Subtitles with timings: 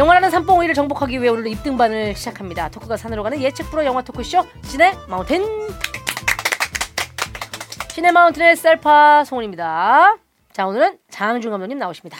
[0.00, 2.70] 영화라는 삼봉오이를 정복하기 위해 오늘도 입등반을 시작합니다.
[2.70, 5.44] 토크가 산으로 가는 예측 프로 영화 토크쇼 시네 마운틴.
[7.90, 10.16] 시네 마운틴의 셀파 송은입니다.
[10.52, 12.16] 자 오늘은 장항준 감독님 나오십니다.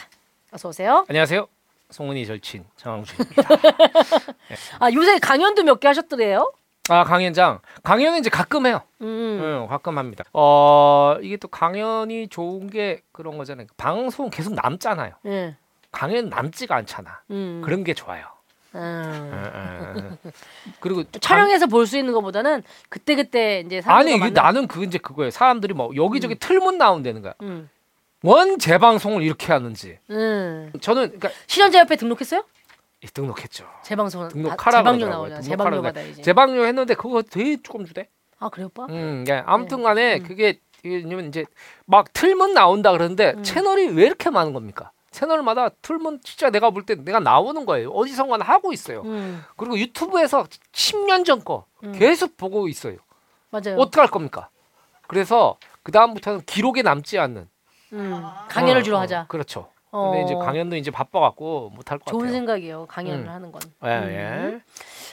[0.52, 1.06] 어서 오세요.
[1.08, 1.46] 안녕하세요.
[1.88, 3.42] 송은이 절친 장항준입니다.
[4.78, 6.52] 아 요새 강연도 몇 개 하셨더래요.
[6.90, 8.82] 아 강연장 강연은 이제 가끔 해요.
[9.00, 9.40] 음.
[9.42, 10.24] 응, 가끔 합니다.
[10.34, 13.68] 어 이게 또 강연이 좋은 게 그런 거잖아요.
[13.78, 15.14] 방송 계속 남잖아요.
[15.26, 15.56] 예.
[15.92, 17.20] 강연 남지가 않잖아.
[17.30, 17.62] 음.
[17.64, 18.24] 그런 게 좋아요.
[18.74, 18.78] 음.
[19.32, 20.32] 응, 응, 응.
[20.78, 24.84] 그리고 또 촬영해서 볼 수 있는 것보다는 그때 그때 이제 강- 아니 이게 나는 그
[24.84, 25.30] 이제 그거예요.
[25.30, 27.34] 사람들이 뭐 여기저기 틀문 나온다는 거야.
[27.42, 27.68] 음.
[28.22, 29.98] 원 재방송을 이렇게 하는지.
[30.10, 30.70] 음.
[30.80, 32.44] 저는 그러니까 실현자협회 등록했어요?
[33.02, 33.64] 이 등록했죠.
[33.82, 35.08] 등록하라고 재방송 그러더라고요.
[35.10, 35.40] 나오잖아.
[35.40, 35.92] 등록하라고 재방송 그래.
[35.92, 36.22] 받아야지.
[36.22, 38.08] 재방송 했는데 그거 되게 조금 주대.
[38.38, 38.86] 아 그래 오빠?
[38.90, 39.42] 음, 예.
[39.46, 40.22] 아무튼간에 음.
[40.22, 41.44] 그게 왜냐면 이제
[41.86, 43.42] 막 틀문 나온다 그러는데 음.
[43.42, 44.92] 채널이 왜 이렇게 많은 겁니까?
[45.10, 47.90] 채널마다 틀문 진짜 내가 볼 때 내가 나오는 거예요.
[47.90, 49.02] 어디선가는 하고 있어요.
[49.02, 49.42] 음.
[49.56, 51.92] 그리고 유튜브에서 10년 전거 음.
[51.92, 52.96] 계속 보고 있어요.
[53.50, 53.76] 맞아요.
[53.78, 54.48] 어떻게 할 겁니까?
[55.08, 57.48] 그래서 그 다음부터는 기록에 남지 않는
[57.92, 58.22] 음.
[58.48, 59.26] 강연을 어, 주로 어, 하자.
[59.28, 59.68] 그렇죠.
[59.90, 60.10] 어.
[60.12, 62.32] 근데 이제 강연도 이제 바빠갖고 못할 것 좋은 같아요.
[62.36, 62.86] 생각이에요.
[62.86, 63.28] 강연을 음.
[63.28, 63.60] 하는 건.
[63.84, 64.60] 예, 예.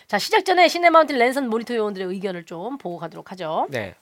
[0.06, 3.66] 자 시작 전에 시네마운틴 랜선 모니터 요원들의 의견을 좀 보고 가도록 하죠.
[3.72, 3.96] 네.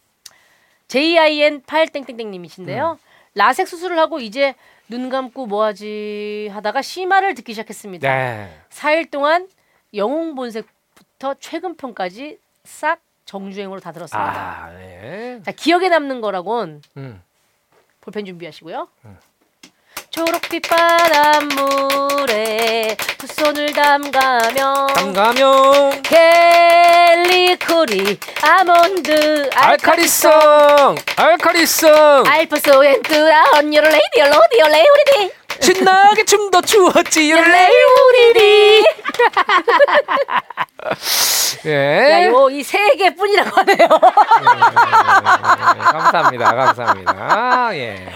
[0.89, 2.91] JIN 8땡땡땡님이신데요.
[2.91, 2.97] 음.
[3.33, 4.55] 라섹 수술을 하고 이제
[4.87, 8.07] 눈 감고 뭐하지 하다가 심화를 듣기 시작했습니다.
[8.07, 8.59] 네.
[8.69, 9.47] 4일 동안
[9.93, 14.65] 영웅 본색부터 최근 편까지 싹 정주행으로 다 들었습니다.
[14.65, 15.41] 아, 네.
[15.43, 17.21] 자 기억에 남는 거라곤 음.
[18.01, 18.87] 볼펜 준비하시고요.
[19.05, 19.17] 음.
[20.15, 22.15] 초록빛 바닷물에
[23.17, 26.01] 두 손을 담가며 담가면
[27.03, 32.23] 캘리코리 아몬드 알카리성, 알카리성.
[32.27, 37.69] 알파소엔트라 언니를 레이디 얼로디 얼레이 우리디 신나게 춤도 추었지 얼레이
[38.07, 38.85] 우리디
[41.65, 41.71] 예.
[42.23, 43.77] 야 요 이 세 개뿐이라고 하네요.
[43.79, 43.87] 예,
[45.83, 46.55] 감사합니다.
[46.55, 47.69] 감사합니다.
[47.73, 48.13] 예.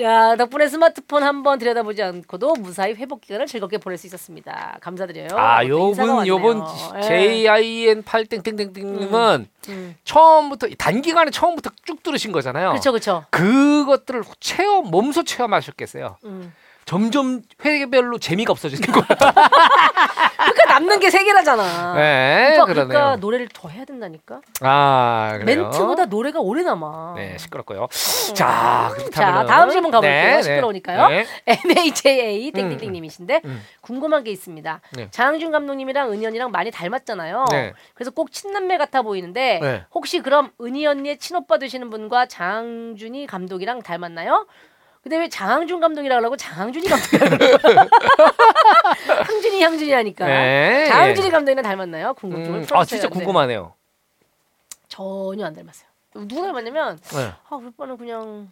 [0.00, 4.78] 야 덕분에 스마트폰 한번 들여다보지 않고도 무사히 회복 기간을 즐겁게 보낼 수 있었습니다.
[4.80, 5.28] 감사드려요.
[5.32, 6.62] 아, 요분 요분.
[6.96, 7.00] 예.
[7.02, 9.96] JIN 8땡땡땡땡님은 음.
[10.04, 12.70] 처음부터 단기간에 처음부터 쭉 들으신 거잖아요.
[12.70, 13.24] 그렇죠 그렇죠.
[13.30, 16.16] 그것들을 체험 몸소 체험하셨겠어요.
[16.24, 16.52] 음.
[16.84, 19.06] 점점 회별로 재미가 없어지는 거야.
[20.52, 21.94] 그러니까 남는 게 세 개라잖아.
[21.94, 22.88] 네, 오빠 그러네요.
[22.88, 24.40] 그러니까 노래를 더 해야 된다니까.
[24.62, 25.62] 아, 그래요.
[25.62, 27.14] 멘트보다 노래가 오래 남아.
[27.16, 27.86] 네, 시끄럽고요.
[28.34, 30.42] 자, 자, 그렇다면 다음 질문 가볼게요.
[30.42, 31.08] 시끄러우니까요.
[31.08, 31.26] 네.
[31.46, 33.62] MHA 땡땡땡님이신데 음.
[33.80, 34.80] 궁금한 게 있습니다.
[34.96, 35.08] 네.
[35.10, 37.44] 장항준 감독님이랑 언니랑 많이 닮았잖아요.
[37.50, 37.72] 네.
[37.94, 39.84] 그래서 꼭 친남매 같아 보이는데 네.
[39.94, 44.46] 혹시 그럼 은희 언니의 친오빠 되시는 분과 장항준이 감독이랑 닮았나요?
[45.04, 47.44] 근데 왜 장항준 감독이라고 하고 장항준이 감독이라고?
[49.22, 50.86] 항준이 향준이 하니까 네.
[50.88, 52.14] 장항준이 감독이랑 닮았나요?
[52.14, 52.66] 궁금증을 음.
[52.72, 53.12] 아, 진짜 네.
[53.12, 53.74] 궁금하네요.
[54.88, 55.86] 전혀 안 닮았어요.
[56.14, 57.32] 누구 닮았냐면 네.
[57.50, 58.50] 아, 우리 오빠는 그냥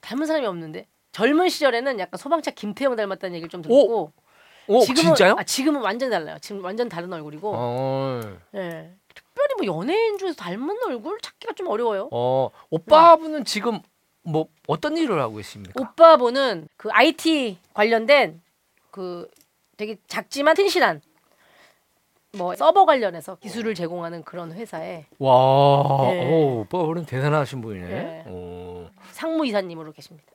[0.00, 4.12] 닮은 사람이 없는데 젊은 시절에는 약간 소방차 김태형 닮았다는 얘기를 좀 들었고
[4.68, 5.34] 오, 지금은 진짜요?
[5.38, 6.38] 아, 지금은 완전 달라요.
[6.40, 8.20] 지금 완전 다른 얼굴이고 어.
[8.54, 8.90] 예.
[9.14, 12.08] 특별히 뭐 연예인 중에서 닮은 얼굴 찾기가 좀 어려워요.
[12.10, 13.80] 어, 오빠분은 지금
[14.28, 15.80] 뭐 어떤 일을 하고 계십니까?
[15.80, 18.40] 오빠분은 그 IT 관련된
[18.90, 19.28] 그
[19.76, 21.00] 되게 작지만 튼실한
[22.36, 26.30] 뭐 서버 관련해서 기술을 제공하는 그런 회사에 와, 네.
[26.30, 27.88] 오, 오빠분은 대단하신 분이네.
[27.88, 28.24] 네.
[28.30, 28.86] 오.
[29.12, 30.26] 상무 이사님으로 계십니다.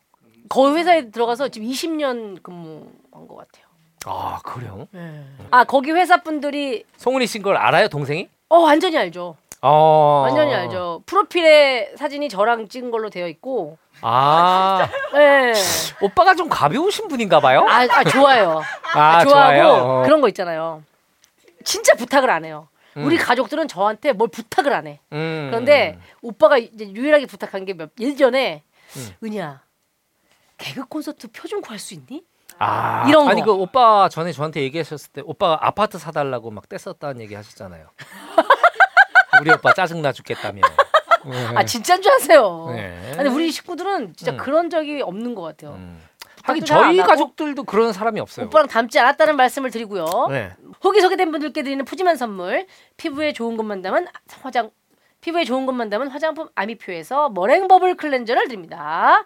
[0.49, 3.65] 거기 회사에 들어가서 지금 20년 근무한 것 같아요.
[4.05, 4.87] 아, 그래요?
[5.51, 8.27] 아 거기 회사 분들이 송은이 씨인 걸 알아요, 동생이?
[8.53, 9.36] 어 완전히 알죠.
[9.62, 10.22] 어.
[10.28, 11.02] 완전히 알죠.
[11.08, 15.53] 프로필에 사진이 저랑 찍은 걸로 되어 있고, 아, 네.
[16.02, 17.66] 오빠가 좀 가벼우신 분인가 봐요?
[17.68, 18.62] 아, 아, 좋아요.
[18.94, 19.68] 아, 좋아하고 좋아요.
[19.69, 20.02] 어.
[20.03, 20.84] 그런 거 있잖아요.
[21.64, 22.68] 진짜 부탁을 안 해요.
[22.96, 23.06] 음.
[23.06, 25.00] 우리 가족들은 저한테 뭘 부탁을 안 해.
[25.14, 25.47] 음.
[25.50, 28.61] 그런데 오빠가 이제 유일하게 부탁한 게 몇 예전에
[28.97, 29.09] 음.
[29.23, 29.64] 은희야
[30.59, 32.23] 개그 콘서트 표좀 구할 수 있니?
[32.59, 33.47] 아, 이런 아니 거.
[33.47, 37.88] 그 오빠 전에 저한테 얘기하셨을 때 오빠가 아파트 사달라고 막 떼썼다는 얘기 하셨잖아요.
[39.41, 40.61] 우리 오빠 짜증 나 죽겠다며.
[41.55, 42.67] 아 진짜인 줄 아세요.
[42.72, 43.16] 네.
[43.17, 44.38] 아니 우리 식구들은 진짜 음.
[44.38, 45.73] 그런 적이 없는 것 같아요.
[45.73, 46.02] 음.
[46.44, 48.47] 하긴 저희 가족들도 그런 사람이 없어요.
[48.47, 50.06] 오빠랑 닮지 않았다는 말씀을 드리고요.
[50.29, 50.52] 네.
[50.82, 52.67] 후기 소개된 분들께 드리는 푸짐한 선물
[52.97, 54.08] 피부에 좋은 것만 담은
[54.41, 54.70] 화장
[55.22, 59.23] 피부에 좋은 것만 담은 화장품 아미표에서 머랭 버블 클렌저를 드립니다.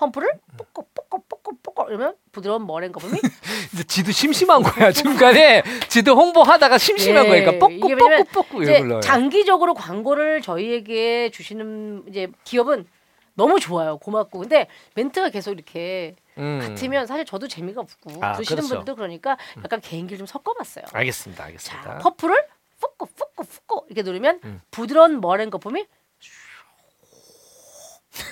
[0.00, 3.20] 펌프를 뽀꼬 뽀꼬 뽀꼬 뽀꼬 이러면 부드러운 머랭 거품이
[3.86, 9.00] 지도 심심한 거야 중간에 지도 홍보하다가 심심한 예, 거니까 이게 왜냐면 뻑꾸 뻑꾸 이제 이걸로.
[9.00, 12.86] 장기적으로 광고를 저희에게 주시는 이제 기업은
[13.34, 13.96] 너무 좋아요.
[13.98, 14.40] 고맙고.
[14.40, 16.60] 근데 멘트가 계속 이렇게 음.
[16.62, 18.74] 같으면 사실 저도 재미가 없고 아, 드시는 그렇죠.
[18.76, 20.84] 분들도 그러니까 약간 개인기를 좀 섞어봤어요.
[20.92, 21.42] 알겠습니다.
[21.42, 21.98] 자, 알겠습니다.
[21.98, 22.46] 퍼프를
[22.80, 24.60] 푸꾸 푸꾸 푸꾸 이렇게 누르면 음.
[24.70, 25.86] 부드러운 머랭 거품이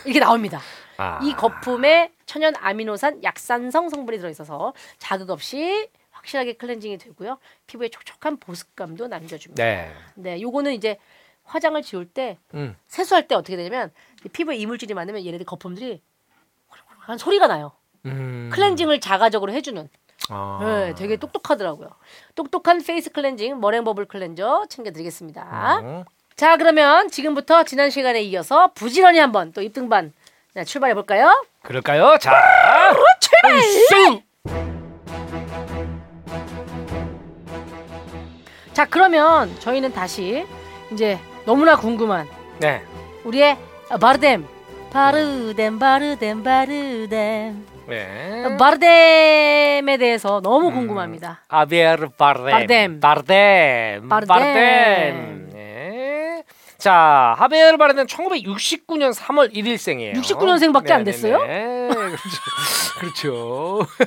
[0.05, 0.61] 이렇게 나옵니다.
[0.97, 1.21] 아.
[1.23, 7.39] 이 거품에 천연 아미노산 약산성 성분이 들어있어서 자극 없이 확실하게 클렌징이 되고요.
[7.67, 9.63] 피부에 촉촉한 보습감도 남겨줍니다.
[9.63, 9.93] 네.
[10.15, 10.99] 네, 요거는 이제
[11.45, 12.77] 화장을 지울 때 음.
[12.87, 13.93] 세수할 때 어떻게 되냐면
[14.25, 16.03] 이 피부에 이물질이 많으면 얘네들 거품들이
[16.99, 17.73] 한 소리가 나요.
[18.05, 18.51] 음.
[18.53, 19.89] 클렌징을 자가적으로 해주는.
[20.31, 20.59] 아.
[20.63, 21.89] 네, 되게 똑똑하더라고요.
[22.35, 25.79] 똑똑한 face cleansing meringue bubble cleanser 챙겨드리겠습니다.
[25.81, 26.05] 음.
[26.39, 30.13] 자, 그러면 지금부터 지난 시간에 이어서 부지런히 한번 또 입등반
[30.55, 31.45] 네, 출발해 볼까요?
[31.63, 32.17] 그럴까요?
[32.21, 32.33] 자.
[33.19, 33.61] 출발!
[33.61, 34.23] 쑥!
[38.73, 40.47] 자, 그러면 저희는 다시
[40.93, 42.29] 이제 너무나 궁금한
[42.61, 42.83] 네.
[43.25, 43.59] 우리의
[44.01, 44.45] 바르뎀
[44.93, 48.57] 바르뎀 바르뎀 바르뎀 네.
[48.57, 50.75] 바르뎀에 대해서 너무 음.
[50.75, 51.41] 궁금합니다.
[51.49, 52.51] 아비에르 바르뎀.
[52.53, 53.01] 바르뎀.
[53.01, 54.09] 바르뎀.
[54.09, 54.29] 바르뎀.
[54.29, 55.38] 바르뎀.
[56.79, 56.85] 네.
[56.85, 60.15] 자, 하베르 바르뎀 1969년 3월 1일생이에요.
[60.15, 61.45] 69년생밖에 안 됐어요?
[61.45, 61.89] 네.
[63.01, 63.85] 그렇죠.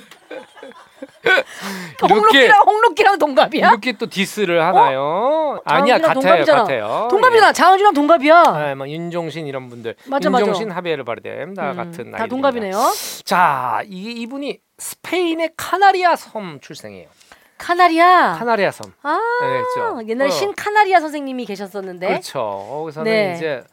[1.21, 2.05] 그렇죠.
[2.09, 3.67] 홍록기랑 홍록기랑 동갑이야?
[3.69, 5.59] 이렇게 또 디스를 하나요?
[5.65, 6.13] 아니야, 장훈이랑 같아요.
[6.13, 6.61] 동갑이잖아.
[6.63, 7.07] 같아요.
[7.11, 7.53] 동갑이잖아.
[7.53, 8.43] 장은주랑 동갑이야.
[8.47, 8.71] 예.
[8.71, 9.95] 아, 뭐 윤종신 이런 분들.
[10.05, 10.41] 맞아, 맞아.
[10.45, 12.27] 윤종신 하베르 바르뎀 다 음, 같은 다 나이.
[12.29, 12.73] 동갑이네요.
[13.25, 17.07] 자, 이 이분이 스페인의 카나리아 섬 출생이에요.
[17.61, 18.33] 카나리아.
[18.33, 18.91] 카나리아 섬.
[19.03, 20.07] 아, 네, 그렇죠.
[20.07, 20.31] 옛날에 어.
[20.31, 22.07] 신 카나리아 선생님이 계셨었는데.
[22.07, 22.39] 그렇죠.
[22.69, 23.33] 거기서는 네.
[23.37, 23.63] 이제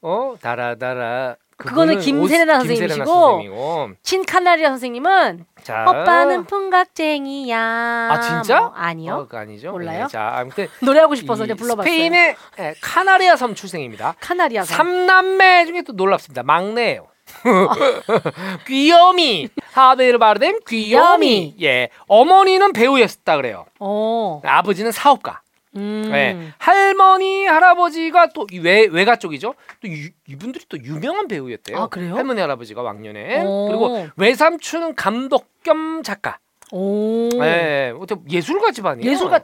[0.00, 1.36] 어 달아달아.
[1.56, 3.90] 그거는 김세레나 선생님이시고 선생님이고.
[4.02, 7.58] 신 카나리아 선생님은 자, 오빠는 풍각쟁이야.
[8.10, 8.60] 아 진짜?
[8.60, 9.28] 뭐, 아니요.
[9.30, 9.70] 어, 아니죠.
[9.70, 10.02] 몰라요?
[10.02, 11.84] 네, 자 아무튼 노래하고 싶어서 이 이제 불러봤어요.
[11.88, 14.16] 스페인의 예, 카나리아 섬 출생입니다.
[14.20, 14.76] 카나리아 섬.
[14.76, 16.42] 삼남매 중에 또 놀랍습니다.
[16.42, 17.06] 막내예요.
[18.66, 24.40] 귀요미 하베르 바르뎀 귀요미 예 어머니는 배우였다 그래요 어.
[24.44, 25.40] 아버지는 사업가
[25.76, 26.08] 음.
[26.10, 26.50] 네.
[26.58, 29.54] 할머니 할아버지가 또 외 외가 쪽이죠.
[29.82, 31.76] 또 유- 이분들이 또 유명한 배우였대요.
[31.76, 32.14] 아, 그래요?
[32.14, 33.66] 할머니 할아버지가 왕년에 오.
[33.66, 36.38] 그리고 외삼촌은 감독 겸 작가.
[36.70, 37.28] 오.
[37.40, 39.10] 네, 어떻게 예술가 집안이에요.
[39.10, 39.40] 예술가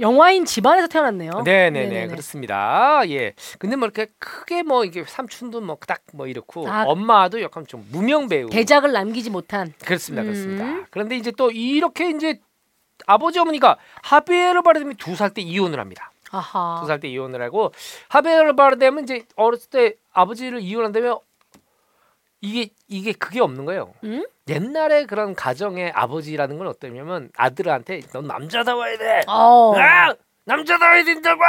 [0.00, 1.42] 영화인 집안에서 태어났네요.
[1.44, 2.06] 네네네 네네네.
[2.08, 3.02] 그렇습니다.
[3.08, 3.32] 예.
[3.58, 6.84] 근데 뭐 이렇게 크게 뭐 이게 삼촌도 뭐딱뭐 이렇고 아.
[6.86, 8.48] 엄마도 약간 좀 무명 배우.
[8.50, 9.72] 대작을 남기지 못한.
[9.84, 10.26] 그렇습니다, 음.
[10.26, 10.86] 그렇습니다.
[10.90, 12.40] 그런데 이제 또 이렇게 이제
[13.06, 16.10] 아버지 어머니가 하비에르 바르뎀이 두 살 때 이혼을 합니다.
[16.30, 16.78] 아하.
[16.80, 17.72] 두살 때 이혼을 하고
[18.08, 21.18] 하베르 바르뎀은 이제 어렸을 때 아버지를 이혼한다면
[22.40, 23.94] 이게 이게 그게 없는 거예요.
[24.02, 24.24] 음?
[24.48, 29.20] 옛날에 그런 가정의 아버지라는 건 어떠냐면 아들한테 넌 남자다워야 돼.
[29.26, 29.74] 어.
[29.76, 30.12] 아!
[30.44, 31.40] 남자다워야 된다고.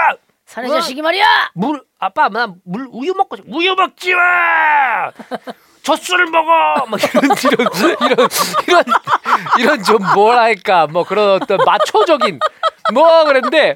[0.46, 0.76] 사내 뭐?
[0.80, 1.26] 자식이 말이야.
[1.56, 5.12] 물 아빠 나물 우유 먹고 싶- 우유 먹지 마.
[5.84, 6.86] 젖술을 먹어.
[6.88, 8.28] 뭐 이런 이런 이런
[8.68, 8.84] 이런
[9.60, 12.40] 이런 좀 뭐랄까 뭐 그런 어떤 마초적인
[12.94, 13.76] 뭐 그랬는데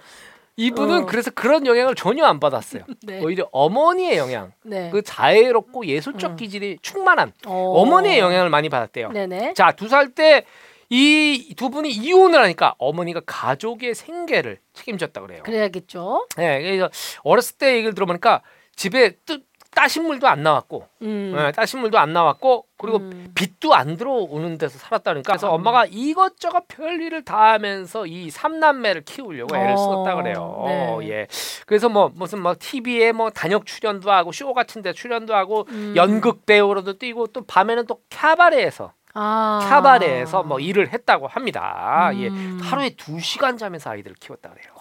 [0.59, 1.05] 이분은 어.
[1.05, 2.83] 그래서 그런 영향을 전혀 안 받았어요.
[3.03, 3.21] 네.
[3.23, 4.89] 오히려 어머니의 영향, 네.
[4.91, 6.35] 그 자애롭고 예술적 음.
[6.35, 7.73] 기질이 충만한 어.
[7.77, 9.11] 어머니의 영향을 많이 받았대요.
[9.11, 9.53] 네네.
[9.55, 10.43] 자, 두 살 때
[10.91, 15.43] 이 두 분이 이혼을 하니까 어머니가 가족의 생계를 책임졌다 그래요.
[15.43, 16.25] 그래야겠죠.
[16.35, 16.89] 네, 그래서
[17.23, 18.41] 어렸을 때 얘기를 들어보니까
[18.75, 19.41] 집에 뜨,
[19.71, 21.33] 따신 물도 안 나왔고, 음.
[21.35, 23.31] 네, 따신 물도 안 나왔고, 그리고 음.
[23.35, 25.33] 빛도 안 들어오는 데서 살았다니까.
[25.33, 25.51] 그래서 아.
[25.51, 30.63] 엄마가 이것저것 별일을 다 하면서 이 삼남매를 키우려고 애를 어, 썼다 그래요.
[30.65, 31.09] 네.
[31.09, 31.27] 예.
[31.65, 35.93] 그래서 뭐 무슨 뭐 TV에 뭐 단역 출연도 하고 쇼 같은 데 출연도 하고 음.
[35.95, 39.59] 연극 배우로도 뛰고 또 밤에는 또 캬바레에서 아.
[39.69, 42.11] 캬바레에서 뭐 일을 했다고 합니다.
[42.13, 42.19] 음.
[42.21, 42.65] 예.
[42.65, 44.73] 하루에 두 시간 자면서 아이들을 키웠다 그래요.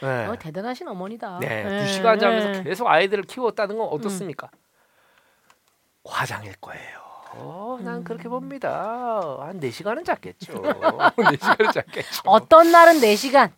[0.00, 0.26] 네.
[0.26, 1.38] 어, 대단하신 어머니다.
[1.40, 1.80] 네, 네.
[1.84, 2.62] 두 시간 자면서 네.
[2.62, 4.48] 계속 아이들을 키웠다는 건 어떻습니까?
[6.04, 6.98] 과장일 거예요.
[7.34, 8.04] 어, 난 음.
[8.04, 9.36] 그렇게 봅니다.
[9.40, 10.52] 한 4시간은 잤겠죠.
[10.54, 12.22] 4시간은 잤겠죠.
[12.26, 13.50] 어떤 날은 4시간,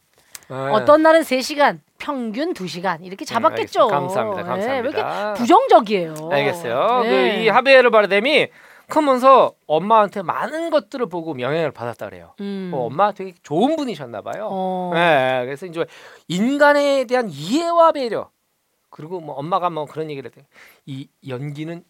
[0.48, 0.56] 네.
[0.56, 3.86] 어떤 날은 3시간, 평균 2시간 이렇게 잡았겠죠.
[3.86, 4.56] 네, 감사합니다.
[4.56, 5.34] 네, 왜 이렇게 감사합니다.
[5.34, 6.14] 부정적이에요.
[6.32, 7.02] 알겠어요.
[7.04, 7.36] 네.
[7.38, 8.48] 그이 하베르 바르뎀이
[8.90, 12.34] 크면서 엄마한테 많은 것들을 보고 영향을 받았다 그래요.
[12.40, 12.70] 음.
[12.74, 14.48] 어, 엄마가 되게 좋은 분이셨나 봐요.
[14.50, 14.90] 어.
[14.92, 15.86] 네, 그래서 이제
[16.28, 18.30] 인간에 대한 이해와 배려
[18.90, 20.44] 그리고 뭐 엄마가 뭐 그런 얘기를 했대요.
[20.84, 21.84] 이 연기는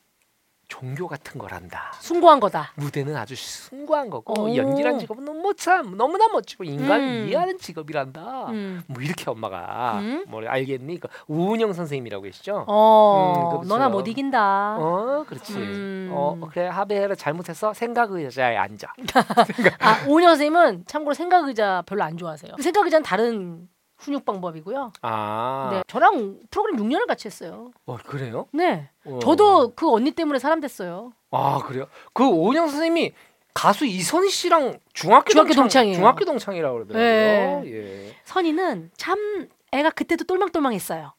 [0.71, 1.93] 종교 같은 거란다.
[1.99, 2.73] 숭고한 거다.
[2.77, 4.57] 무대는 아주 숭고한 거고 오.
[4.57, 7.29] 연기란 직업은 너무 참 너무나 멋지고 인간을 음.
[7.29, 8.47] 이해하는 직업이란다.
[8.51, 8.83] 음.
[8.87, 10.25] 뭐 이렇게 엄마가 음.
[10.29, 11.01] 뭘 알겠니?
[11.01, 12.65] 그 우은영 선생님이라고 계시죠?
[12.69, 13.69] 어, 음, 그렇죠.
[13.69, 14.77] 너나 못 이긴다.
[14.79, 15.55] 어, 그렇지.
[15.55, 16.11] 음.
[16.13, 18.95] 어, 그래 하베를 잘못해서 생각 의자에 앉아.
[19.81, 22.53] 아, 오은영 선생님은 참고로 생각 의자 별로 안 좋아하세요.
[22.63, 23.69] 생각 의자는 다른
[24.01, 24.93] 훈육 방법이고요.
[25.03, 27.71] 아, 네, 저랑 프로그램 6년을 같이 했어요.
[27.87, 28.47] 어, 그래요?
[28.53, 29.19] 네, 어.
[29.23, 31.13] 저도 그 언니 때문에 사람 됐어요.
[31.31, 31.87] 아 그래요?
[32.13, 33.13] 그 오은영 선생님이
[33.55, 35.97] 가수 이선희 씨랑 중학교, 중학교 동창, 동창이에요.
[35.97, 37.63] 중학교 동창이라고 그러더라고요.
[37.63, 37.73] 네.
[38.09, 38.17] 예.
[38.25, 41.13] 선이는 참 애가 그때도 똘망똘망했어요.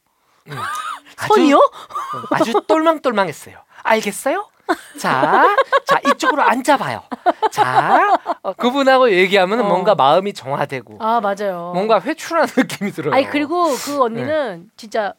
[1.16, 1.70] 아주- 선이요?
[2.30, 3.58] 아주 똘망똘망했어요.
[3.84, 4.48] 알겠어요?
[4.98, 7.02] 자, 자 이쪽으로 앉아봐요.
[7.50, 9.64] 자, 어, 그분하고 얘기하면 어.
[9.64, 11.72] 뭔가 마음이 정화되고 아 맞아요.
[11.74, 13.14] 뭔가 회출하는 느낌이 들어요.
[13.14, 14.66] 아니 그리고 그 언니는 네.
[14.76, 15.14] 진짜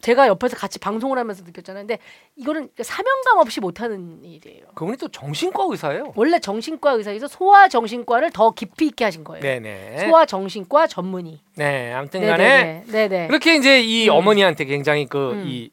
[0.00, 1.82] 제가 옆에서 같이 방송을 하면서 느꼈잖아요.
[1.82, 1.98] 근데
[2.36, 4.64] 이거는 사명감 없이 못하는 일이에요.
[4.74, 6.12] 그분이 또 정신과 의사예요.
[6.16, 9.42] 원래 정신과 의사에서 소아 정신과를 더 깊이 있게 하신 거예요.
[9.42, 9.98] 네네.
[10.06, 11.40] 소아 정신과 전문의.
[11.56, 13.08] 네, 아무튼간에 네네 네.
[13.08, 13.26] 네네.
[13.28, 14.14] 그렇게 이제 이 음.
[14.14, 15.68] 어머니한테 굉장히 그 음.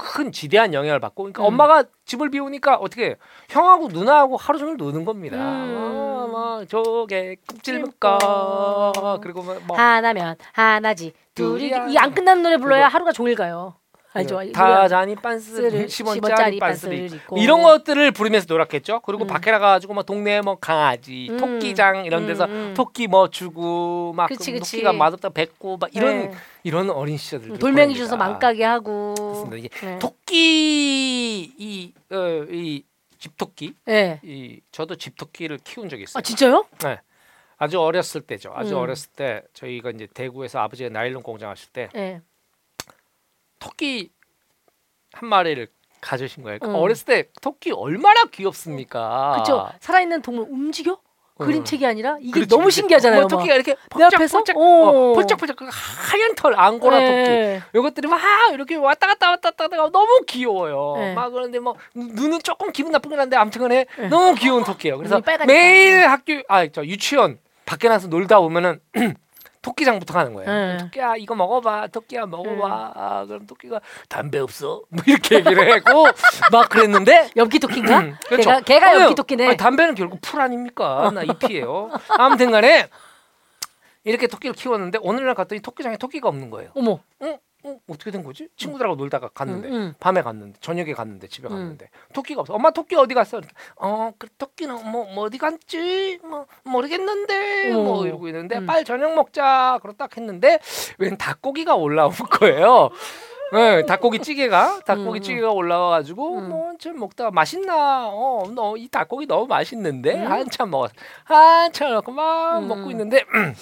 [0.00, 1.46] 이큰 지대한 영향을 받고 그러니까 음.
[1.46, 3.14] 엄마가 집을 비우니까 어떻게 해요?
[3.48, 5.36] 형하고 누나하고 하루 종일 노는 겁니다.
[5.36, 5.76] 음.
[5.76, 8.92] 아, 막 저게 껍질 묶어.
[9.22, 11.88] 그리고 뭐, 뭐 하나면 하나지 둘이 둘이야.
[11.88, 12.88] 이안 끝나는 노래 불러야.
[12.88, 13.74] 하루가 종일 가요.
[14.12, 14.40] 알죠?
[14.52, 17.38] 타자니 빤스 빤스를 10원짜리 10원짜리 빤스를 입고.
[17.38, 19.00] 이런 것들을 부르면서 놀았겠죠.
[19.00, 19.26] 그리고 음.
[19.28, 21.36] 밖에 나가가지고 뭐 동네 뭐 강아지, 음.
[21.36, 22.74] 토끼장 이런 데서 음, 음.
[22.74, 24.72] 토끼 뭐 주고 막 그치, 그 그치.
[24.78, 26.32] 토끼가 맛없다 뱉고 막 이런 네.
[26.64, 29.14] 이런 어린 시절들 돌멩이 주서 맘가게 하고.
[29.14, 29.56] 그렇습니다.
[29.56, 29.98] 이게 네.
[30.00, 32.82] 토끼 이, 어, 이
[33.18, 34.20] 집토끼 네.
[34.24, 36.18] 이 저도 집토끼를 키운 적이 있어요.
[36.18, 36.64] 아 진짜요?
[37.58, 38.52] 아주 어렸을 때죠.
[38.56, 38.80] 아주 음.
[38.80, 42.22] 어렸을 때 저희가 이제 대구에서 아버지가 나일론 공장 하실 때 네.
[43.70, 44.10] 토끼
[45.12, 45.68] 한 마리를
[46.00, 46.58] 가지신 거예요.
[46.64, 46.74] 음.
[46.74, 49.32] 어렸을 때 토끼 얼마나 귀엽습니까?
[49.34, 49.68] 그렇죠.
[49.80, 50.92] 살아있는 동물 움직여?
[50.92, 51.44] 어.
[51.44, 52.70] 그림책이 아니라 이게 그렇지, 너무.
[52.70, 53.20] 신기하잖아요.
[53.22, 53.74] 뭐 토끼가 이렇게?
[53.90, 54.62] 펄쩍펄쩍 오.
[54.62, 57.62] 어, 펄쩍펄쩍 그 하얀 털 앙고라 토끼 네.
[57.74, 58.20] 요것들이 막
[58.52, 60.96] 이렇게 왔다 갔다 왔다 갔다 하다가 너무 귀여워요.
[60.98, 61.14] 네.
[61.14, 64.08] 막 그런데 뭐 눈은 조금 기분 나쁘긴 한데 아무튼간에 네.
[64.08, 64.98] 너무 귀여운 토끼예요.
[64.98, 65.20] 그래서.
[65.46, 68.80] 매일 학교 아 저 유치원 밖에 나서 놀다 오면은
[69.62, 70.50] 토끼장부터 가는 거예요.
[70.50, 70.76] 네.
[70.78, 71.88] 토끼야 이거 먹어봐.
[71.88, 72.92] 토끼야 먹어봐.
[72.94, 74.82] 아, 그럼 토끼가 담배 없어?
[74.90, 76.06] 뭐 이렇게 얘기를 했고
[76.50, 78.16] 막 그랬는데 엽기 토끼인가?
[78.26, 78.50] 그렇죠.
[78.50, 79.00] 걔가 걔가.
[79.02, 79.46] 엽기 토끼네.
[79.48, 81.10] 아니, 담배는 결국 풀 아닙니까?
[81.14, 81.90] 나 잎이에요.
[82.18, 82.88] 아무튼간에
[84.04, 86.70] 이렇게 토끼를 키웠는데 어느 날 갔더니 토끼장에 토끼가 없는 거예요.
[86.74, 86.98] 어머.
[87.20, 87.38] 어?
[87.62, 87.76] 어?
[87.88, 88.48] 어떻게 된 거지?
[88.56, 89.94] 친구들하고 놀다가 갔는데 응, 응.
[90.00, 91.50] 밤에 갔는데 저녁에 갔는데 집에 음.
[91.50, 92.54] 갔는데 토끼가 없어.
[92.54, 93.40] 엄마 토끼 어디 갔어?
[93.76, 96.18] 어, 그 토끼는 뭐, 뭐 어디 갔지?
[96.22, 98.06] 뭐 모르겠는데 뭐 어.
[98.06, 98.66] 이러고 있는데 음.
[98.66, 99.78] 빨리 저녁 먹자.
[99.82, 100.58] 그러고 딱 했는데
[100.98, 102.90] 웬 닭고기가 올라온 거예요.
[103.52, 105.22] 네, 닭고기 찌개가 닭고기 음.
[105.22, 106.48] 찌개가 올라와가지고 음.
[106.50, 108.06] 뭐좀 먹다가 맛있나?
[108.08, 110.30] 어, 너 이 닭고기 너무 맛있는데 음.
[110.30, 110.94] 한참 먹었어.
[111.24, 112.68] 한참 먹고 막 음.
[112.68, 113.52] 먹고 있는데 어?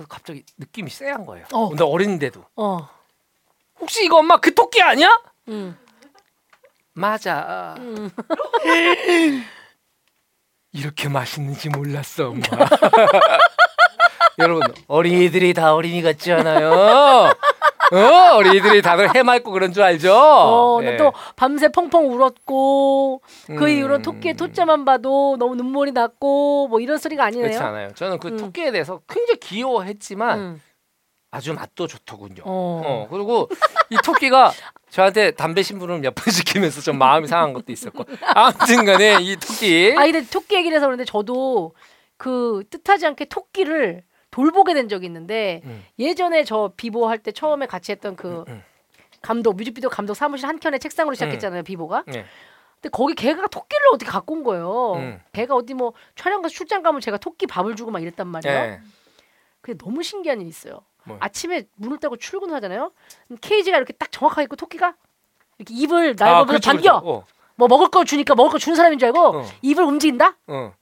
[0.00, 1.44] 그래서 갑자기 느낌이 쎄한 거예요.
[1.52, 1.68] 어.
[1.68, 2.88] 근데 어린데도 어.
[3.78, 5.20] 혹시 이거 엄마 그 토끼 아니야?
[5.48, 5.76] 음.
[6.94, 7.74] 맞아.
[7.78, 8.10] 음.
[10.72, 12.40] 이렇게 맛있는지 몰랐어, 엄마.
[14.38, 17.34] 여러분, 어린이들이 다 어린이 같지 않아요?
[17.92, 20.14] 어, 어린이들이 다들 해맑고 그런 줄 알죠?
[20.14, 20.96] 어, 네.
[20.96, 23.68] 또 밤새 펑펑 울었고 그 음.
[23.68, 27.46] 이후로 토끼의 토자만 봐도 너무 눈물이 났고 뭐 이런 소리가 아니네요.
[27.48, 27.88] 그렇지 않아요.
[27.94, 28.36] 저는 그 음.
[28.36, 30.62] 토끼에 대해서 굉장히 귀여워했지만 음.
[31.32, 32.42] 아주 맛도 좋더군요.
[32.44, 32.82] 어.
[32.84, 33.48] 어, 그리고
[33.90, 34.52] 이 토끼가
[34.90, 38.04] 저한테 담배 심부름 몇 번 시키면서 좀 마음이 상한 것도 있었고
[38.34, 41.74] 아무튼간에 이 토끼 아 근데 토끼 얘기를 해서 그런데 저도
[42.16, 45.84] 그 뜻하지 않게 토끼를 돌보게 된 적이 있는데 음.
[45.98, 48.62] 예전에 저 비보 할 때 처음에 같이 했던 그 음.
[49.22, 52.24] 감독 뮤직비디오 감독 사무실 한 켠에 책상으로 시작했잖아요 비보가 네.
[52.80, 55.20] 근데 거기 걔가 토끼를 어떻게 갖고 온 거예요 음.
[55.32, 58.80] 걔가 어디 뭐 촬영 가서 출장 가면 제가 토끼 밥을 주고 막 이랬단 말이에요 네.
[59.60, 61.18] 근데 너무 신기한 일이 있어요 뭐요?
[61.20, 62.92] 아침에 문을 따고 출근을 하잖아요
[63.26, 64.94] 그럼 케이지가 이렇게 딱 정확하게 있고 토끼가
[65.58, 66.96] 이렇게 입을 아, 날보면서 그렇죠, 그렇죠.
[67.04, 67.24] 어,
[67.56, 69.44] 뭐 먹을 거 주니까 먹을 거 주는 사람인 줄 알고 어.
[69.60, 70.72] 입을 움직인다 어,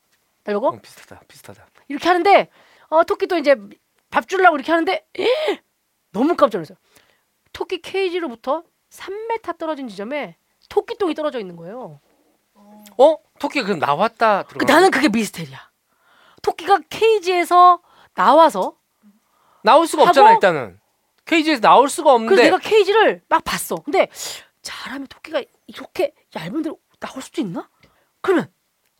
[0.47, 1.67] 이러고 어, 비슷하다, 비슷하다.
[1.89, 2.49] 이렇게 하는데
[2.91, 3.57] 어 토끼도 이제
[4.11, 5.61] 밥 주려고 이렇게 하는데 에!
[6.13, 6.79] 너무 깜짝 놀랐어요.
[7.53, 10.37] 토끼 케이지로부터 3m 떨어진 지점에
[10.69, 12.01] 토끼똥이 떨어져 있는 거예요.
[12.99, 13.17] 어?
[13.39, 14.73] 토끼 그럼 나왔다 그 들어가.
[14.73, 15.71] 나는 그게 미스테리야.
[16.43, 17.81] 토끼가 케이지에서
[18.15, 18.77] 나와서
[19.63, 20.37] 나올 수가 없잖아 하고?
[20.37, 20.81] 일단은
[21.27, 23.77] 케이지에서 나올 수가 없는데 그래서 내가 케이지를 막 봤어.
[23.77, 24.09] 근데
[24.63, 27.69] 잘하면 토끼가 이렇게 얇은 데로 나올 수도 있나?
[28.23, 28.51] 그러면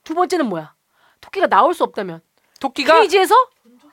[0.05, 0.75] 두 번째는 뭐야?
[1.21, 2.21] 토끼가 나올 수 없다면
[2.61, 3.35] 토끼가 케이지에서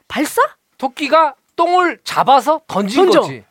[0.08, 0.42] 발사?
[0.78, 3.22] 토끼가 똥을 잡아서 던진 던져.
[3.22, 3.44] 거지.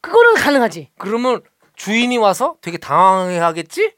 [0.00, 0.90] 그거는 가능하지.
[0.98, 1.42] 그러면
[1.76, 3.94] 주인이 와서 되게 당황해하겠지?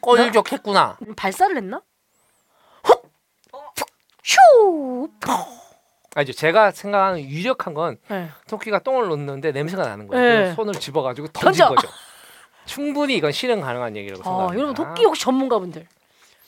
[0.00, 0.98] 껄적했구나.
[1.16, 1.82] 발사를 했나?
[2.84, 3.10] 훅!
[4.24, 5.08] 휴!
[6.14, 6.32] 아니죠.
[6.32, 8.28] 제가 생각하는 유력한 건 네.
[8.46, 10.22] 토끼가 똥을 놓는데 냄새가 나는 거예요.
[10.22, 10.34] 네.
[10.36, 11.74] 그래서 손을 집어가지고 던진 던져.
[11.74, 11.88] 거죠.
[12.66, 14.58] 충분히 이건 실행 가능한 얘기라고 아, 생각합니다.
[14.58, 15.86] 여러분 토끼 혹시 전문가분들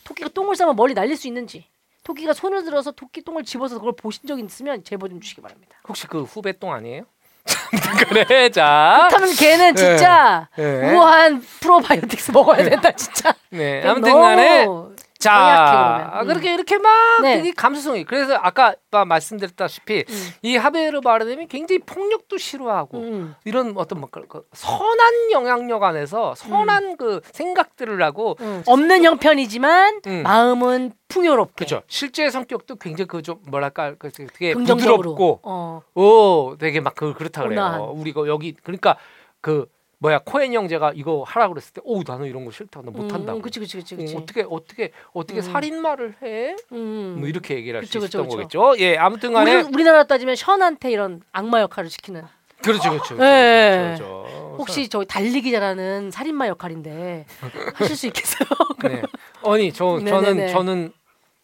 [0.04, 1.66] 토끼가 똥을 싸면 멀리 날릴 수 있는지
[2.04, 5.76] 토끼가 손을 들어서 토끼 똥을 집어서 그걸 보신 적 있으면 제보 좀 주시기 바랍니다.
[5.88, 7.04] 혹시 그 후배 똥 아니에요?
[8.08, 9.08] 그래 자.
[9.08, 10.94] 그렇다면 걔는 진짜 네.
[10.94, 13.34] 우한 프로바이오틱스 먹어야 된다 진짜.
[13.50, 13.82] 네.
[13.86, 16.10] 아무튼간에 너무 자.
[16.12, 16.26] 아, 음.
[16.28, 17.36] 그렇게 이렇게 막 네.
[17.38, 18.04] 되게 감수성이.
[18.04, 20.28] 그래서 아까 막 말씀드렸다시피 음.
[20.42, 23.34] 이 하베르 바르뎀이 굉장히 폭력도 싫어하고 음.
[23.44, 28.62] 이런 어떤 막 그- 그 선한 영향력 안에서 선한 그 생각들을 하고 음.
[28.66, 30.22] 없는 형편이지만 음.
[30.22, 31.64] 마음은 풍요롭게.
[31.64, 31.82] 그죠.
[31.88, 34.96] 실제 성격도 굉장히 그 좀 뭐랄까 그 되게 긍정적으로.
[35.14, 35.80] 부드럽고 어.
[35.94, 37.42] 오 되게 막 그 그렇다.
[37.44, 37.92] 그래요.
[37.96, 38.96] 우리가 여기 그러니까
[39.40, 39.66] 그
[40.04, 43.38] 뭐야 코엔 형제가 이거 하라 그랬을 때, 오 나는 이런 거 싫다, 나 못한다고.
[43.38, 44.14] 음, 그치 그치 그치 어, 그치.
[44.14, 45.42] 어떻게 어떻게 어떻게 음.
[45.42, 46.56] 살인마를 해?
[46.72, 47.16] 음.
[47.20, 48.58] 뭐 이렇게 얘기를 할수 그쵸, 그쵸, 있었던 그쵸.
[48.68, 48.84] 거겠죠.
[48.84, 52.22] 예, 아무튼간에 우리, 우리 나라 따지면 션한테 이런 악마 역할을 시키는.
[52.62, 53.14] 그렇죠, 그렇죠.
[53.14, 53.94] 예.
[53.96, 54.56] 그렇죠, 그렇죠.
[54.58, 57.24] 혹시 저 달리기 잘하는 살인마 역할인데
[57.74, 58.46] 하실 수 있겠어요?
[58.82, 59.00] 네.
[59.42, 60.12] 아니 저 네네네.
[60.12, 60.92] 저는 저는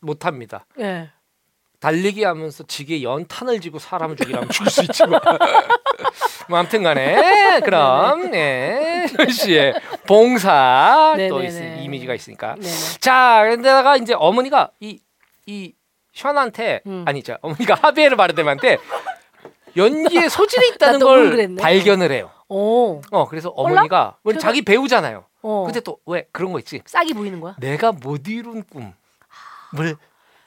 [0.00, 0.66] 못합니다.
[0.80, 1.10] 예.
[1.80, 5.18] 달리기 하면서 지게 연탄을 지고 사람을 죽이라면 죽일 수 있지만
[6.50, 9.74] 뭐 아무튼 간에 그럼 예 씨의
[10.06, 11.42] 봉사 또.
[11.42, 11.50] 있,
[11.82, 12.68] 이미지가 있으니까 네네.
[13.00, 14.98] 자 그런데다가 이제 어머니가 이
[15.46, 15.72] 이
[16.12, 17.04] 션한테 음.
[17.08, 18.78] 아니 자 어머니가 하비에르 바르뎀한테
[19.76, 21.56] 연기에 소질이 있다는 걸.
[21.56, 22.30] 발견을 해요.
[22.48, 23.00] 오.
[23.10, 25.24] 어 그래서 어머니가 왜 제가- 자기 배우잖아요.
[25.42, 25.62] 어.
[25.64, 26.82] 근데 또 왜 그런 거 있지?
[26.84, 27.54] 싹이 보이는 거야?
[27.58, 29.96] 내가 못 이룬 꿈을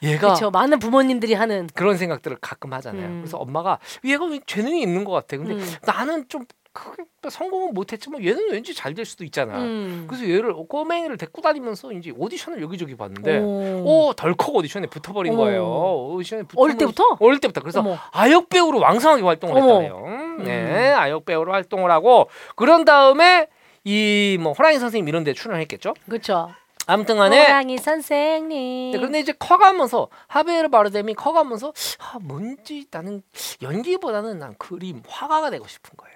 [0.02, 0.50] 얘가 그렇죠.
[0.50, 1.68] 많은 부모님들이 하는.
[1.74, 3.06] 그런 생각들을 가끔 하잖아요.
[3.06, 3.20] 음.
[3.22, 5.36] 그래서 엄마가 얘가 왜 재능이 있는 것 같아.
[5.36, 5.66] 근데 음.
[5.86, 9.58] 나는 좀 크게 성공은 못했지만 얘는 왠지 잘 될 수도 있잖아.
[9.58, 10.06] 음.
[10.08, 14.08] 그래서 얘를 꼬맹이를 데리고 다니면서 이제 오디션을 여기저기 봤는데 오.
[14.08, 15.44] 오 덜컥 오디션에 붙어버린 어머.
[15.44, 15.64] 거예요.
[16.10, 17.16] 오디션에 붙으면- 어릴 때부터?
[17.20, 17.96] 어릴 때부터 그래서 어머.
[18.10, 19.80] 아역 배우로 왕성하게 활동을 어머.
[19.80, 20.04] 했잖아요.
[20.04, 23.46] 음, 네, 아역 배우로 활동을 하고 그런 다음에
[23.84, 25.94] 이 뭐 호랑이 선생님 이런 데 출연했겠죠.
[26.08, 26.50] 그렇죠.
[26.86, 28.92] 아무튼 간에 호랑이 선생님.
[28.92, 33.22] 네, 그런데 이제 커가면서 하베르 바르뎀이 커가면서 아, 뭔지 나는
[33.62, 36.14] 연기보다는 난 그림 화가가 되고 싶은 거예요.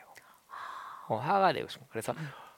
[1.08, 1.90] 어, 화가가 되고 싶은 거예요.
[1.90, 2.14] 그래서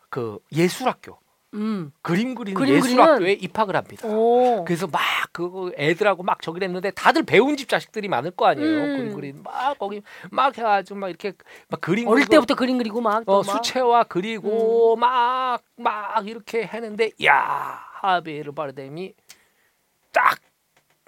[0.08, 1.18] 그 예술학교
[1.54, 1.92] 음.
[2.02, 4.06] 그림 그리는 그림 예술학교에 입학을 합니다.
[4.08, 4.64] 오.
[4.64, 5.00] 그래서 막
[5.32, 8.68] 그거 애들하고 막 저기를 했는데 다들 배운 집 자식들이 많을 거 아니에요.
[8.68, 8.96] 음.
[8.96, 11.32] 그림 그림 막 거기 막 해가지고 막 이렇게
[11.68, 13.24] 막 그림 어릴 그리고 때부터 그림 그리고 막.
[13.24, 13.64] 또 어, 막.
[13.64, 19.14] 수채화 그리고 막막 이렇게 했는데 야 하베르 바르뎀이
[20.12, 20.38] 딱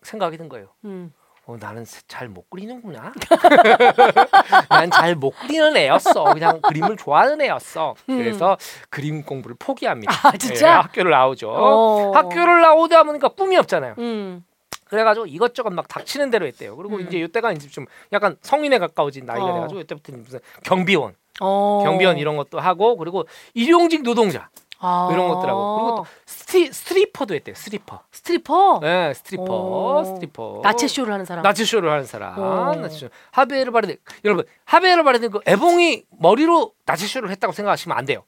[0.02, 0.68] 생각이 든 거예요.
[0.85, 1.12] 음.
[1.44, 3.12] 어, 나는 잘 못 그리는구나.
[4.70, 6.33] 난 잘 못 그리는 애였어.
[6.35, 7.94] 그냥 그림을 좋아하는 애였어.
[8.07, 8.57] 그래서
[8.90, 10.28] 그림 공부를 포기합니다.
[10.28, 10.68] 아, 진짜?
[10.68, 11.50] 예, 학교를 나오죠.
[11.50, 12.12] 어.
[12.14, 13.94] 학교를 나오다 보니까 꿈이 없잖아요.
[13.98, 14.44] 음.
[14.85, 16.76] 그래가지고 이것저것 막 닥치는 대로 했대요.
[16.76, 17.00] 그리고 음.
[17.00, 19.55] 이제 이때가 이제 좀 약간 성인에 가까워진 나이가 어.
[19.55, 21.81] 돼가지고 이때부터 무슨 경비원, 어.
[21.85, 23.24] 경비원 이런 것도 하고 그리고
[23.55, 24.48] 일용직 노동자
[24.83, 25.09] 아.
[25.12, 27.55] 이런 것들하고 그리고 또 스티, 스트리퍼도 했대요.
[27.55, 28.03] 스트리퍼.
[28.11, 28.81] 스트리퍼.
[28.83, 30.05] 네, 스트리퍼, 어.
[30.05, 30.61] 스트리퍼.
[30.62, 31.42] 나체 쇼를 하는 사람.
[31.44, 32.38] 나체 쇼를 하는 사람.
[32.38, 32.75] 어.
[32.75, 33.09] 나체 쇼.
[33.31, 38.25] 하비에르 바르뎀 여러분 하비에르 바르뎀 그 애봉이 머리로 나체 쇼를 했다고 생각하시면 안 돼요.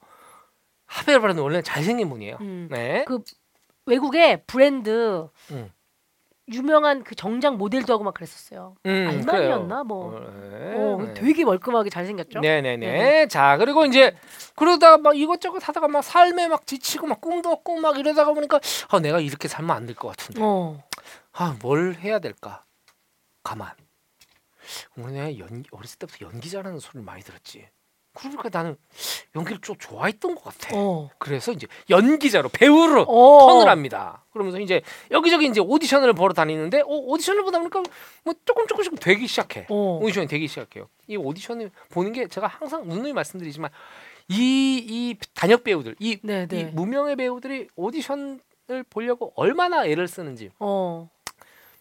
[0.87, 2.39] 하비에르 바르뎀 원래 는 잘생긴 분이에요.
[2.41, 2.69] 음.
[2.71, 3.05] 네.
[3.07, 3.21] 그
[3.87, 5.71] 외국의 브랜드 음.
[6.53, 8.75] 유명한 그 정장 모델도 하고 막 그랬었어요.
[8.85, 9.85] 음, 그래요.
[9.85, 10.15] 뭐.
[10.15, 10.75] 어, 네.
[10.77, 11.15] 어, 네.
[11.15, 12.41] 되게 멀끔하게 잘생겼죠.
[12.41, 13.29] 네네네.
[13.29, 14.15] 자 그리고 이제
[14.55, 19.01] 그러다가 막 이것저것 하다가 막 삶에 막 지치고 막 꿈도 없고 막 이러다가 보니까 아
[19.01, 20.83] 내가 이렇게 살면 안 될 것 같은데 어.
[21.33, 22.63] 아뭘 해야 될까
[23.43, 23.71] 가만
[24.97, 27.67] 우리 내가 연 어렸을 때부터 연기 잘하는 소리를 많이 들었지
[28.15, 28.77] 그러니까 나는
[29.37, 31.11] 연기를 좀 좋아했던 것 같아 어.
[31.19, 33.47] 그래서 이제 연기자로 배우로 어.
[33.49, 37.83] 턴을 합니다 그러면서 이제 여기저기 이제 오디션을 보러 다니는데 어, 오디션을 보다 보니까
[38.25, 39.99] 뭐 조금 조금씩 되기 시작해 어.
[40.03, 40.89] 오디션이 되기 시작해요.
[41.07, 43.71] 이 오디션을 보는 게 제가 항상 누누이 말씀드리지만
[44.29, 46.65] 이 이 단역 배우들, 이, 네, 이 네.
[46.65, 48.39] 무명의 배우들이 오디션을
[48.89, 50.51] 보려고 얼마나 애를 쓰는지.
[50.59, 51.11] 어.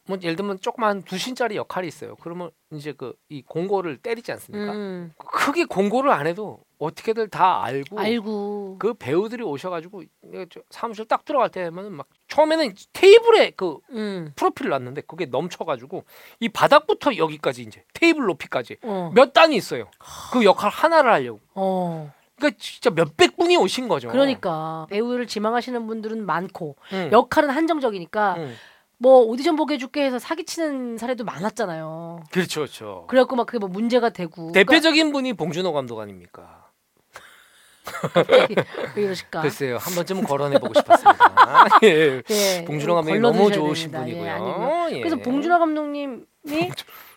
[0.05, 2.15] 뭐 예를 들면 조그만 두 신짜리 역할이 있어요.
[2.21, 4.73] 그러면 이제 그 이 공고를 때리지 않습니까?
[4.73, 5.13] 음.
[5.17, 8.75] 크게 공고를 안 해도 어떻게들 다 알고 알고.
[8.79, 10.03] 그 배우들이 오셔가지고
[10.69, 14.33] 사무실 딱 들어갈 때면은 막 처음에는 테이블에 그 음.
[14.35, 16.03] 프로필을 놨는데 그게 넘쳐가지고
[16.41, 19.11] 이 바닥부터 여기까지 이제 테이블 높이까지 어.
[19.15, 19.89] 몇 단이 있어요.
[20.31, 21.39] 그 역할 하나를 하려고.
[21.55, 22.13] 어.
[22.35, 24.09] 그러니까 진짜 몇백 분이 오신 거죠.
[24.09, 27.09] 그러니까 배우를 지망하시는 분들은 많고 응.
[27.11, 28.53] 역할은 한정적이니까 응.
[29.03, 32.23] 뭐 오디션 보게 해줄게 해서 사기치는 사례도 많았잖아요.
[32.31, 33.03] 그렇죠, 그렇죠.
[33.09, 34.53] 그래갖고 막 그게 뭐 문제가 되고.
[34.53, 36.69] 대표적인 분이 봉준호 감독 아닙니까?
[38.13, 38.63] 그러니까
[38.95, 39.41] 왜 이러실까?
[39.43, 41.65] 글쎄요, 한 번쯤은 거론해 보고 싶었습니다.
[41.83, 42.21] 예.
[42.29, 44.07] 예, 봉준호 감독이 걸러드셔야 너무 좋으신 됩니다.
[44.07, 44.61] 예, 분이고요.
[44.71, 44.97] 아니고요.
[44.97, 44.99] 예.
[45.01, 46.21] 그래서 봉준호 감독님이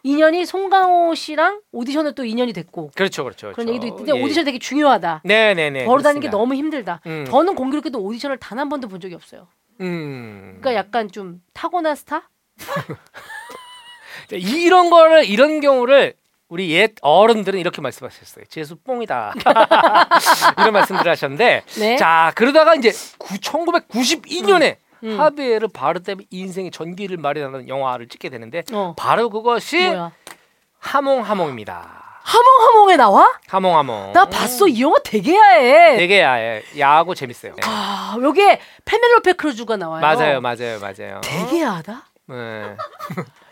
[0.03, 3.53] 인연이 송강호 씨랑 오디션을 또 인연이 됐고 그렇죠, 그렇죠.
[3.53, 3.71] 그런 그렇죠.
[3.75, 4.25] 얘기도 있던데 예.
[4.25, 5.21] 오디션 되게 중요하다.
[5.25, 5.85] 네, 네, 네.
[5.85, 6.37] 걸어다니는 게 그렇습니다.
[6.37, 7.01] 너무 힘들다.
[7.07, 7.25] 음.
[7.29, 9.47] 저는 공교롭게도 오디션을 단 한 번도 본 적이 없어요.
[9.81, 10.59] 음.
[10.61, 12.29] 그러니까 약간 좀 타고난 스타?
[14.29, 16.15] 자, 이런 거를 이런 경우를
[16.49, 18.45] 우리 옛 어른들은 이렇게 말씀하셨어요.
[18.49, 19.35] 재수 뽕이다.
[20.59, 21.97] 이런 말씀들을 하셨는데 네.
[21.97, 25.11] 자 그러다가 이제 1992년에 음.
[25.11, 25.21] 음.
[25.21, 28.95] 하베르 바르뎀 인생의 전기를 마련하는 영화를 찍게 되는데 어.
[28.97, 30.13] 바로 그것이 뭐야?
[30.79, 32.06] 하몽하몽입니다.
[32.27, 33.33] 하몽하몽에 나와?
[33.47, 34.13] 하몽하몽.
[34.13, 34.67] 나 봤어.
[34.67, 35.97] 이 영화 되게 야해.
[35.97, 36.63] 되게 야해.
[36.77, 37.55] 야하고 재밌어요.
[37.55, 37.63] 네.
[37.65, 40.01] 아, 여기에 페넬로페 크루즈가 나와요.
[40.01, 41.21] 맞아요, 맞아요, 맞아요.
[41.23, 42.03] 되게 야하다.
[42.29, 42.77] 네.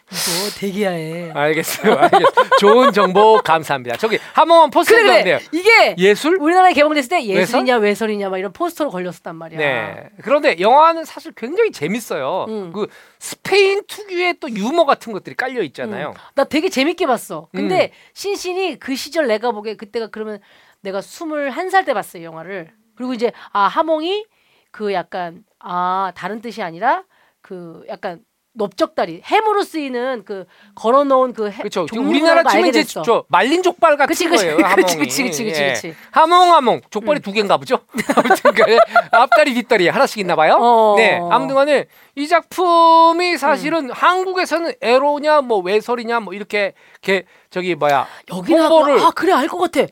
[0.58, 1.30] 되게 야해.
[1.32, 2.48] 알겠어요, 알겠어요.
[2.60, 3.96] 좋은 정보 감사합니다.
[3.96, 5.40] 저기 하몽하몽 포스터 그래 그래.
[5.52, 6.36] 이게 예술?
[6.40, 9.58] 우리나라에 개봉됐을 때 예술이냐 외설 이냐 막 이런 포스터로 걸렸었단 말이야.
[9.58, 10.10] 네.
[10.22, 12.46] 그런데 영화는 사실 굉장히 재밌어요.
[12.48, 12.72] 음.
[12.72, 12.86] 그
[13.18, 16.10] 스페인 특유의 또 유머 같은 것들이 깔려 있잖아요.
[16.10, 16.14] 음.
[16.34, 17.48] 나 되게 재밌게 봤어.
[17.52, 17.88] 근데 음.
[18.12, 20.40] 신신이 그 시절 내가 보기에 그때가 그러면
[20.80, 22.70] 내가 21살 때 봤어요, 영화를.
[22.94, 24.26] 그리고 이제 아, 하몽이
[24.70, 27.04] 그 약간 아, 다른 뜻이 아니라
[27.40, 28.20] 그 약간
[28.56, 31.86] 넓적다리 햄으로 쓰이는 그 걸어 놓은 그 해, 그렇죠.
[31.92, 32.84] 우리나라 거 치면 이제.
[32.84, 34.56] 저 말린 족발 같은 그치, 그치, 거예요.
[34.76, 34.96] 그치.
[34.96, 35.72] 그치, 그치, 그치, 예.
[35.72, 35.94] 그치.
[36.12, 37.80] 하몽 하몽 족발이 두 개인가 보죠.
[38.16, 38.78] 아무튼 간에
[39.10, 40.56] 앞다리 뒷다리 하나씩 있나 봐요.
[40.60, 40.94] 어.
[40.96, 41.18] 네.
[41.30, 48.68] 아무튼간에 이 작품이 사실은 한국에서는 에로냐 뭐 외설이냐 뭐 이렇게 이렇게 저기 뭐야 여기 나
[48.68, 49.86] 홍보를 아, 그래 알 것 같아.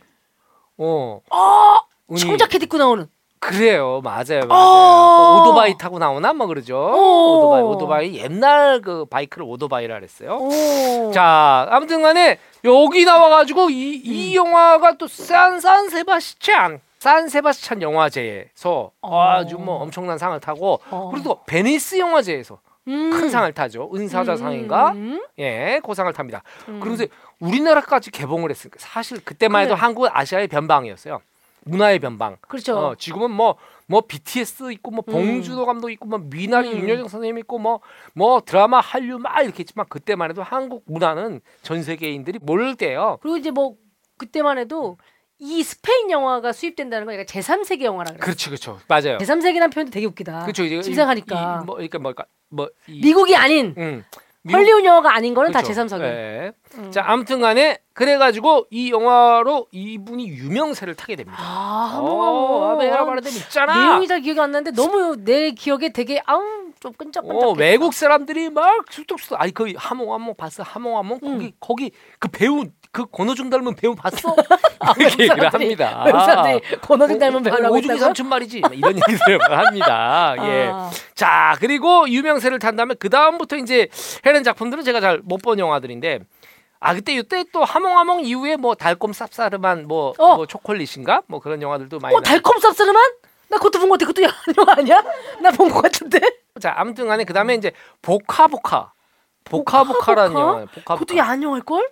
[0.78, 1.80] 어 아,
[2.16, 3.08] 청자켓 입고 나오는.
[3.42, 4.50] 그래요, 맞아요, 맞아요.
[4.50, 5.16] 어.
[5.34, 6.78] 뭐 오토바이 타고 나오나 뭐 그러죠.
[6.78, 7.38] 어.
[7.38, 10.36] 오토바이, 오토바이 옛날 그 바이크를 오토바이라 그랬어요.
[10.36, 11.10] 오.
[11.12, 19.22] 자, 아무튼간에 여기 나와가지고 이, 이 영화가 또 산산 세바스찬, 산 세바스찬 영화제에서 어.
[19.22, 21.08] 아주 뭐 엄청난 상을 타고 어.
[21.10, 23.10] 그리고 또 베니스 영화제에서 음.
[23.10, 23.90] 큰 상을 타죠.
[23.92, 24.92] 은사자상인가?
[24.92, 25.20] 음.
[25.40, 26.44] 예, 그 상을 탑니다.
[26.68, 26.78] 음.
[26.78, 27.06] 그러면서
[27.40, 29.80] 우리나라까지 개봉을 했으니까 사실 그때만 해도 그래.
[29.80, 31.20] 한국은 아시아의 변방이었어요.
[31.64, 32.36] 문화의 변방.
[32.48, 32.76] 그렇죠.
[32.76, 36.78] 어, 지금은 뭐뭐 BTS 있고 뭐 봉준호 감독 있고 뭐 미나리 음.
[36.80, 42.38] 윤여정 선생님 있고 뭐뭐 드라마 한류 막 이렇게 있지만 그때만 해도 한국 문화는 전 세계인들이
[42.42, 43.18] 모를 때요.
[43.22, 43.76] 그리고 이제 뭐
[44.18, 44.98] 그때만 해도
[45.38, 48.20] 이 스페인 영화가 수입된다는 건 약간 제3세계 영화라 그래.
[48.20, 49.18] 그렇지 그렇죠 맞아요.
[49.18, 50.42] 제3세계라는 표현도 되게 웃기다.
[50.42, 51.60] 그렇죠 이제 이- 심상하니까.
[51.62, 54.04] 이- 뭐 그러니까 뭐랄까 뭐 이, 미국이 아닌 음,
[54.44, 55.72] 미국- 헐리우드 영화가 아닌 거는 그렇죠.
[55.72, 56.02] 다 제3세계.
[56.02, 56.52] 예.
[56.78, 56.90] 음.
[56.90, 61.38] 자 아무튼간에 그래가지고 이 영화로 이분이 유명세를 타게 됩니다.
[61.40, 63.88] 아, 어, 아베라 바르뎀 있잖아.
[63.88, 66.42] 내용이 잘 기억이 안 나는데 너무 내 기억에 되게 아우
[66.82, 67.44] 좀 끈적끈적.
[67.44, 71.38] 어, 외국 사람들이 막 술떡술떡 아니 그 하몽 하몽 봤어 하몽 하몽 음.
[71.38, 74.34] 거기 거기 그 배우 그 권호중 닮은 배우 봤어
[74.98, 76.02] 이렇게 얘기를 합니다.
[76.04, 77.98] 외국 사람들이 권호중 닮은 배우라고 오중이?
[78.00, 80.34] 삼촌 말이지 막 이런 얘기를 합니다.
[80.38, 80.70] 예.
[80.72, 80.90] 아.
[81.14, 83.88] 자 그리고 유명세를 탄 다음에 그 다음부터 이제
[84.26, 86.18] 해낸 작품들은 제가 잘 못 본 영화들인데
[86.80, 90.34] 아 그때 이때 또 하몽하몽 이후에 뭐 달콤 쌉싸름한 뭐, 어.
[90.34, 92.96] 뭐 초콜릿인가 뭐 그런 영화들도 많이 어 달콤 쌉싸름한?
[93.48, 94.06] 나 그것도 본 것 같아.
[94.12, 94.22] 그것도
[94.58, 95.00] 영화 아니야?
[95.40, 96.18] 나 본 것 같은데.
[96.62, 97.72] 자 아무튼 간에 그 다음에 이제
[98.02, 98.92] 보카보카
[99.44, 100.40] 보카보카라는 보카보카?
[100.40, 101.90] 영화 보카보카 그것도 야한 영화일 걸?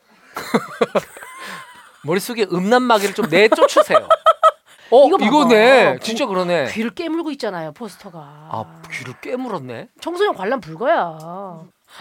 [2.04, 3.98] 머릿속에 음란마귀를 좀 내쫓으세요.
[4.92, 5.26] 어 이거 봐봐.
[5.26, 6.70] 이거네 보- 진짜 그러네.
[6.72, 8.18] 귀를 깨물고 있잖아요 포스터가.
[8.20, 9.88] 아 귀를 깨물었네.
[10.00, 11.18] 청소년 관람 불가야.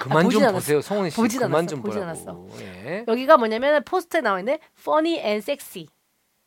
[0.01, 0.53] 그만 보진 좀 않았어.
[0.58, 1.15] 보세요, 성훈이 씨.
[1.17, 2.49] 보진 그만 않았어, 좀 보진 보라고.
[2.60, 3.03] 예.
[3.08, 5.88] 여기가 뭐냐면 포스터에 나와 있는 funny and sexy.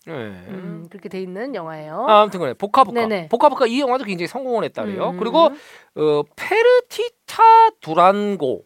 [0.08, 0.12] 예.
[0.12, 2.06] 음, 그렇게 돼 있는 영화예요.
[2.08, 3.00] 아, 아무튼 그래 보카보카.
[3.00, 3.28] 네네.
[3.28, 5.10] 보카보카 이 영화도 굉장히 성공을 했다 그래요.
[5.10, 5.18] 음.
[5.18, 5.50] 그리고
[5.94, 8.64] 어 페르티타 두란고.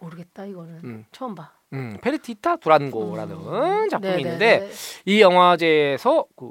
[0.00, 1.04] 모르겠다 이거는 음.
[1.12, 1.52] 처음 봐.
[1.72, 3.88] 음, 페르티타 두란고라는 음.
[3.88, 4.22] 작품이 네네네.
[4.22, 4.70] 있는데
[5.06, 6.50] 이 영화제에서 그,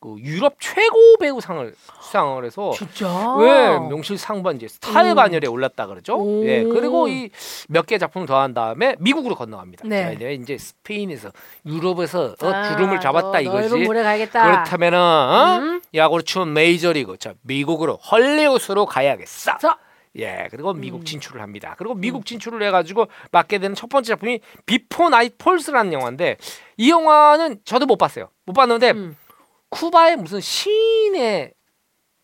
[0.00, 3.36] 그 유럽 최고 배우상을 수상을 해서 진짜.
[3.36, 5.14] 왜 명실상부한 이제 스타의 음.
[5.14, 6.16] 반열에 올랐다 그러죠.
[6.16, 6.42] 오.
[6.46, 6.62] 예.
[6.64, 7.30] 그리고 이
[7.68, 9.86] 몇 개 작품을 더한 다음에 미국으로 건너갑니다.
[9.86, 10.16] 네.
[10.18, 11.30] 자, 이제 스페인에서
[11.66, 13.84] 유럽에서 어, 아, 주름을 잡았다 너- 이거지.
[13.84, 15.58] 그렇다면은 어?
[15.60, 15.82] 음.
[15.94, 19.58] 야구를 치면 메이저리그, 자 미국으로 헐리우드로 가야겠어.
[19.58, 19.76] 자,
[20.16, 21.04] 예, 그리고 미국 음.
[21.04, 21.74] 진출을 합니다.
[21.76, 26.36] 그리고 미국 진출을 해가지고 맡게 되는 첫 번째 작품이 Before Night Falls라는 영화인데
[26.78, 28.28] 이 영화는 저도 못 봤어요.
[28.46, 29.16] 못 봤는데 음.
[29.70, 31.52] 쿠바의 무슨 시인의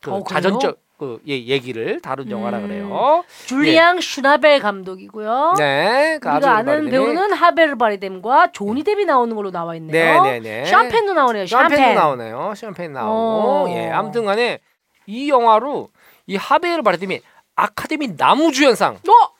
[0.01, 0.23] 그 어?
[0.29, 2.69] 자전적 그 예, 얘기를 다룬 영화라 음.
[2.69, 3.25] 그래요.
[3.47, 5.55] 줄리앙 슈나벨 감독이고요.
[5.59, 10.23] 네, 그 우리가 아는 오랜만에 배우는 하베르 바리뎀과 조니 데비 나오는 걸로 나와 있네요.
[10.23, 10.65] 네, 네, 네.
[10.65, 11.47] 샴페인도 나오네요.
[11.47, 11.95] 샴페인.
[11.95, 12.55] 나오네요.
[12.57, 13.67] 샴페인 나오고 어.
[13.71, 14.61] 예, 아무튼간에
[15.07, 15.91] 이 영화로
[16.29, 17.21] 이 하베르 바르뎀이
[17.55, 19.37] 아카데미 나무주연상 어?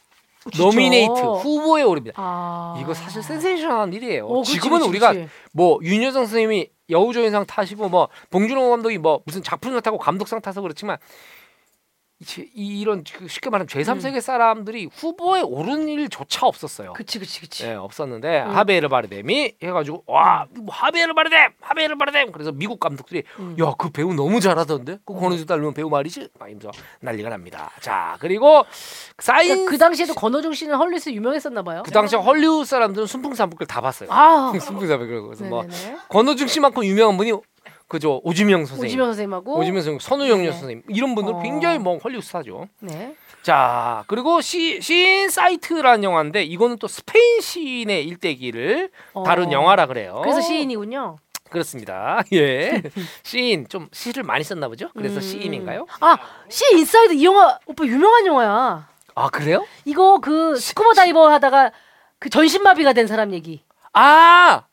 [0.59, 2.15] 노미네이트 후보에 오릅니다.
[2.23, 2.79] 아.
[2.81, 4.27] 이거 사실 센세이션한 일이에요.
[4.27, 5.29] 어, 그치, 지금은 그치, 우리가 그치.
[5.53, 10.99] 뭐 윤여정 선생님이 여우조연상 타시고 뭐 봉준호 감독이 뭐 무슨 작품상 타고 감독상 타서 그렇지만
[12.19, 16.95] 이- 이- 이런 그 쉽게 말하면 제3세계 사람들이 후보에 오른 일조차 없었어요.
[16.95, 17.67] 그치 그치 그치.
[17.67, 18.57] 예, 없었는데 음.
[18.57, 23.55] 하베르 바르뎀이 해가지고 와 뭐 하베르 바르뎀 하베르 바르뎀 그래서 미국 감독들이 음.
[23.59, 27.71] 야그 배우 너무 잘하던데 그 권호주 닮은 배우 말이지 막 이러면서 난리가 납니다.
[27.81, 28.65] 자 그리고
[29.19, 31.83] 사인 그러니까 그 당시에도 권오중 씨는 헐리우드 유명했었나 봐요.
[31.85, 34.09] 그 당시 헐리우드 사람들은 순풍산부인과를 다 봤어요.
[34.11, 34.53] 아.
[34.59, 35.99] 순풍산부인과 그래서 뭐 네네네.
[36.09, 37.33] 권오중 씨만큼 유명한 분이
[37.89, 40.53] 그죠 오지명 선생님, 오지명 선생님하고 오지명 선생님, 선우용여 네.
[40.53, 41.43] 선생님 이런 분들 어.
[41.43, 42.69] 굉장히 뭐 헐리우드 스타죠.
[42.81, 43.15] 네.
[43.43, 49.23] 자 그리고 Sea, Sea Inside라는 영화인데 이거는 또 스페인 시인의 일대기를 어.
[49.23, 50.21] 다룬 영화라 그래요.
[50.23, 51.17] 그래서 시인이군요.
[51.49, 52.25] 그렇습니다.
[52.35, 52.83] 예,
[53.23, 54.91] 시인 좀 시를 많이 썼나 보죠.
[54.95, 55.21] 그래서 음.
[55.21, 55.87] 시인인가요?
[56.01, 56.19] 아,
[56.49, 58.89] 시 인사이드 이 영화 오빠 유명한 영화야.
[59.15, 59.65] 아 그래요?
[59.85, 61.71] 이거 그 스쿠버 다이버 하다가
[62.19, 63.63] 그 전신마비가 된 사람 얘기.
[63.93, 64.65] 아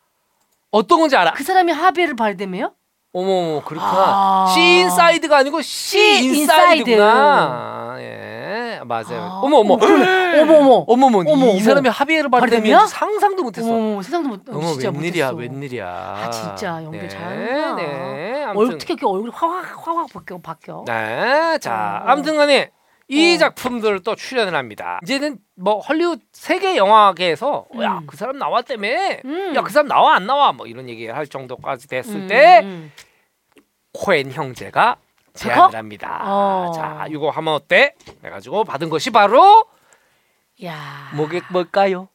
[0.72, 1.34] 어떤 건지 알아.
[1.34, 2.74] 그 사람이 하비에르 바르뎀이에요?
[3.18, 3.92] 어머머 그렇구나.
[3.96, 4.48] 아.
[4.54, 7.98] 시 인사이드가 아니고 시시 인사이드구나.
[8.00, 9.22] 예 맞아요.
[9.22, 10.86] 아, 어머 어머 어머 어머.
[10.88, 11.60] 어머머 어머, 이, 어머.
[11.60, 12.30] 사람이 바르뎀이야?
[12.78, 13.72] 바르뎀이 상상도 못 했어.
[13.72, 15.54] 어머 상상도 못 어머 진짜 웬일이야 못했어.
[15.54, 15.88] 웬일이야.
[15.88, 17.76] 아, 진짜 연기 네, 잘하는구나.
[17.76, 18.44] 네.
[18.46, 20.84] 아무튼 특히 이렇게 얼굴이 확확 확확 바뀌어 바뀌어.
[20.88, 21.58] 네.
[21.60, 22.10] 자 어.
[22.10, 22.72] 아무튼 간에
[23.08, 23.38] 이 어.
[23.38, 25.00] 작품들 또 출연을 합니다.
[25.04, 27.82] 이제는 뭐 헐리우드 세계 영화계에서 음.
[27.82, 28.90] 야그 사람 나왔다며.
[29.26, 29.56] 음.
[29.56, 32.92] 야그 사람 나와 안 나와 뭐 이런 얘기 할 정도까지 됐을 음, 때 음.
[33.94, 34.98] 코엔 형제가?
[35.34, 36.22] 제안을 합니다.
[36.26, 36.72] 어.
[36.76, 37.96] 자, 이거 하면 어때?
[38.24, 39.66] 해가지고 받은 것이 바로
[40.64, 41.10] 야.
[41.16, 42.08] 뭐게 뭘까요?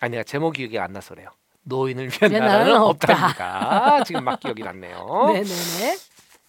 [0.00, 1.28] 아니야 제목 기억이 안 나서 그래요.
[1.64, 3.12] 노인을 위한 나라는 나라는 없다.
[3.12, 4.04] 없답니다.
[4.04, 5.26] 지금 막 기억이 났네요.
[5.32, 5.96] 네네네.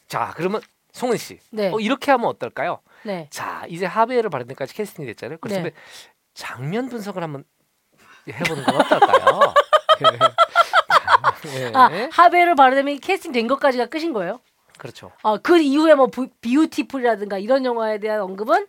[0.08, 0.62] 자, 그러면
[0.96, 1.72] 송은 씨, 네.
[1.74, 2.80] 어, 이렇게 하면 어떨까요?
[3.04, 3.28] 네.
[3.30, 5.40] 자, 이제 하베를 바른 데까지 캐스팅이 됐잖아요.
[5.42, 5.74] 그래서 네.
[6.34, 7.44] 장면 분석을 한번
[8.32, 9.54] 해보는 건 어떨까요?
[10.02, 11.72] 예.
[11.76, 14.40] 아 하베르 바르뎀이 캐스팅 된 것까지가 끝인 거예요?
[14.78, 15.12] 그렇죠.
[15.22, 18.66] 아그 이후에 뭐 부- 비유티풀이라든가 이런 영화에 대한 언급은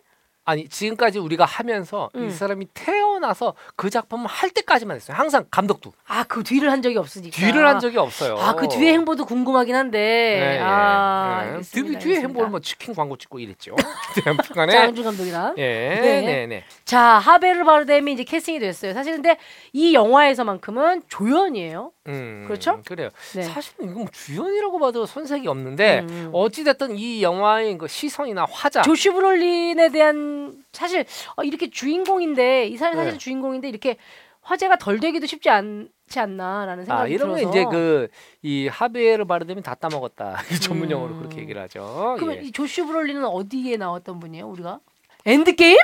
[0.49, 2.27] 아니 지금까지 우리가 하면서 음.
[2.27, 5.17] 이 사람이 태어나서 그 작품을 할 때까지만 했어요.
[5.17, 7.35] 항상 감독도 아 그 뒤를 한 적이 없으니까.
[7.35, 8.37] 뒤를 한 적이 없어요.
[8.37, 9.97] 아 그 뒤의 행보도 궁금하긴 한데.
[9.99, 11.49] 네, 예, 아 예.
[11.51, 12.21] 알겠습니다, 뒤, 뒤에 알겠습니다.
[12.27, 13.75] 행보를 뭐 치킨 광고 찍고 이랬죠.
[14.25, 15.55] 아무튼간에 장준 감독이랑.
[15.57, 16.21] 예, 네.
[16.21, 16.63] 네, 네.
[16.85, 18.93] 자 하베르 바르뎀이 이제 캐스팅이 됐어요.
[18.93, 19.37] 사실 근데
[19.73, 21.91] 이 영화에서만큼은 조연이에요.
[22.07, 22.81] 음, 그렇죠?
[22.85, 23.09] 그래요.
[23.35, 23.43] 네.
[23.43, 26.29] 사실은 이건 뭐 주연이라고 봐도 손색이 없는데 음.
[26.33, 32.77] 어찌 됐든 이 영화의 그 시선이나 화자 조시 브롤린에 대한 사실 어, 이렇게 주인공인데 이
[32.77, 33.17] 사람이 사실 네.
[33.17, 33.97] 주인공인데 이렇게
[34.41, 37.49] 화제가 덜 되기도 쉽지 않지 않나라는 아 생각이 이런 거 들어서.
[37.51, 38.07] 이제 그
[38.43, 41.19] 이 하비에르 바르뎀이 다 따먹었다 전문 용어로 음.
[41.19, 42.15] 그렇게 얘기를 하죠.
[42.17, 42.47] 그러면 예.
[42.47, 44.79] 이 조시 브롤린은 어디에 나왔던 분이에요, 우리가?
[45.25, 45.77] 엔드 게임?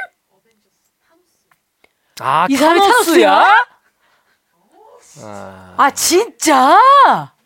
[2.20, 3.48] 아이 사람이 타노스야?
[5.22, 6.78] 아, 아 진짜?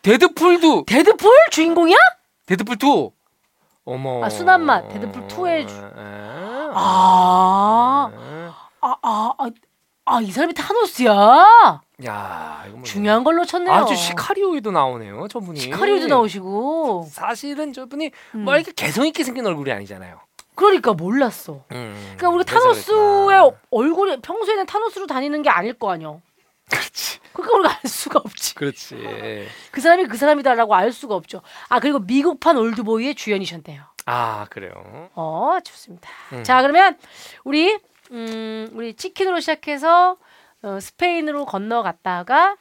[0.02, 1.96] 데드풀도 데드풀 주인공이야?
[2.46, 3.10] 데드풀 2.
[3.84, 4.24] 어머.
[4.24, 4.88] 아, 순한 맛.
[4.88, 6.70] 데드풀 2의 주- 아.
[6.74, 8.68] 아, 아.
[8.80, 9.50] 아, 아, 아,
[10.04, 11.12] 아, 이 사람이 타노스야.
[12.06, 13.74] 야, 이거 뭐 중요한 걸로 쳤네요.
[13.74, 15.58] 아주 시카리오에도 나오네요, 저분이.
[15.60, 17.08] 시카리오도 나오시고.
[17.10, 18.44] 사실은 저분이 음.
[18.44, 20.20] 뭐 이렇게 개성 있게 생긴 얼굴이 아니잖아요.
[20.54, 21.64] 그러니까 몰랐어.
[21.72, 23.50] 음, 그러니까 그래서 타노스의 그랬구나.
[23.70, 26.14] 얼굴이 평소에는 타노스로 다니는 게 아닐 거 아니야.
[26.70, 27.18] 그렇지.
[27.32, 28.54] 그러니까 우리가 알 수가 없지.
[28.54, 28.96] 그렇지.
[29.72, 31.42] 그 사람이 그 사람이다라고 알 수가 없죠.
[31.68, 33.82] 아 그리고 미국판 올드보이의 주연이셨대요.
[34.06, 35.10] 아, 그래요.
[35.14, 36.08] 어 좋습니다.
[36.32, 36.44] 음.
[36.44, 36.98] 자 그러면
[37.44, 37.78] 우리
[38.10, 40.16] 음 우리 치킨으로 시작해서
[40.62, 42.56] 어, 스페인으로 건너갔다가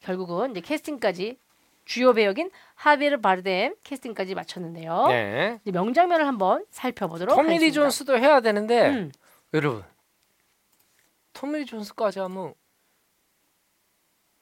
[0.00, 1.38] 결국은 이제 캐스팅까지
[1.84, 5.06] 주요 배역인 하비르 바르뎀 캐스팅까지 마쳤는데요.
[5.08, 5.58] 네.
[5.62, 7.74] 이제 명장면을 한번 살펴보도록 하겠습니다.
[7.74, 9.12] 존스도 해야 되는데 음.
[9.54, 9.82] 여러분
[11.42, 12.54] 리 존스까지 하면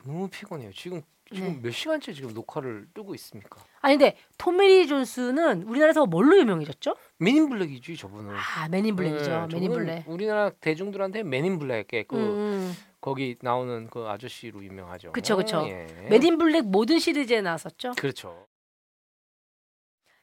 [0.04, 0.72] 너무 피곤해요.
[0.72, 1.60] 지금 지금 네.
[1.62, 3.60] 몇 시간째 지금 녹화를 뜨고 있습니까?
[3.80, 6.96] 아니 근데 토미 리 존스는 우리나라에서 뭘로 유명해졌죠?
[7.18, 8.34] 맨인 블랙이지 저분은.
[8.34, 9.46] 아 맨인 블랙이죠.
[9.50, 10.04] 네, 맨인 블랙.
[10.08, 15.12] 우리나라 대중들한테 맨인 블랙의 그 음, 거기 나오는 그 아저씨로 유명하죠.
[15.12, 15.66] 그쵸, 그쵸.
[15.68, 15.86] 예.
[16.08, 17.92] 맨인 블랙 모든 시리즈에 나왔었죠.
[17.98, 18.46] 그렇죠.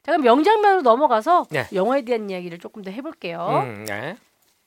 [0.02, 1.66] 자 그럼 명장면으로 넘어가서 네.
[1.72, 3.62] 영화에 대한 이야기를 조금 더 해볼게요.
[3.64, 4.16] 음, 네.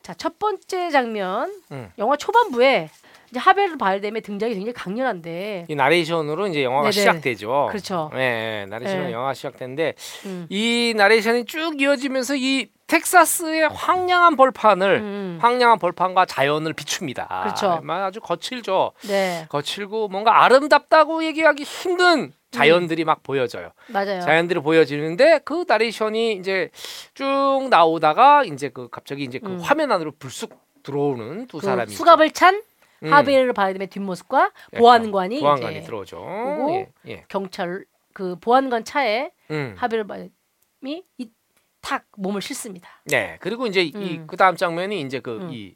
[0.04, 1.92] 자첫 번째 장면 음.
[1.98, 2.90] 영화 초반부에
[3.32, 6.92] 이제 하베르 바르뎀의 등장이 굉장히 강렬한데 이 나레이션으로 이제 영화가 네네.
[6.92, 7.68] 시작되죠.
[7.72, 8.10] 그렇죠.
[8.14, 9.14] 네, 나레이션으로 네.
[9.14, 9.94] 영화가 시작되는데
[10.26, 17.42] 음, 이 나레이션이 쭉 이어지면서 이 텍사스의 황량한 벌판을 음, 황량한 벌판과 자연을 비춥니다.
[17.44, 17.80] 그렇죠.
[17.84, 18.94] 막 아주 거칠죠.
[19.08, 23.70] 네 거칠고 뭔가 아름답다고 얘기하기 힘든 자연들이 막 보여져요.
[23.90, 24.22] 맞아요.
[24.22, 26.72] 자연들이 보여지는데 그 나레이션이 이제
[27.14, 29.60] 쭉 나오다가 이제 그 갑자기 이제 그 음.
[29.62, 32.64] 화면 안으로 불쑥 들어오는 두 그 사람이 수갑을 찬
[33.04, 33.14] 음.
[33.14, 36.18] 하베르 바르뎀의 뒷모습과 예, 보안관이 보안관이 이제 들어오죠.
[36.18, 37.26] 오고 예, 예.
[37.28, 39.74] 경찰 그 보안관 차에 음.
[39.78, 42.90] 하베르 바르뎀이 이탁 몸을 싣습니다.
[43.06, 43.38] 네.
[43.40, 44.02] 그리고 이제 음.
[44.02, 45.50] 이그 다음 장면이 이제 그 음.
[45.52, 45.76] 이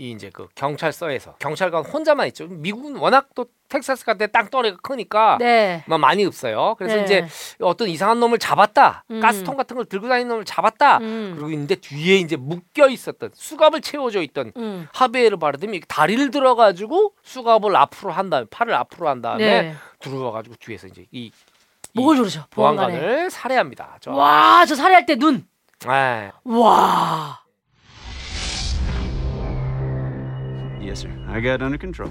[0.00, 2.46] 이 이제 그 경찰서에서 경찰관 혼자만 있죠.
[2.46, 5.82] 미국은 워낙 또 텍사스 같은 데 땅덩어리가 크니까 네.
[5.88, 6.76] 뭐 많이 없어요.
[6.78, 7.02] 그래서 네.
[7.02, 7.26] 이제
[7.60, 9.04] 어떤 이상한 놈을 잡았다.
[9.10, 9.20] 음.
[9.20, 10.98] 가스통 같은 걸 들고 다니는 놈을 잡았다.
[10.98, 11.32] 음.
[11.34, 14.86] 그리고 있는데 뒤에 이제 묶여 있었던 수갑을 채워져 있던 음.
[14.92, 19.74] 하베르 바르뎀이 다리를 들어가지고 수갑을 앞으로 한 다음에 팔을 앞으로 한 다음에 네.
[19.98, 21.06] 들어와가지고 뒤에서 이제
[21.92, 22.44] 이뭘 조르죠?
[22.50, 22.92] 보안관에.
[22.96, 23.98] 보안관을 살해합니다.
[24.00, 25.44] 저, 와, 저 살해할 때 눈.
[25.80, 26.30] 네.
[26.44, 27.40] 와.
[30.88, 31.12] Yes, sir.
[31.28, 32.10] I got it under control.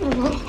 [0.00, 0.47] Uh-huh.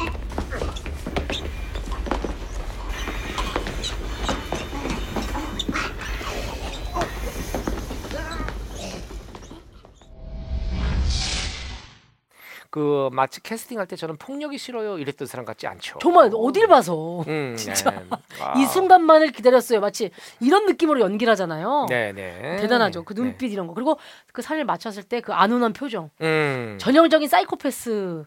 [12.71, 15.97] 그 마치 캐스팅할 때 저는 폭력이 싫어요 이랬던 사람 같지 않죠.
[15.99, 17.89] 정말 어딜 봐서 음, 진짜.
[17.91, 18.05] 네.
[18.41, 18.53] 아.
[18.57, 19.79] 이 순간만을 기다렸어요.
[19.79, 21.87] 마치 이런 느낌으로 연기를 하잖아요.
[21.89, 22.57] 네, 네.
[22.57, 23.03] 대단하죠.
[23.05, 23.21] 그 네.
[23.21, 23.73] 눈빛 이런 거.
[23.73, 23.97] 그리고
[24.31, 26.09] 그 살을 맞췄을 때 그 안온한 표정.
[26.21, 26.77] 음.
[26.79, 28.25] 전형적인 사이코패스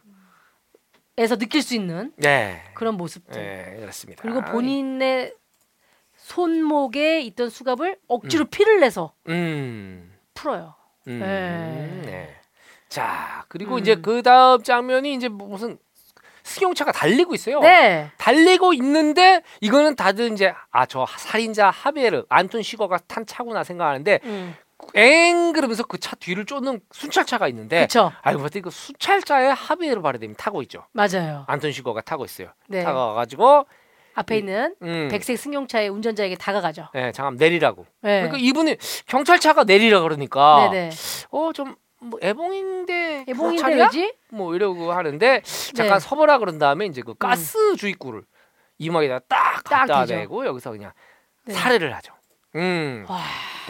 [1.18, 2.62] 에서 느낄 수 있는 네.
[2.74, 3.34] 그런 모습들.
[3.40, 4.22] 네, 그렇습니다.
[4.22, 5.34] 그리고 본인의
[6.16, 10.12] 손목에 있던 수갑을 억지로 피를 내서 음.
[10.34, 10.74] 풀어요.
[11.08, 11.18] 음.
[11.20, 12.00] 네.
[12.10, 12.40] 네.
[12.92, 13.78] 자, 그리고 음.
[13.80, 15.78] 이제 그 다음 장면이 이제 뭐 무슨
[16.42, 17.60] 승용차가 달리고 있어요.
[17.60, 18.10] 네.
[18.18, 24.54] 달리고 있는데 이거는 다들 이제 아 저 살인자 하베르 안톤 시거가 탄 차구나 생각하는데 음.
[24.94, 28.12] 엥 그러면서 그 차 뒤를 쫓는 순찰차가 있는데 그렇죠.
[28.20, 30.84] 아이고 봤더니 그 순찰차에 하베르 바르뎀이 타고 있죠.
[30.92, 31.44] 맞아요.
[31.46, 32.48] 안톤 시거가 타고 있어요.
[32.68, 32.82] 네.
[32.82, 33.64] 타고 와가지고
[34.14, 36.88] 앞에 있는 음, 백색 승용차의 운전자에게 다가가죠.
[36.92, 37.86] 네, 잠깐 내리라고.
[38.02, 38.20] 네.
[38.22, 38.76] 그러니까 이분이
[39.06, 40.90] 경찰차가 내리라 그러니까 네네.
[41.30, 43.26] 어좀 뭐 애봉인데?
[43.84, 44.14] 왜지?
[44.30, 45.42] 뭐 이러고 하는데
[45.74, 46.00] 잠깐 네.
[46.00, 48.24] 서보라 그런 다음에 이제 그 가스 주입구를
[48.78, 50.14] 이마에다 딱 딱 갖다 대죠.
[50.14, 50.92] 대고 여기서 그냥
[51.44, 51.54] 네.
[51.54, 52.12] 살해를 하죠.
[52.56, 53.20] 음, 와.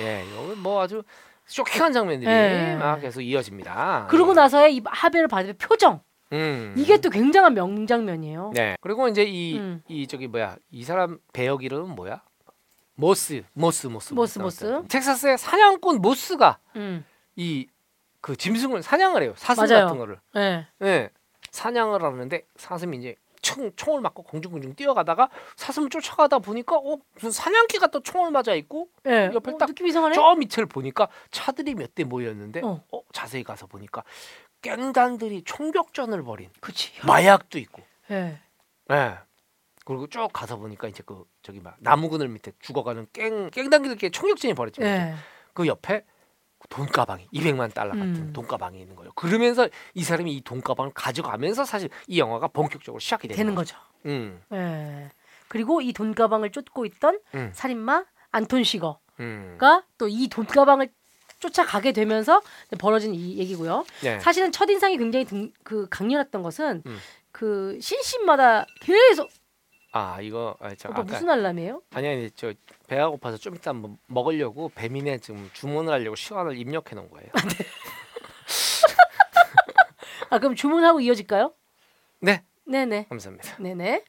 [0.00, 1.02] 예, 이거 뭐 아주
[1.46, 2.76] 쇼킹한 장면들이 네.
[2.76, 4.06] 막 계속 이어집니다.
[4.10, 4.34] 그러고 예.
[4.34, 6.00] 나서의 이 하베르 바르의 표정.
[6.32, 6.74] 음.
[6.76, 8.52] 이게 또 굉장한 명장면이에요.
[8.54, 8.76] 네.
[8.80, 9.82] 그리고 이제 이이 음.
[10.08, 12.22] 저기 뭐야 이 사람 배역 이름은 뭐야?
[12.94, 14.82] 모스, 모스, 모스, 모스, 모스.
[14.88, 17.04] 텍사스의 사냥꾼 모스가 음.
[17.36, 17.66] 이
[18.22, 19.34] 그 짐승을 사냥을 해요.
[19.36, 19.84] 사슴 맞아요.
[19.84, 20.18] 같은 거를.
[20.34, 20.66] 네.
[20.82, 21.10] 예.
[21.50, 27.88] 사냥을 하는데 사슴이 이제 총, 총을 맞고 공중공중 뛰어가다가 사슴을 쫓아가다 보니까 어 무슨 사냥개가
[27.88, 29.30] 또 총을 맞아 있고 네.
[29.34, 30.14] 옆에 어, 딱 느낌 이상하네.
[30.14, 32.82] 저 밑을 보니까 차들이 몇 대 모였는데 어.
[32.90, 33.00] 어.
[33.12, 34.04] 자세히 가서 보니까
[34.62, 36.92] 깽단들이 총격전을 벌인 그치.
[37.04, 38.38] 마약도 있고 네.
[38.92, 39.18] 예.
[39.84, 44.54] 그리고 쭉 가서 보니까 이제 그 저기 막 나무 그늘 밑에 죽어가는 깽 깽단들끼리 총격전이
[44.54, 44.82] 벌어지죠.
[44.84, 45.14] 네.
[45.52, 46.04] 그 옆에
[46.72, 48.32] 돈가방이 200만 달러 같은 음.
[48.32, 49.12] 돈가방이 있는 거예요.
[49.14, 53.76] 그러면서 이 사람이 이 돈가방을 가져가면서 사실 이 영화가 본격적으로 시작이 되는, 되는 거죠.
[53.76, 53.86] 거죠.
[54.06, 55.10] 음, 네.
[55.48, 57.50] 그리고 이 돈가방을 쫓고 있던 음.
[57.52, 59.58] 살인마 안톤 시거가 음.
[59.98, 60.88] 또이 돈가방을
[61.40, 62.40] 쫓아가게 되면서
[62.78, 63.84] 벌어진 이 얘기고요.
[64.02, 64.18] 네.
[64.20, 66.98] 사실은 첫 인상이 굉장히 등, 그 강렬했던 것은 음.
[67.32, 69.28] 그 신신마다 계속
[69.92, 71.82] 아 이거 아, 저 오빠 아까 무슨 알람이에요?
[71.92, 72.52] 아니 아니 저
[72.88, 77.28] 배가 고파서 좀 이따 한번 먹으려고 배민에 지금 주문을 하려고 시간을 입력해 놓은 거예요.
[80.30, 81.52] 아 그럼 주문하고 이어질까요?
[82.20, 83.56] 네, 네네 감사합니다.
[83.58, 84.04] 네네.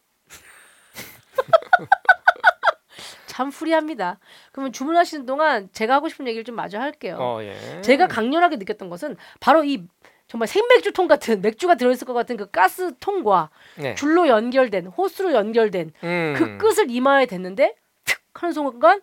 [3.28, 4.20] 참 프리합니다.
[4.54, 7.18] 그러면 주문하시는 동안 제가 하고 싶은 얘기를 좀 마저 할게요.
[7.20, 7.82] 어 예.
[7.82, 9.86] 제가 강렬하게 느꼈던 것은 바로 이
[10.28, 13.96] 정말 생맥주통 같은 맥주가 들어있을 것 같은 그 가스통과 네.
[13.96, 16.36] 줄로 연결된 호스로 연결된 음.
[16.38, 19.02] 그 끝을 이마에 댔는데 툭 하는 순간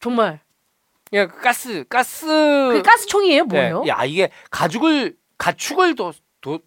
[0.00, 0.40] 정말
[1.12, 2.26] 예, 그 가스 가스.
[2.26, 3.82] 그 가스총이에요 뭐예요?
[3.82, 3.88] 네.
[3.88, 6.58] 야 이게 가죽을 가축을 도, 도,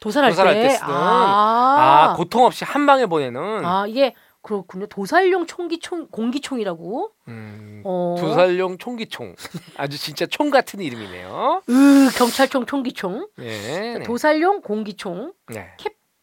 [0.00, 4.86] 도살할, 도살할 때, 때 쓰는 아, 아 고통 없이 한 방에 보내는 아 이게 그렇군요
[4.86, 8.16] 도살용 총기 총 공기총이라고 음, 어.
[8.18, 9.36] 도살용 총기총
[9.76, 11.62] 아주 진짜 총 같은 이름이네요.
[11.68, 14.02] 으, 경찰총 총기총 네, 네.
[14.02, 15.72] 도살용 공기총 네.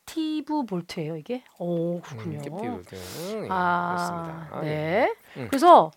[0.05, 2.41] captive bolt예요 이게 오 그렇군요 음,
[2.83, 2.95] captived.
[3.41, 4.49] 네, 아, 그렇습니다.
[4.51, 4.67] 아, 예.
[4.67, 5.15] 네.
[5.37, 5.47] 음.
[5.49, 5.91] 그래서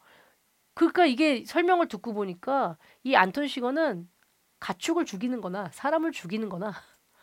[0.74, 4.08] 그러니까 이게 설명을 듣고 보니까 이 안톤 시거는
[4.60, 6.72] 가축을 죽이는거나 사람을 죽이는거나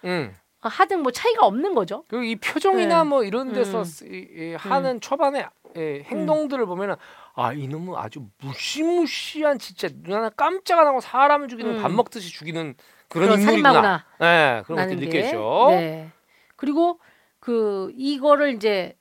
[0.03, 0.35] 음.
[0.62, 2.04] 하든 뭐 차이가 없는 거죠.
[2.10, 3.10] 그리고 이 표정이나 네.
[3.10, 3.84] 뭐 이런 데서 음.
[3.86, 5.45] 쓰- 이, 이 하는 초반에
[5.78, 6.95] 예, 행동들을 보면은
[7.36, 11.82] 아 이놈은 아주 무시무시한 진짜 눈 하나 깜짝 안 하고 사람을 죽이는 음.
[11.82, 12.76] 밥 먹듯이 죽이는
[13.07, 13.45] 그런, 인물이구나.
[13.45, 14.05] 살인마구나.
[14.20, 14.95] 네, 그런 게.
[14.95, 15.68] 느껴져.
[15.72, 16.12] 네.
[16.55, 16.99] 그리고
[17.39, 18.97] 그 이거를 이제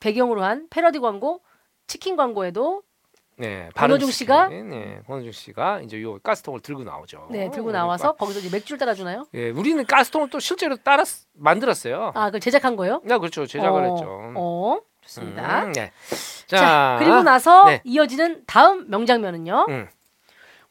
[0.00, 1.42] 배경으로 한 패러디 광고
[1.86, 2.82] 치킨 광고에도
[3.36, 4.48] 네, 권호중 씨가?
[4.48, 7.26] 네, 권호중 씨가 이제 요 가스통을 들고 나오죠.
[7.30, 9.26] 네 들고 그러니까, 나와서 거기서 이제 맥주를 따라주나요?
[9.34, 12.12] 예, 우리는 가스통을 또 실제로 따라 쓰- 만들었어요.
[12.14, 13.00] 아, 그걸 제작한 거예요?
[13.04, 13.46] 네, 그렇죠.
[13.46, 14.06] 제작을 어, 했죠.
[14.36, 15.64] 어, 좋습니다.
[15.64, 15.90] 음, 네.
[16.46, 17.80] 자, 자, 그리고 나서 네.
[17.84, 19.66] 이어지는 다음 명장면은요.
[19.68, 19.88] 음.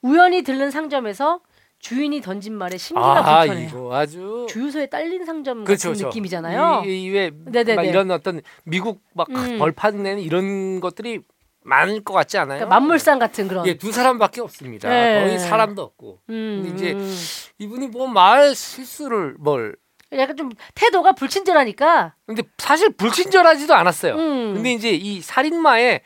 [0.02, 1.40] 우연히 들른 상점에서
[1.80, 3.68] 주인이 던진 말에 심기가 아, 불편해요.
[3.68, 6.08] 이거 아주 주유소에 딸린 상점 그렇죠, 같은 그렇죠.
[6.08, 6.84] 느낌이잖아요.
[6.86, 7.76] 이, 이, 왜 네네네.
[7.76, 9.60] 막 이런 어떤 미국 막 음.
[9.60, 11.20] 벌판 내는 이런 것들이
[11.66, 12.60] 많을 것 같지 않아요?
[12.60, 13.66] 그러니까 만물상 같은 그런.
[13.68, 14.90] 예, 두 사람밖에 없습니다.
[14.90, 15.22] 네.
[15.24, 16.20] 거의 사람도 없고.
[16.30, 17.16] 음, 근데 이제 음.
[17.60, 19.76] 이분이 뭐 말 실수를 뭘
[20.12, 22.14] 약간 좀 태도가 불친절하니까.
[22.28, 24.14] 근데 사실 불친절하지도 않았어요.
[24.16, 24.54] 음.
[24.54, 26.02] 근데 이제 이 살인마의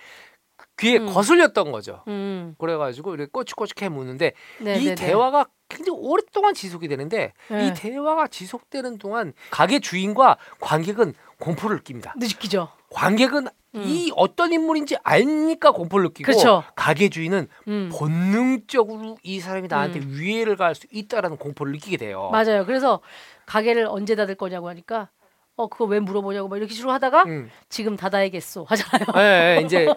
[0.79, 1.07] 귀에 음.
[1.07, 2.03] 거슬렸던 거죠.
[2.07, 2.55] 음.
[2.59, 4.95] 그래가지고 이렇게 꼬치꼬치 해 묻는데 네, 이 네, 네.
[4.95, 7.67] 대화가 굉장히 오랫동안 지속이 되는데 네.
[7.67, 12.13] 이 대화가 지속되는 동안 가게 주인과 관객은 공포를 느낍니다.
[12.17, 12.69] 느끼죠.
[12.89, 13.83] 관객은 음.
[13.83, 16.63] 이 어떤 인물인지 알니까 공포를 느끼고 그쵸.
[16.75, 17.89] 가게 주인은 음.
[17.93, 22.29] 본능적으로 이 사람이 나한테 위해를 가할 수 있다라는 공포를 느끼게 돼요.
[22.31, 22.65] 맞아요.
[22.65, 23.01] 그래서
[23.45, 25.09] 가게를 언제 닫을 거냐고 하니까
[25.55, 27.49] 어 그거 왜 물어보냐고 막 이렇게 식으로 하다가 음.
[27.69, 29.05] 지금 닫아야겠어 하잖아요.
[29.17, 29.87] 예, 예, 이제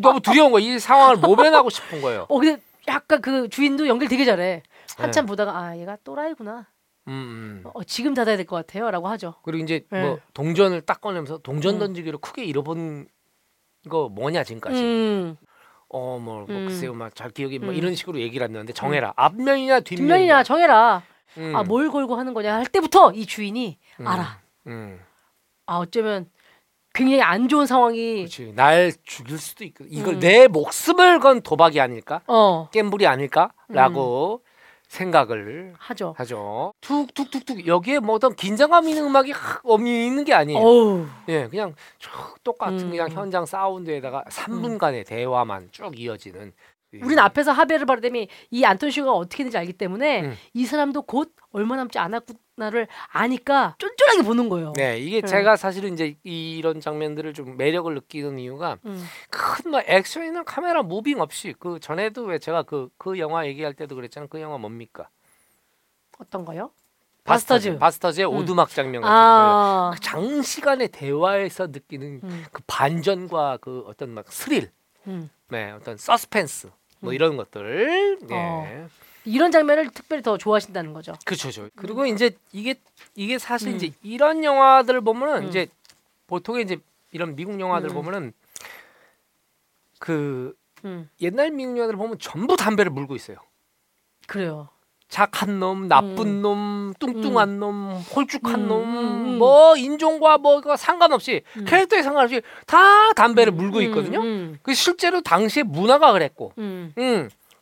[0.00, 0.62] 너무 두려운 거야.
[0.62, 2.26] 이 상황을 모면하고 싶은 거예요.
[2.28, 4.62] 어 근데 약간 그 주인도 연기를 되게 잘해.
[4.96, 5.28] 한참 네.
[5.28, 6.66] 보다가 아 얘가 또라이구나.
[7.08, 7.70] 음, 음.
[7.74, 9.34] 어 지금 닫아야 될 것 같아요라고 하죠.
[9.42, 10.02] 그리고 이제 네.
[10.02, 11.78] 뭐 동전을 딱 꺼내면서 동전 음.
[11.80, 13.08] 던지기로 크게 잃어본
[13.88, 14.80] 거 뭐냐 지금까지.
[14.80, 15.36] 음.
[15.88, 16.68] 어, 뭐, 뭐 음.
[16.68, 17.74] 글쎄요, 막 잘 기억이 뭐 음.
[17.74, 19.12] 이런 식으로 얘기를 했는데 정해라.
[19.16, 19.84] 앞면이냐 뒷면이냐.
[20.14, 21.02] 뒷면이나 정해라.
[21.38, 21.54] 음.
[21.56, 24.06] 아뭘 걸고 하는 거냐 할 때부터 이 주인이 음.
[24.06, 24.40] 알아.
[24.68, 25.00] 음.
[25.66, 26.30] 아 어쩌면
[26.94, 28.52] 굉장히 안 좋은 상황이 그렇지.
[28.54, 30.20] 날 죽일 수도 있고 이걸 음.
[30.20, 32.20] 내 목숨을 건 도박이 아닐까?
[32.26, 34.42] 어 갬블이 아닐까라고
[34.92, 36.14] 생각을 하죠.
[36.18, 36.74] 하죠.
[36.82, 40.58] 툭툭툭툭 여기에 뭐 어떤 긴장감 있는 음악이 확 엄이 있는 게 아니에요.
[40.58, 41.06] 어우.
[41.28, 42.10] 예, 그냥 쭉
[42.44, 42.90] 똑같은 음.
[42.90, 46.52] 그냥 현장 사운드에다가 3분간의 대화만 쭉 이어지는.
[47.02, 50.34] 우린 앞에서 하베를 바르데미 이 안톤시오가 어떻게 되는지 알기 때문에 음.
[50.52, 54.72] 이 사람도 곧 얼마 남지 않았구 나를 아니까 쫀쫀하게 보는 거예요.
[54.76, 55.26] 네, 이게 음.
[55.26, 59.02] 제가 사실은 이제 이런 장면들을 좀 매력을 느끼는 이유가 음.
[59.30, 64.28] 큰뭐 액션이나 카메라 무빙 없이 그 전에도 왜 제가 그그 영화 얘기할 때도 그랬잖아요.
[64.28, 65.08] 그 영화 뭡니까?
[66.18, 66.70] 어떤 거요?
[67.24, 67.78] 바스터즈.
[67.78, 68.36] 바스터즈의 음.
[68.36, 69.18] 오두막 장면 같은 거.
[69.18, 69.90] 아.
[69.94, 72.44] 그 장시간의 대화에서 느끼는 음.
[72.52, 74.70] 그 반전과 그 어떤 막 스릴,
[75.06, 75.30] 음.
[75.48, 77.14] 네, 어떤 서스펜스 뭐 음.
[77.14, 78.18] 이런 것들.
[78.22, 78.34] 네.
[78.34, 78.88] 어.
[79.24, 81.14] 이런 장면을 특별히 더 좋아하신다는 거죠.
[81.24, 81.50] 그렇죠.
[81.50, 82.74] 죠 그리고 이제 이게
[83.14, 83.76] 이게 사실 음.
[83.76, 85.48] 이제 이런 영화들을 보면은 음.
[85.48, 85.68] 이제
[86.26, 86.78] 보통 이제
[87.12, 87.94] 이런 미국 영화들 음.
[87.94, 88.32] 보면은
[89.98, 90.54] 그
[90.84, 91.08] 음.
[91.20, 93.36] 옛날 미국 영화들 보면 전부 담배를 물고 있어요.
[94.26, 94.68] 그래요.
[95.12, 96.42] 착한 놈, 나쁜 음.
[96.42, 99.38] 놈, 뚱뚱한 놈, 홀쭉한 음, 놈.
[99.38, 101.66] 뭐 인종과 뭐가 상관없이 음.
[101.66, 104.22] 캐릭터에 상관없이 다 담배를 물고 있거든요.
[104.22, 104.58] 음.
[104.62, 106.52] 그 실제로 당시에 문화가 그랬고.
[106.56, 106.94] 음.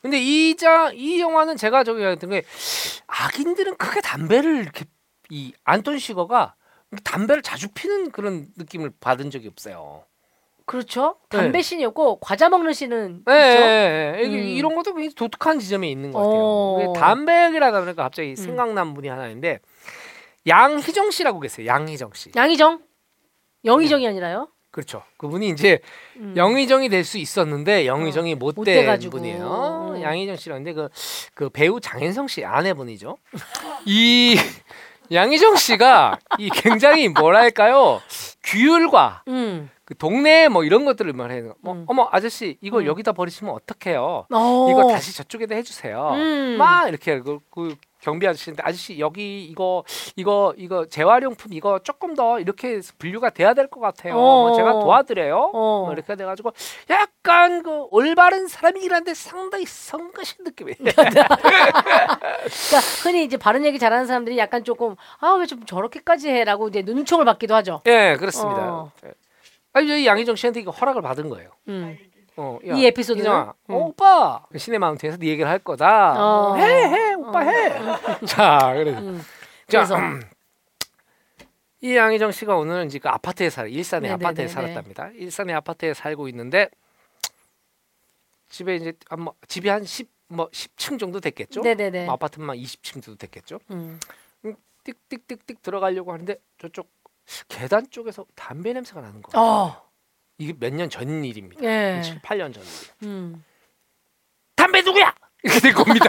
[0.00, 0.02] 음.
[0.02, 2.42] 근데 이자 이 영화는 제가 저기 했던 게
[3.06, 4.84] 악인들은 크게 담배를 이렇게
[5.30, 6.54] 이 안톤 시거가
[7.04, 10.04] 담배를 자주 피는 그런 느낌을 받은 적이 없어요.
[10.66, 11.16] 그렇죠.
[11.30, 11.38] 네.
[11.38, 13.60] 담배 씬이 없고 과자 먹는 씬은 예, 있죠.
[13.60, 14.22] 예, 예.
[14.24, 14.42] 이게 음.
[14.46, 16.76] 이런 것도 굉장히 독특한 지점이 있는 것 어.
[16.76, 16.92] 같아요.
[16.92, 18.36] 담배 얘기라다 보니까 갑자기 음.
[18.36, 19.58] 생각난 분이 하나 있는데
[20.46, 21.66] 양희정 씨라고 계세요.
[21.66, 22.30] 양희정 씨.
[22.36, 22.82] 양희정?
[23.64, 24.48] 영희정이 아니라요?
[24.70, 25.02] 그렇죠.
[25.18, 25.80] 그분이 이제
[26.16, 26.34] 음.
[26.36, 29.18] 영희정이 될 수 있었는데 영희정이 못 못된 돼가지고.
[29.18, 29.94] 분이에요.
[29.96, 30.02] 음.
[30.02, 30.88] 양희정 씨라는데 그,
[31.34, 33.16] 그 배우 장현성 씨 아내분이죠.
[33.86, 34.36] 이
[35.10, 38.00] 양희정 씨가 이 굉장히 뭐랄까요
[38.44, 39.68] 규율과 음.
[39.84, 41.54] 그 동네 뭐 이런 것들을 말해요.
[41.62, 41.84] 뭐, 음.
[41.88, 42.86] 어머 아저씨 이거 음.
[42.86, 44.26] 여기다 버리시면 어떡해요?
[44.32, 44.68] 어.
[44.70, 46.10] 이거 다시 저쪽에다 해주세요.
[46.14, 46.56] 음.
[46.58, 49.84] 막 이렇게 그, 그 경비 아저씨인데 아저씨 여기 이거
[50.16, 54.14] 이거 이거 재활용품 이거 조금 더 이렇게 분류가 돼야 될 것 같아요.
[54.16, 54.48] 어.
[54.48, 55.50] 뭐 제가 도와드려요.
[55.52, 55.82] 어.
[55.84, 56.52] 뭐 이렇게 돼가지고
[56.88, 60.76] 약간 그 올바른 사람이긴 한데 상당히 성가신 느낌이에요.
[60.84, 61.28] 그러니까
[63.02, 67.24] 흔히 이제 바른 얘기 잘하는 사람들이 약간 조금 아 왜 좀 저렇게까지 해라고 이제 눈총을
[67.24, 67.82] 받기도 하죠.
[67.86, 68.60] 예, 그렇습니다.
[68.72, 68.92] 어.
[69.04, 69.12] 예.
[69.72, 71.50] 아니 저희 양희정 씨한테 이거 허락을 받은 거예요.
[71.68, 71.96] 음.
[72.40, 73.22] 어, 이 에피소드는?
[73.24, 73.74] 이정아, 음.
[73.74, 76.14] 어, 오빠 그 시내 마운틴에서 네 얘기를 할 거다.
[76.18, 76.56] 어.
[76.56, 77.70] 해, 해, 오빠 해.
[78.26, 78.92] 자, 그래.
[78.92, 79.22] 음.
[79.68, 79.96] 자, 그래서
[81.82, 84.26] 이 양희정 씨가 오늘 이제 그 아파트에 살 일산의 네네네네.
[84.26, 85.08] 아파트에 살았답니다.
[85.14, 86.68] 일산의 아파트에 살고 있는데
[88.48, 91.60] 집에 이제 한 뭐 집이 한 10, 뭐 10층 정도 됐겠죠?
[91.62, 92.04] 네네네.
[92.06, 93.60] 뭐 아파트만 20층 정도 됐겠죠?
[93.70, 93.98] 음.
[94.84, 96.90] 띡띡띡띡 들어가려고 하는데 저쪽
[97.48, 99.46] 계단 쪽에서 담배 냄새가 나는 거예요.
[99.46, 99.89] 어.
[100.40, 101.62] 이게 몇 년 전 일입니다.
[101.62, 102.00] 예.
[102.02, 102.68] 7, 8년 전 일.
[103.06, 103.44] 음.
[104.56, 105.14] 담배 누구야?
[105.44, 106.06] 이렇게 될 겁니다.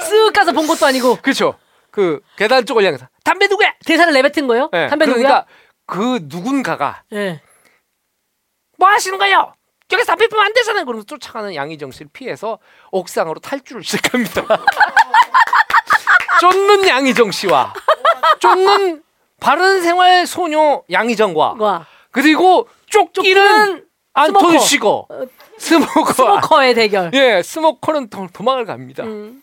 [0.00, 1.58] 쓱 가서 본 것도 아니고 그렇죠.
[1.90, 3.74] 그 계단 쪽을 향해서 담배 누구야?
[3.84, 4.70] 대사를 내뱉은 거예요?
[4.74, 5.22] 예, 담배 누구야?
[5.22, 5.46] 그러니까
[5.86, 7.40] 그 누군가가 예.
[8.78, 9.52] 뭐 하시는 거예요?
[9.90, 10.84] 여기서 담배 피면 안 되잖아요.
[10.84, 12.58] 그러면서 쫓아가는 양희정 씨를 피해서
[12.92, 14.42] 옥상으로 탈출을 시작합니다.
[16.40, 17.72] 쫓는 양희정 씨와
[18.40, 19.02] 쫓는
[19.40, 21.86] 바른 생활 소녀 양희정과 와.
[22.16, 24.58] 그리고 쫓기는 안톤.
[24.58, 25.22] 시거 어,
[25.58, 27.10] smoker smoker의 대결.
[27.14, 29.04] 예 smoker는 도, 도망을 갑니다.
[29.04, 29.42] 음.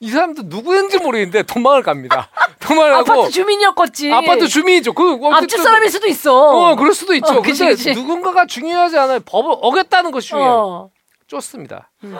[0.00, 2.28] 이 사람도 누구인지 모르겠는데 도망을 갑니다.
[2.60, 4.12] 도망을 하고 아파트 주민이었겠지.
[4.12, 4.92] 아파트 주민이죠.
[4.92, 6.32] 그 앞집 사람일 수도 있어.
[6.34, 7.34] 어, 그럴 수도 있죠.
[7.34, 7.92] 어, 그치, 근데 그치.
[7.94, 9.20] 누군가가 중요하지 않아요.
[9.20, 10.52] 법을 어겼다는 것이 중요해요.
[10.52, 10.90] 어.
[11.28, 11.90] 쫓습니다.
[12.04, 12.16] 음.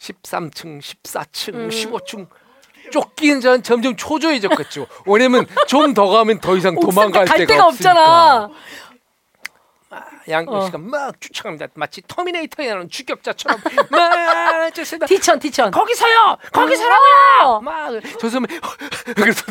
[0.00, 1.68] 13층, 14층, 음.
[1.68, 2.26] 15층
[2.90, 4.86] 쫓기는 자는 점점 초조해졌겠죠.
[5.06, 7.66] 왜냐면 좀 더 가면 더 이상 도망갈 갈 데가, 데가.
[7.68, 8.50] 없잖아.
[10.28, 10.66] 양경 어.
[10.66, 11.68] 씨가 막 쫓아갑니다.
[11.74, 13.60] 마치 터미네이터에 나오는 추격자처럼
[13.90, 15.06] 막 쫓습니다.
[15.06, 15.70] 티천 티천.
[15.70, 16.36] 거기 서요.
[16.52, 17.60] 거기 서라고요.
[17.60, 18.46] 막저 사람이
[19.16, 19.44] 그래서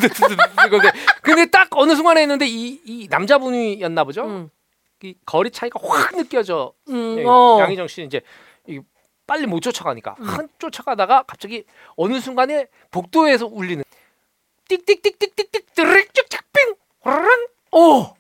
[0.70, 0.92] 근데
[1.22, 4.24] 근데 딱 어느 순간에 했는데 이, 이 남자분이었나 보죠.
[4.26, 4.50] 음.
[5.04, 6.74] 이 거리 차이가 확 느껴져.
[6.90, 7.58] 음, 예, 어.
[7.62, 8.22] 양희정 씨는 이제
[8.68, 8.80] 이
[9.26, 11.64] 빨리 못 쫓아가니까 한 쫓아가다가 갑자기
[11.96, 13.84] 어느 순간에 복도에서 울리는
[14.70, 18.14] 띡띡띡띡띡띡 드르륵 쭉쭉삥 호르릉 오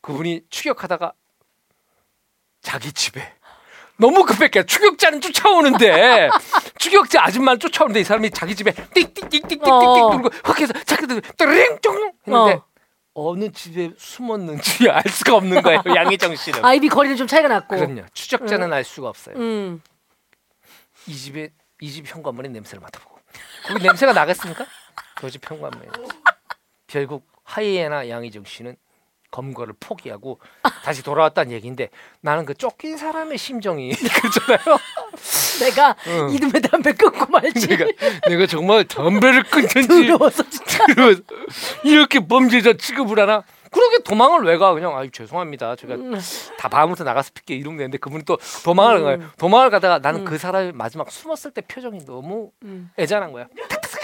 [0.00, 1.12] 그분이 추격하다가
[2.66, 3.32] 자기 집에
[3.96, 6.28] 너무 급했게 추격자는 쫓아오는데
[6.80, 10.10] 추격자 아줌마는 쫓아오는데 이 사람이 자기 집에 띡띡띡띡띡띡 어.
[10.16, 12.64] 누르고 확 해서 자기들 쫑 했는데 어.
[13.14, 17.76] 어느 집에 숨었는지 알 수가 없는 거예요 양희정 씨는 아이비 거리는 좀 차이가 났고.
[17.76, 19.80] 그럼요 추적자는 알 수가 없어요 음.
[21.06, 21.50] 이 집에
[21.80, 23.20] 이 집 현관문에 냄새를 맡아보고
[23.68, 24.66] 거기 냄새가 나겠습니까?
[25.14, 25.86] 그집 현관문에
[26.88, 28.76] 결국 하이에나 양희정 씨는
[29.36, 30.40] 검거를 포기하고
[30.82, 31.90] 다시 돌아왔다는 얘기인데
[32.22, 34.78] 나는 그 쫓긴 사람의 심정이 그렇잖아요.
[35.60, 36.30] 내가 응.
[36.30, 37.68] 이듬해 담배 끊고 말지.
[37.68, 37.84] 내가
[38.28, 40.86] 내가 정말 담배를 끊든지 두려워서 진짜.
[40.86, 41.22] 그러면서
[41.84, 43.44] 이렇게 범죄자 취급을 하나?
[43.70, 44.72] 그러게 도망을 왜 가?
[44.72, 45.76] 그냥 아유 죄송합니다.
[45.76, 46.18] 제가 음.
[46.58, 49.18] 다 밤부터 나가서 픽게 이러면 되는데 그분이 또 도망을 가요.
[49.36, 50.24] 도망을 가다가 나는 음.
[50.24, 52.90] 그 사람이 마지막 숨었을 때 표정이 너무 음.
[52.98, 53.48] 애잔한 거야.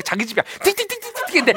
[0.04, 0.44] 자기 집이야.
[0.62, 1.52] 틱틱틱틱틱 근데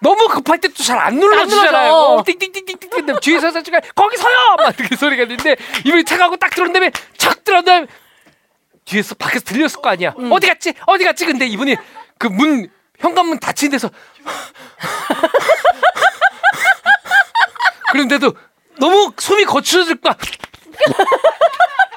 [0.00, 2.22] 너무 급할 때 또 잘안안 눌러주잖아요.
[2.26, 4.56] 틱틱틱틱틱 근데 뒤에서 살짝 거기 서요.
[4.58, 7.86] 막 이렇게 소리가 있는데 이분이 착하고 딱 들어온 다음에 착 들어온 다음에
[8.84, 10.14] 뒤에서 밖에서 들렸을 거 아니야.
[10.18, 10.30] 음.
[10.32, 10.74] 어디 갔지?
[10.86, 11.26] 어디 갔지?
[11.26, 11.76] 근데 이분이
[12.18, 12.68] 그 문
[12.98, 13.90] 현관문 닫힌 데서
[17.92, 18.32] 그런데도
[18.78, 20.16] 너무 숨이 거칠어질 거야.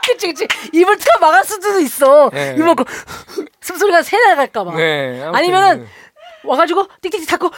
[0.08, 0.47] 그치 그치.
[0.74, 2.30] 입을 틀어 막을 수도 있어.
[2.34, 2.55] 네.
[2.58, 2.84] 입 먹고
[3.62, 4.76] 숨소리가 새 나갈까 봐.
[4.76, 5.22] 네.
[5.34, 5.88] 아니면은
[6.43, 7.51] 와가지고 띡띡띡 닫고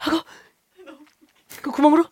[0.00, 0.20] 하고
[1.62, 2.04] 그 구멍으로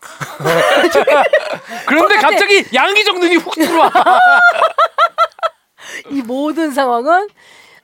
[1.86, 2.16] 그런데.
[2.16, 3.90] 갑자기 양기적 눈이 훅 들어와.
[6.10, 7.28] 이 모든 상황은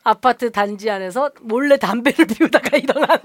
[0.05, 3.18] 아파트 단지 안에서 몰래 담배를 피우다가 일어난.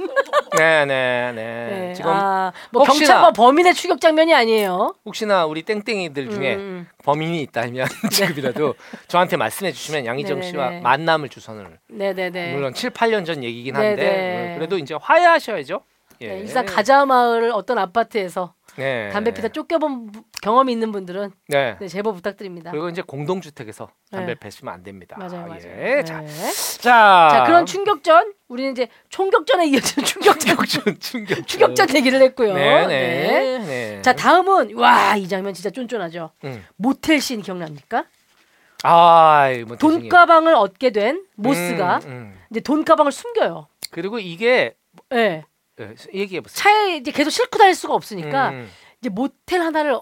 [0.57, 1.67] 네, 네, 네.
[1.87, 1.93] 네.
[1.93, 4.93] 지금 아, 뭐 혹시나- 경찰과 범인의 추격 장면이 아니에요.
[5.05, 8.75] 혹시나 우리 땡땡이들 중에 음, 범인이 있다면 지금이라도
[9.07, 10.51] 저한테 말씀해 주시면 양희정 네네네.
[10.51, 12.53] 씨와 만남을 주선을 네네네.
[12.53, 14.51] 물론 7, 8년 전 얘기긴 한데 네네.
[14.51, 15.81] 어, 그래도 이제 화해하셔야죠.
[16.21, 16.27] 예.
[16.29, 19.09] 네, 일산 가자 마을 어떤 아파트에서 네.
[19.09, 21.75] 담배 피다 쫓겨본 부- 경험이 있는 분들은 네.
[21.79, 22.69] 네, 제보 부탁드립니다.
[22.69, 24.33] 그리고 이제 공동주택에서 담배 네.
[24.33, 25.15] 를 피우면 안 됩니다.
[25.17, 25.59] 맞아요, 맞아요.
[25.65, 25.95] 예.
[25.95, 26.03] 네.
[26.03, 26.23] 자,
[26.81, 32.53] 자, 자, 그런 충격전 우리는 이제 총격전에 이어지는 충격전 충격전, 충격전, 충격전 얘기를 했고요.
[32.53, 33.27] 네, 네.
[33.27, 34.01] 네, 네.
[34.03, 36.29] 자 다음은 와 이 장면 진짜 쫀쫀하죠.
[36.43, 36.63] 음.
[36.75, 38.05] 모텔 씬 기억납니까?
[38.83, 42.39] 아, 뭐 대신에- 돈가방을 얻게 된 모스가 음, 음.
[42.51, 43.67] 이제 돈 가방을 숨겨요.
[43.89, 44.75] 그리고 이게
[45.11, 45.43] 예.
[45.79, 46.55] 예, 얘기해 보세요.
[46.55, 48.69] 차에 이제 계속 싣고 다닐 수가 없으니까 음,
[49.01, 49.99] 이제 모텔 하나를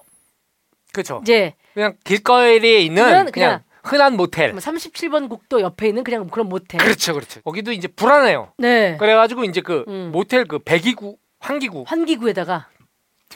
[0.93, 1.19] 그렇죠.
[1.23, 4.53] 이제 그냥 길거리에 있는 그냥- 그냥, 그냥 흔한 모텔.
[4.55, 6.79] 37번 국도 옆에 있는 그냥 그런 모텔.
[6.79, 7.41] 그렇죠, 그렇죠.
[7.41, 8.53] 거기도 이제 불안해요.
[8.57, 8.95] 네.
[8.97, 10.11] 그래가지고 이제 그 음.
[10.13, 12.69] 모텔 그 배기구 환기구 환기구에다가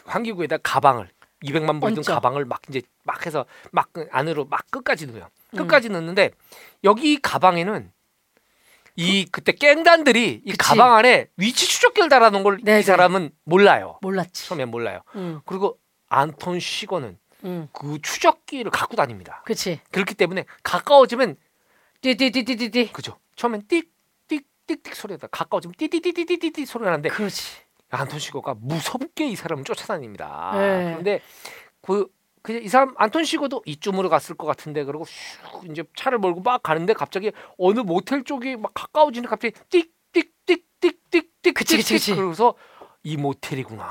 [0.05, 1.09] 환기구에다 가방을
[1.43, 2.13] 200만 불든 얹죠.
[2.13, 5.27] 가방을 막 이제 막 해서 막 안으로 막 끝까지 넣어요.
[5.53, 5.57] 음.
[5.57, 6.31] 끝까지 넣는데
[6.85, 7.91] 여기 가방에는
[8.95, 10.57] 이 그때 깽단들이 이 그치.
[10.57, 12.81] 가방 안에 위치 추적기를 달아놓은 걸 이 네네.
[12.83, 13.99] 사람은 몰라요.
[14.01, 14.47] 몰랐지.
[14.47, 15.01] 처음엔 몰라요.
[15.15, 15.77] 응, 그리고
[16.09, 17.67] 안톤 시거는 응.
[17.71, 19.41] 그 추적기를 갖고 다닙니다.
[19.45, 19.81] 그렇지.
[19.91, 21.37] 그렇기 때문에 가까워지면
[22.01, 22.91] 띠띠띠띠띠띠.
[22.93, 23.17] 그죠.
[23.35, 27.67] 처음엔 띡띡띡띡 소리가 가까워지면 띠띠띠띠띠띠 소리가 나는데 그렇지.
[27.89, 30.51] 안톤 시거가 무섭게 이 사람을 쫓아다닙니다.
[30.55, 30.91] 네.
[30.91, 31.21] 그런데
[31.81, 32.07] 그
[32.41, 36.61] 그냥 이 사람 안톤 시거도 이쯤으로 갔을 것 같은데 그러고 슉 이제 차를 몰고 막
[36.63, 42.15] 가는데 갑자기 어느 모텔 쪽이 막 가까워지는데 갑자기 띡띡띡띡띡띡 그치, 그치, 그치.
[42.15, 42.55] 그래서
[43.03, 43.83] 이 모텔이구나.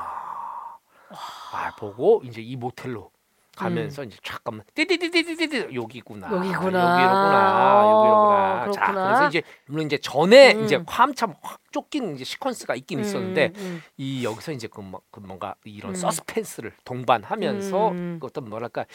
[1.53, 3.11] 아 보고 이제 이 모텔로
[3.57, 6.37] 가면서 이제 잠깐만 띠띠띠띠띠띠 여기구나 음.
[6.37, 6.79] 여기구나.
[6.93, 8.91] 여기로구나 여기로구나 자.
[8.91, 10.63] 그래서 이제 물론 이제 전에 음.
[10.65, 13.81] 이제 한참 확 쫓기는 이제 시퀀스가 있긴 있었는데 음, 음.
[13.97, 15.95] 이 여기서 이제 그, 뭐- 그 뭔가 이런 음.
[15.95, 18.17] 서스펜스를 동반하면서 음.
[18.21, 18.85] 그 어떤 뭐랄까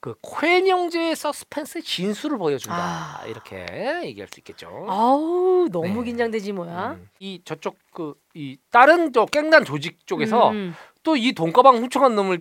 [0.00, 3.26] 그 코엔 형제의 서스펜스의 진수를 보여준다 아.
[3.26, 3.66] 이렇게
[4.04, 4.86] 얘기할 수 있겠죠.
[4.88, 6.04] 아우 너무 네.
[6.04, 6.92] 긴장되지 뭐야.
[6.92, 7.08] 음.
[7.18, 12.40] 이 저쪽 그 이 다른 저 깽단 조직 쪽에서 음, 또이 돈가방 훔쳐간 놈을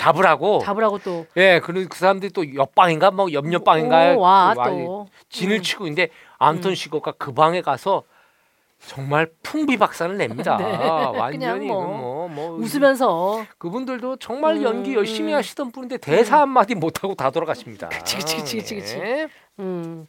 [0.00, 5.08] 잡으라고 잡으라고 또 예, 그그 그 사람들이 또 옆방인가 뭐 옆옆방인가 오, 와또 와- 또.
[5.28, 5.62] 진을 음.
[5.62, 6.74] 치고 있는데 안톤 음.
[6.74, 8.04] 시거가 그 방에 가서
[8.86, 10.56] 정말 풍비박산을 냅니다.
[10.56, 11.18] 네.
[11.18, 15.36] 완전히 그냥 뭐 뭐, 뭐 웃으면서 그분들도 정말 음, 연기 열심히 음.
[15.36, 17.90] 하시던 분인데 대사 한 마디 못 하고 다 돌아가십니다.
[17.92, 18.96] 그치, 그치, 그치, 그치, 그치.
[18.98, 19.28] 네.
[19.58, 20.06] 음.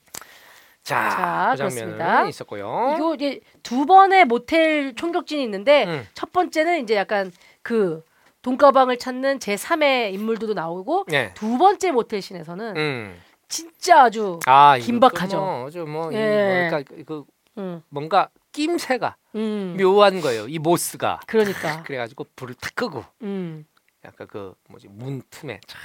[0.84, 2.26] 자, 자, 그 그렇습니다.
[2.28, 2.94] 있었고요.
[2.96, 6.08] 이거 이제 두 번의 모텔 총격진이 있는데 음.
[6.14, 7.32] 첫 번째는 이제 약간
[7.62, 8.04] 그
[8.42, 11.34] 돈가방을 찾는 제 3의 인물들도 나오고 네.
[11.36, 13.22] 두 번째 모텔 씬에서는 음.
[13.48, 15.38] 진짜 아주 아, 이것도 긴박하죠.
[15.40, 16.70] 뭐, 좀뭐 예.
[16.70, 17.24] 뭐랄까 그
[17.58, 20.48] 음, 뭔가 낌새가 음, 묘한 거예요.
[20.48, 21.20] 이 모스가.
[21.28, 23.66] 그러니까 그래가지고 불을 탁 끄고 음,
[24.06, 25.78] 약간 그 뭐지 문 틈에 쫙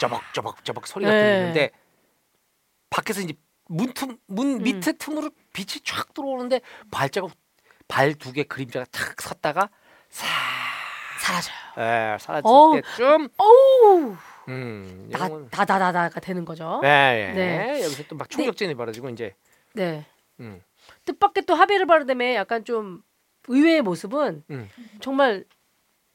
[0.00, 1.20] 저벅저벅저벅 소리가 네.
[1.20, 1.70] 들리는데
[2.90, 3.32] 밖에서 이제
[3.68, 4.62] 문틈 문 음.
[4.62, 7.32] 밑에 틈으로 빛이 쫙 들어오는데 발자국
[7.88, 9.70] 발 두 개 그림자가 탁 섰다가
[10.10, 10.26] 싹
[11.24, 11.54] 사라져요.
[11.78, 12.80] 에, 사라질 어우.
[12.80, 14.16] 때쯤 어우
[14.48, 15.10] 음
[15.50, 16.80] 다다다다가 되는 거죠.
[16.82, 17.82] 네, 네.
[17.82, 19.34] 여기서 또막 총격전이 벌어지고 이제
[19.72, 20.04] 네.
[20.40, 20.62] 음,
[21.06, 23.02] 뜻밖의 또 하베르 바르뎀의 약간 좀
[23.48, 24.68] 의외의 모습은 음.
[25.00, 25.44] 정말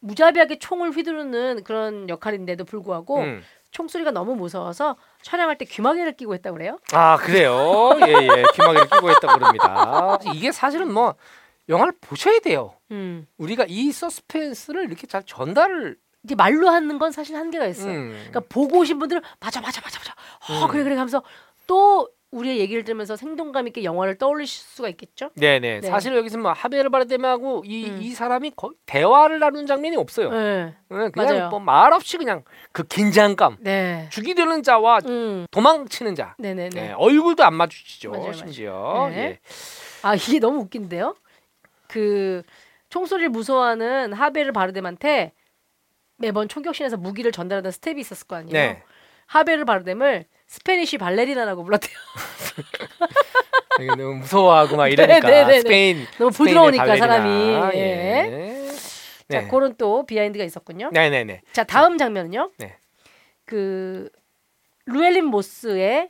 [0.02, 3.44] 무자비하게 총을 휘두르는 그런 역할인데도 불구하고 음.
[3.72, 6.80] 총소리가 너무 무서워서 촬영할 때 귀마개를 끼고 했다고 그래요?
[6.94, 11.14] 아 그래요 예 예 귀마개를 끼고 했다고 그럽니다 이게 사실은 뭐
[11.68, 13.28] 영화를 보셔야 돼요 음.
[13.38, 17.94] 우리가 이 서스펜스를 이렇게 잘 전달을 이제 말로 하는 건 사실 한계가 있어요.
[17.94, 18.10] 음.
[18.30, 20.14] 그러니까 보고 오신 분들은 맞아 맞아 맞아 맞아.
[20.54, 20.72] 어 음.
[20.72, 21.24] 그래 그래 하면서
[21.68, 25.32] 또 우리의 얘기를 들으면서 생동감 있게 영화를 떠올리실 수가 있겠죠?
[25.36, 25.80] 네네.
[25.82, 25.88] 네.
[25.88, 28.02] 사실 여기서 뭐 하베르 바르뎀하고 이, 음.
[28.02, 30.30] 이 사람이 거의 대화를 나누는 장면이 없어요.
[30.30, 30.76] 네.
[30.90, 31.50] 네, 그냥 맞아요.
[31.50, 34.08] 뭐 말 없이 그냥 그 긴장감, 네.
[34.12, 35.48] 죽이려는 자와 음.
[35.50, 36.70] 도망치는 자, 네네네.
[36.70, 38.12] 네, 얼굴도 안 마주치죠.
[38.12, 38.34] 맞아요, 맞아요.
[38.38, 39.08] 심지어.
[39.10, 39.18] 네.
[39.18, 39.40] 예.
[40.04, 41.16] 아 이게 너무 웃긴데요.
[41.88, 42.44] 그
[42.90, 45.34] 총소리를 무서워하는 하비에르 바르뎀한테
[46.18, 48.54] 매번 총격신에서 무기를 전달하는 스텝이 있었을 거 아니에요.
[48.54, 48.84] 네.
[49.28, 51.96] 하비에르 바르뎀을 Spanish ballerina라고 불렀대요.
[53.98, 55.62] 너무 무서워하고 막 이러니까 네, 네, 네, 네.
[55.62, 56.98] 스페인 너무 부드러우니까.
[56.98, 57.30] 사람이.
[57.76, 57.80] 예.
[57.80, 58.70] 예.
[59.30, 59.48] 자, 네.
[59.48, 60.90] 그런 또 behind가 있었군요.
[60.92, 61.42] 네네네.
[61.54, 62.52] 자, 다음 장면은요.
[62.58, 62.78] 네.
[63.46, 64.10] 그
[64.86, 66.10] 루엘린 모스의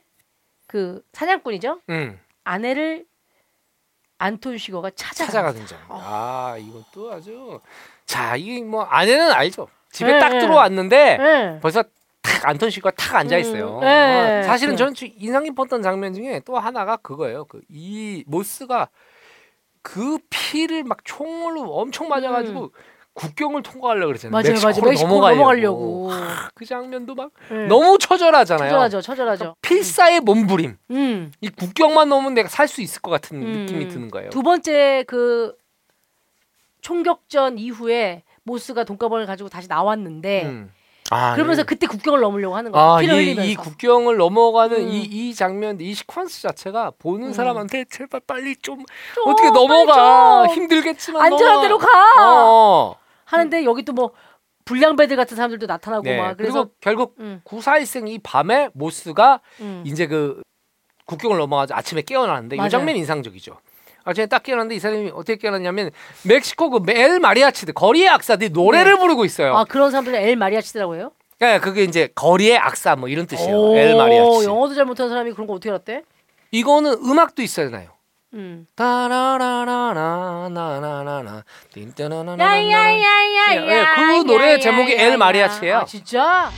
[0.68, 1.82] 그 사냥꾼이죠.
[1.90, 2.20] 음.
[2.46, 3.06] 아내를
[4.20, 5.26] 안톤 시거가 찾아.
[5.26, 5.80] 찾아가는 장.
[5.90, 7.60] 아 이것도 아주
[8.06, 9.68] 자 이게 뭐 아내는 알죠.
[9.92, 10.40] 집에 네, 딱 네.
[10.40, 11.60] 들어왔는데 네.
[11.62, 11.82] 벌써
[12.22, 13.78] 탁 안톤 시거가 탁 앉아 있어요.
[13.80, 14.40] 음, 네.
[14.42, 14.78] 어, 사실은 네.
[14.78, 17.46] 저는 좀 인상 깊었던 장면 중에 또 하나가 그거예요.
[17.46, 18.90] 그 이 모스가
[19.82, 22.72] 그 피를 막 총으로 엄청 맞아가지고
[23.20, 24.32] 국경을 통과하려고 그랬잖아요.
[24.32, 24.32] 음.
[24.32, 24.66] 맞아요, 맞아요.
[24.68, 25.36] 멕시코로 멕시코 넘어가려고.
[25.38, 26.12] 넘어가려고.
[26.12, 27.68] 하, 그 장면도 막 네.
[27.68, 28.70] 너무 처절하잖아요.
[28.70, 29.56] 처절하죠, 처절하죠.
[29.62, 30.78] 필사의 몸부림.
[30.92, 31.32] 음.
[31.42, 33.52] 이 국경만 넘으면 내가 살 수 있을 것 같은 음.
[33.66, 34.30] 느낌이 드는 거예요.
[34.30, 35.54] 두 번째 그
[36.82, 40.72] 총격전 이후에 모스가 돈가방을 가지고 다시 나왔는데 음.
[41.12, 42.88] 아, 그러면서 이- 그때 국경을 넘으려고 하는 거예요.
[42.88, 43.32] 아, 이.
[43.52, 44.88] 이 국경을 넘어가는 음.
[44.90, 47.34] 이, 이 장면, 이 시퀀스 자체가 보는 음.
[47.34, 50.56] 사람한테 제발 빨리 좀 좀, 어떻게 넘어가 좀.
[50.56, 51.62] 힘들겠지만 안전한 넘어가.
[51.64, 51.88] 데로 가.
[52.46, 52.96] 어.
[53.30, 54.12] 하는데 여기 또 뭐
[54.66, 56.18] 불량배들 같은 사람들도 나타나고 네.
[56.18, 59.82] 막 그리고 그래서 결국 음, 941생 이 밤에 모스가 음.
[59.84, 60.44] 이제 그
[61.06, 62.70] 국경을 넘어가서 아침에 깨어나는데 이 맞아요.
[62.70, 63.58] 장면 이 인상적이죠.
[64.04, 65.90] 아침에 딱 깨어났는데 이 사람이 어떻게 깨어났냐면
[66.24, 69.58] 멕시코 그엘 마리아치들 거리의 악사들이 노래를 부르고 있어요.
[69.58, 71.12] 아 그런 사람들은 엘 마리아치더라고 해요.
[71.42, 73.56] 예, 그게 이제 거리의 악사 뭐 이런 뜻이에요.
[73.58, 74.46] 오, 엘 마리아치.
[74.46, 76.04] 영어도 잘 못하는 사람이 그런 거 어떻게 알았대?
[76.52, 77.90] 이거는 음악도 있어야잖아요.
[78.34, 78.66] 음.
[78.76, 83.56] 따라라라라나나나나 띵따나나나나 야야야야야.
[83.56, 85.78] 예, 예, 그 노래 제목이 엘 마리아치예요.
[85.78, 86.52] 아 진짜?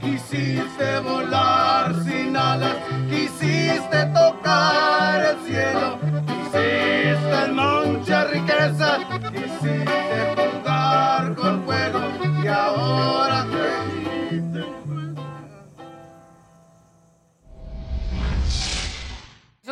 [0.00, 2.76] Quisiste volar sin alas,
[3.08, 8.98] quisiste tocar el cielo, quisiste mucha riqueza,
[9.32, 9.57] quisiste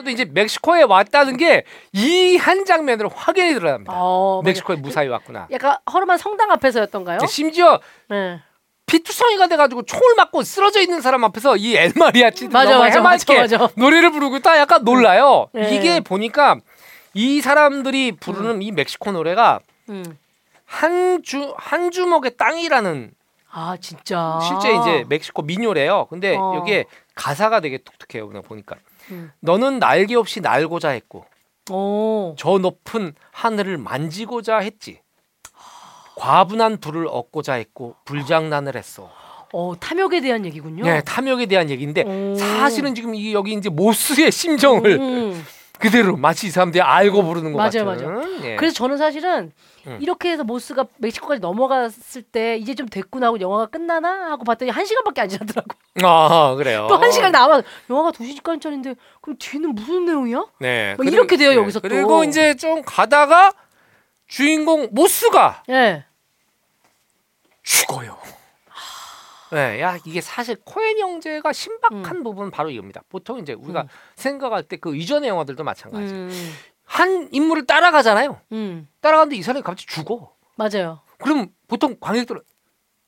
[0.06, 3.92] 저도 이제 멕시코에 왔다는 게 이 한 장면으로 확연히 드러납니다.
[3.96, 4.40] 어.
[4.44, 5.48] 멕시코에 무사히 왔구나.
[5.50, 7.18] 약간 허름한 성당 앞에서였던가요?
[7.26, 8.40] 심지어 네.
[8.86, 13.72] 피투성이가 돼가지고 총을 맞고 쓰러져 있는 사람 앞에서 이 엘마리아치 맞아, 맞아, 해맑게 맞아, 맞아.
[13.76, 15.48] 노래를 부르고 딱 약간 놀라요.
[15.52, 15.74] 네.
[15.74, 16.56] 이게 보니까
[17.14, 20.04] 이 사람들이 부르는 이 멕시코 노래가 음.
[20.66, 23.10] 한주 한 주먹의 땅이라는
[23.50, 24.38] 아 진짜.
[24.42, 26.06] 실제 이제 멕시코 민요래요.
[26.10, 26.56] 근데 어.
[26.56, 26.84] 여기에
[27.14, 28.28] 가사가 되게 독특해요.
[28.28, 28.76] 그냥 보니까
[29.10, 29.30] 음.
[29.40, 31.24] 너는 날개 없이 날고자 했고
[31.70, 32.34] 오.
[32.38, 35.00] 저 높은 하늘을 만지고자 했지.
[36.16, 39.10] 과분한 불을 얻고자 했고 불장난을 했어.
[39.52, 40.84] 어 탐욕에 대한 얘기군요.
[40.84, 42.34] 네, 탐욕에 대한 얘기인데 오.
[42.36, 45.46] 사실은 지금 이 여기 이제 모스의 심정을 음.
[45.78, 48.44] 그대로 마치 이 사람들이 알고 부르는 것 맞아요, 같은.
[48.44, 48.56] 예.
[48.56, 49.52] 그래서 저는 사실은
[49.86, 49.98] 음.
[50.00, 54.84] 이렇게 해서 모스가 멕시코까지 넘어갔을 때 이제 좀 됐구나 하고 영화가 끝나나 하고 봤더니 한
[54.86, 55.68] 시간밖에 안 지났더라고.
[56.02, 56.86] 아 그래요.
[56.88, 57.62] 또 한 시간 남아.
[57.90, 60.44] 영화가 두 시간짜리인데 그럼 뒤는 무슨 내용이야?
[60.60, 60.94] 네.
[60.96, 61.88] 뭐 이렇게 돼요, 여기서 또.
[61.88, 63.52] 그리고 이제 좀 가다가
[64.26, 66.04] 주인공 모스가 예.
[67.62, 68.16] 죽어요.
[69.52, 73.02] 네, 야 이게 사실 코엔 형제가 신박한 부분은 바로 이겁니다.
[73.08, 73.88] 보통 이제 우리가 음.
[74.16, 76.12] 생각할 때 그 이전의 영화들도 마찬가지.
[76.12, 76.52] 음.
[76.84, 78.40] 한 인물을 따라가잖아요.
[78.52, 78.88] 음.
[79.00, 80.32] 따라가는데 이 사람이 갑자기 죽어.
[80.56, 81.00] 맞아요.
[81.18, 82.40] 그럼 보통 관객들은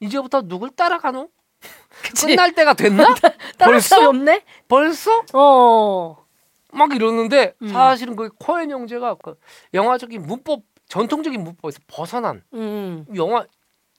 [0.01, 1.29] 이제부터 누굴 따라가노?
[2.21, 3.15] 끝날 때가 됐나?
[3.59, 4.09] 벌써?
[4.09, 4.45] 없네?
[4.69, 5.25] 벌써?
[5.35, 6.17] 어.
[6.73, 7.69] 막 이러는데 음.
[7.69, 9.39] 사실은 그 코엔 형제가 그
[9.75, 13.05] 영화적인 문법 전통적인 문법에서 벗어난 음.
[13.17, 13.45] 영화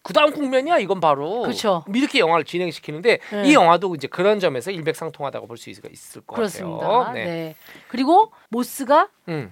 [0.01, 1.83] 그 다음 국면이야 이건 바로 그쵸.
[1.93, 3.43] 이렇게 영화를 진행시키는데 네.
[3.49, 6.87] 이 영화도 이제 그런 점에서 일맥상통하다고 볼 수 있을 것 그렇습니다.
[6.87, 7.13] 같아요.
[7.13, 7.55] 네.
[7.89, 9.51] 그리고 모스가 음,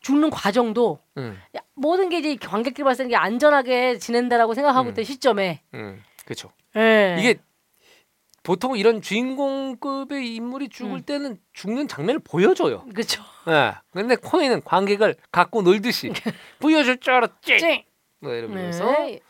[0.00, 4.90] 죽는 과정도 음, 야, 모든 게 이제 관객들 봤을 때 안전하게 지낸다라고 생각하고 음.
[4.90, 6.50] 있던 시점에 음, 그렇죠.
[6.76, 7.16] 예.
[7.18, 7.36] 이게
[8.42, 11.02] 보통 이런 주인공급의 인물이 죽을 음.
[11.02, 12.84] 때는 죽는 장면을 보여줘요.
[12.94, 13.22] 그렇죠.
[13.48, 13.72] 예.
[13.92, 16.12] 근데 코인은 관객을 갖고 놀듯이
[16.60, 17.58] 보여줄 줄 알았지.
[17.58, 17.82] 쨍.
[18.20, 19.20] 뭐 이러면서 네.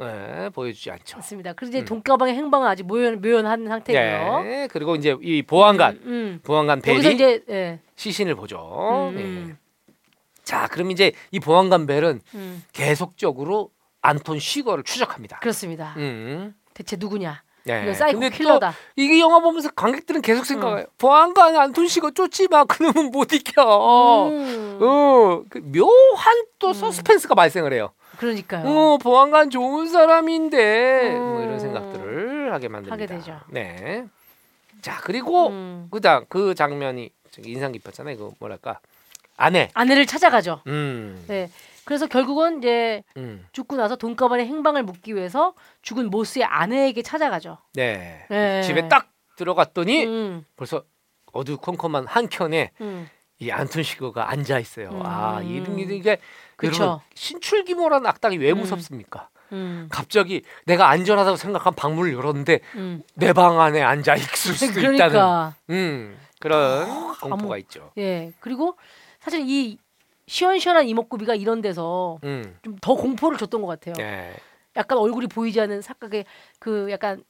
[0.00, 1.18] 예, 보여주지 않죠.
[1.18, 1.52] 맞습니다.
[1.52, 1.84] 그리고 이제 음.
[1.84, 4.42] 돈가방의 행방은 아직 묘연, 묘연한 상태고요.
[4.46, 4.68] 예.
[4.70, 6.40] 그리고 이제 이 보안관, 음, 음.
[6.42, 7.80] 보안관 벨이 이제 예.
[7.96, 9.10] 시신을 보죠.
[9.12, 9.22] 음, 예.
[9.22, 9.58] 음,
[10.42, 12.62] 자, 그럼 이제 이 보안관 벨은 음.
[12.72, 13.70] 계속적으로
[14.02, 15.40] 안톤 시거를 추적합니다.
[15.40, 15.94] 그렇습니다.
[15.98, 16.54] 음.
[16.72, 17.42] 대체 누구냐?
[17.64, 17.82] 네.
[17.84, 18.72] 이거 사이코 근데 또 킬러다.
[18.96, 20.86] 이게 영화 보면서 관객들은 계속 생각해요.
[20.96, 22.64] 보안관 안톤 시거 쫓지 마.
[22.64, 24.28] 그놈은 못 이겨.
[24.30, 24.78] 음.
[24.80, 26.72] 어, 그 묘한 또 음.
[26.72, 27.92] 서스펜스가 발생을 해요.
[28.20, 28.68] 그러니까요.
[28.68, 31.42] 어, 보안관 좋은 사람인데 뭐 음.
[31.42, 32.92] 이런 생각들을 하게 만듭니다.
[32.92, 33.40] 하게 되죠.
[33.48, 34.04] 네.
[34.82, 35.88] 자 그리고 음.
[35.90, 37.10] 그다음 그 장면이
[37.44, 38.18] 인상 깊었잖아요.
[38.18, 38.80] 그 뭐랄까
[39.38, 39.70] 아내.
[39.72, 40.60] 아내를 찾아가죠.
[40.66, 41.24] 음.
[41.28, 41.50] 네.
[41.86, 43.46] 그래서 결국은 이제 음.
[43.52, 47.56] 죽고 나서 돈가방의 행방을 묻기 위해서 죽은 모스의 아내에게 찾아가죠.
[47.72, 48.26] 네.
[48.28, 48.62] 네.
[48.62, 50.84] 집에 딱 들어갔더니 음, 벌써
[51.32, 53.08] 어두컴컴한 한 켠에 음.
[53.38, 54.90] 이 안톤 시거가 앉아 있어요.
[54.90, 55.00] 음.
[55.02, 56.18] 아, 이게 이게
[56.62, 58.58] 여러분, 신출기모라는 악당이 왜 음.
[58.58, 59.28] 무섭습니까?
[59.52, 59.88] 음.
[59.90, 63.02] 갑자기 내가 안전하다고 생각한 방문을 열었는데 음.
[63.14, 66.86] 내방 안에 앉아 있을 수도 있다는 그러니까 음, 그런
[67.20, 67.90] 공포가 아무- 있죠.
[67.98, 68.76] 예 그리고
[69.18, 69.76] 사실 이
[70.28, 72.56] 시원시원한 이목구비가 이런 데서 음.
[72.62, 73.94] 좀더 공포를 줬던 것 같아요.
[73.96, 74.32] 네.
[74.76, 76.24] 약간 얼굴이 보이지 않는 사각의
[76.60, 77.24] 그 약간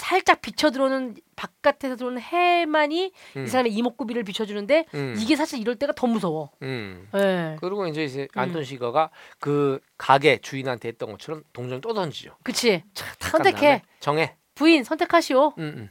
[0.00, 3.44] 살짝 비쳐 들어오는 바깥에서 들어오는 해만이 음.
[3.44, 5.14] 이 사람의 이목구비를 비춰주는데 음.
[5.18, 6.50] 이게 사실 이럴 때가 더 무서워.
[6.62, 7.06] 음.
[7.14, 8.38] 예, 그리고 이제, 이제 음.
[8.38, 12.36] 안톤 시거가 그 가게 주인한테 했던 것처럼 동전을 또 던지죠.
[12.42, 12.82] 그치.
[12.94, 13.82] 탁한 선택해.
[14.00, 14.36] 정해.
[14.54, 15.54] 부인 선택하시오.
[15.58, 15.90] 음, 음.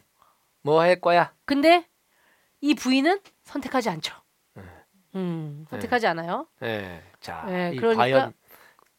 [0.64, 1.34] 뭐할 거야?
[1.46, 1.86] 근데
[2.62, 4.16] 이 부인은 선택하지 않죠.
[4.56, 4.64] 네.
[5.16, 6.48] 음, 선택하지 않아요.
[6.64, 7.04] 예.
[7.20, 8.34] 자, 네, 이 그러니까, 과연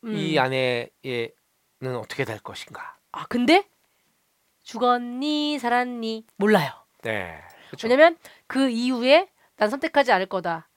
[0.04, 0.14] 음.
[0.14, 0.88] 이 아내는
[1.96, 2.96] 어떻게 될 것인가?
[3.12, 3.68] 아 근데
[4.70, 6.70] 죽었니 살았니 몰라요.
[7.02, 7.40] 네.
[7.66, 7.88] 그렇죠.
[7.88, 8.16] 왜냐면
[8.46, 10.68] 그 이후에 난 선택하지 않을 거다.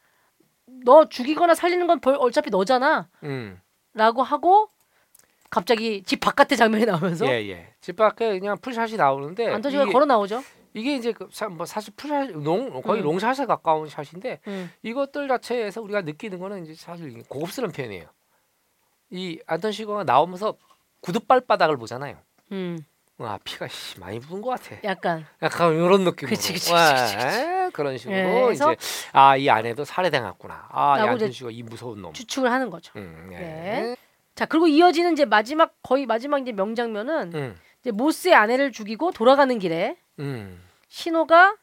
[0.65, 3.07] 너 죽이거나 살리는 건 벌, 어차피 너잖아.
[3.23, 3.61] 음.
[3.93, 4.69] 라고 하고
[5.51, 7.73] 갑자기 집 바깥의 장면이 나오면서 예, 예.
[7.79, 10.43] 집 밖에 그냥 full shot이 나오는데 안톤 시거가 걸어 나오죠.
[10.73, 13.05] 이게 이제 그 사, 뭐 사실 full shot long 거의 음.
[13.05, 14.71] long shot에 가까운 shot인데 음.
[14.81, 18.07] 이것들 자체에서 우리가 느끼는 거는 이제 사실 고급스러운 표현이에요.
[19.11, 20.57] 이 안톤 시거가 나오면서
[21.01, 22.17] 구두발바닥을 보잖아요.
[22.51, 22.83] 음.
[23.19, 24.75] 와 피가 씨, 많이 묻은 것 같아.
[24.83, 26.35] 약간 약간 이런 느낌으로.
[26.35, 28.75] 그치, 그치, 와, 그치, 그치, 에, 그런 식으로 예, 이제
[29.11, 30.67] 아 이 아내도 살해당했구나.
[30.71, 32.11] 아이 시거 이 무서운 놈.
[32.13, 32.91] 추측을 하는 거죠.
[32.95, 33.37] 음, 예.
[33.37, 33.95] 네.
[34.35, 39.57] 자 그리고 이어지는 이제 마지막 거의 마지막 이제 명장면은 음, 이제 모스의 아내를 죽이고 돌아가는
[39.59, 41.55] 길에 음, 신호가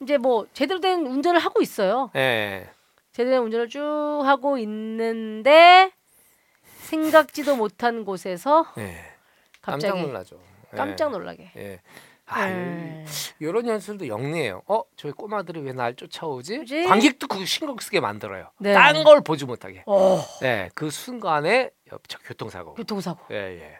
[0.00, 2.10] 이제 뭐 제대로 된 운전을 하고 있어요.
[2.14, 2.68] 예.
[3.12, 5.90] 제대로 된 운전을 쭉 하고 있는데
[6.82, 9.13] 생각지도 못한 곳에서 예.
[9.64, 10.40] 깜짝 갑자기 놀라죠.
[10.72, 10.76] 예.
[10.76, 11.52] 깜짝 놀라게.
[11.56, 11.80] 예.
[12.26, 13.04] 아, 예.
[13.38, 14.62] 이런 연출도 영리해요.
[14.66, 16.58] 어, 저희 꼬마들이 왜 날 쫓아오지?
[16.60, 16.84] 그지?
[16.84, 18.50] 관객도 그 신경 쓰게 만들어요.
[18.58, 18.72] 네.
[18.72, 19.82] 딴걸 보지 못하게.
[19.86, 22.74] 어, 네, 그 순간에 옆차 교통사고.
[22.74, 23.20] 교통사고.
[23.30, 23.78] 예, 예.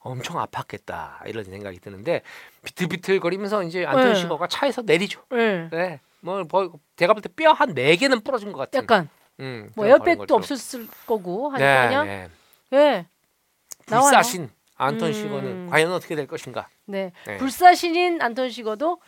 [0.00, 2.20] 엄청 아팠겠다 이런 생각이 드는데
[2.64, 4.14] 비틀비틀거리면서 이제 안톤 네.
[4.16, 5.22] 시거가 차에서 내리죠.
[5.32, 5.68] 예.
[5.70, 8.82] 네, 뭐, 뭐 제가 볼 때 뼈 한 네 개는 부러진 것 같은.
[8.82, 9.08] 약간
[9.40, 10.34] 음, 뭐 에어백도.
[10.34, 12.28] 없었을 거고 하니까 네, 그냥 네.
[12.72, 13.06] 예.
[13.86, 14.10] 나와요.
[14.10, 15.12] 불사신 안톤 음.
[15.12, 16.68] 시거는 과연 어떻게 될 것인가?
[16.86, 17.12] 네.
[17.26, 17.36] 네.
[17.38, 19.00] 불사신인 안톤 시거도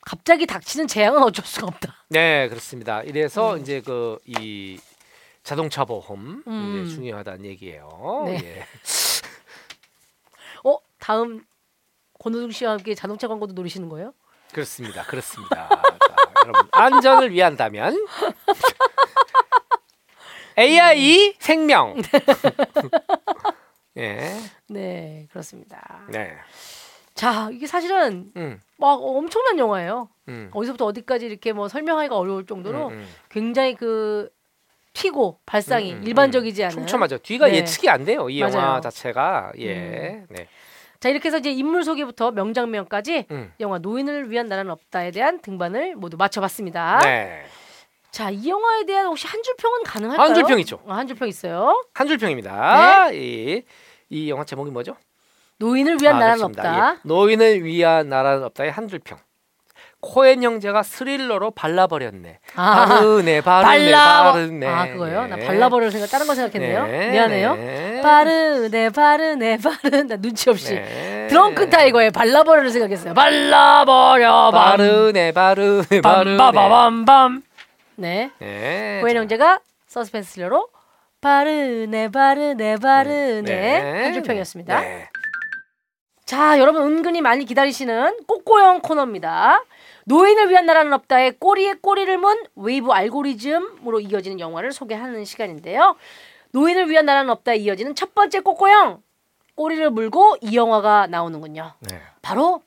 [0.00, 1.94] 갑자기 닥치는 재앙은 어쩔 수가 없다.
[2.08, 3.02] 네, 그렇습니다.
[3.02, 4.80] 이래서 이제 그 이
[5.44, 6.84] 자동차 보험 음.
[6.86, 8.22] 이제 중요하다는 얘기예요.
[8.26, 8.38] 네.
[8.42, 8.62] 예.
[10.64, 11.44] 어, 다음
[12.20, 14.12] 권호중 씨와 함께 자동차 광고도 노리시는 거예요?
[14.52, 15.02] 그렇습니다.
[15.04, 15.68] 그렇습니다.
[15.68, 15.82] 자,
[16.44, 18.06] 여러분 안전을 위한다면
[20.58, 21.96] AI 생명.
[23.96, 24.32] 예.
[24.68, 26.00] 네, 그렇습니다.
[26.08, 26.34] 네.
[27.14, 28.60] 자, 이게 사실은 음.
[28.78, 30.08] 막 엄청난 영화예요.
[30.28, 30.50] 음.
[30.52, 33.08] 어디서부터 어디까지 이렇게 뭐 설명하기가 어려울 정도로 음, 음.
[33.28, 34.30] 굉장히 그
[34.94, 36.64] 튀고 발상이 음, 음, 일반적이지 음.
[36.66, 36.76] 않은.
[36.76, 37.18] 촘촘하죠.
[37.18, 37.56] 뒤가 네.
[37.56, 38.28] 예측이 안 돼요.
[38.30, 38.76] 이 영화 맞아요.
[38.76, 38.80] 음.
[38.82, 40.24] 자체가 예.
[40.28, 40.48] 네.
[41.00, 43.52] 자, 이렇게 해서 이제 인물 소개부터 명장면까지 음.
[43.60, 47.00] 영화 노인을 위한 나라는 없다에 대한 등반을 모두 맞춰봤습니다.
[47.02, 47.44] 네.
[48.10, 50.26] 자, 이 영화에 대한 혹시 한 줄 평은 가능할까요?
[50.28, 50.80] 한 줄 평 있죠.
[50.84, 51.82] 어, 한줄 평 있어요.
[51.94, 53.08] 한 줄 평입니다.
[53.10, 53.16] 네.
[53.18, 53.62] 이,
[54.12, 54.94] 이 영화 제목이 뭐죠?
[55.58, 56.68] 노인을 위한 아, 나라는 그렇습니다.
[56.68, 56.92] 없다.
[56.92, 56.98] 예.
[57.04, 59.18] 노인을 위한 나라는 없다의 한 줄평.
[60.00, 62.40] 코엔 형제가 스릴러로 발라버렸네.
[62.56, 64.32] 아, 바르네, 바르네, 발라.
[64.32, 64.66] 바르네.
[64.66, 65.26] 아, 그거요?
[65.28, 65.46] 나 예.
[65.46, 66.86] 발라버릴 생각 다른 거 생각했네요.
[66.86, 67.54] 네, 미안해요.
[67.54, 68.00] 네.
[68.02, 70.02] 바르네, 바르네, 바르네.
[70.02, 70.74] 나 눈치 없이.
[70.74, 71.28] 네.
[71.30, 73.14] 드렁큰 타이거에 발라버려를 생각했어요.
[73.14, 74.76] 발라버려, 밤.
[74.76, 76.36] 바르네, 바르네, 바르네.
[76.36, 77.42] 밤바바밤밤.
[77.96, 78.30] 네.
[78.40, 78.98] 네.
[79.00, 80.68] 코엔 자, 형제가 서스펜스 스릴러로
[81.22, 83.42] 바르네, 바르네, 바르네.
[83.42, 84.02] 네.
[84.02, 84.80] 한 줄 평이었습니다.
[84.80, 85.08] 네.
[86.26, 89.62] 자, 여러분 은근히 많이 기다리시는 꼬꼬영 코너입니다.
[90.06, 95.94] 노인을 위한 나라는 없다의 꼬리에 꼬리를 문 웨이브 알고리즘으로 이어지는 영화를 소개하는 시간인데요.
[96.50, 99.00] 노인을 위한 나라는 없다에 이어지는 첫 번째 꼬꼬영
[99.54, 101.72] 꼬리를 물고 이 영화가 나오는군요.
[101.80, 102.00] 네.
[102.20, 102.62] 바로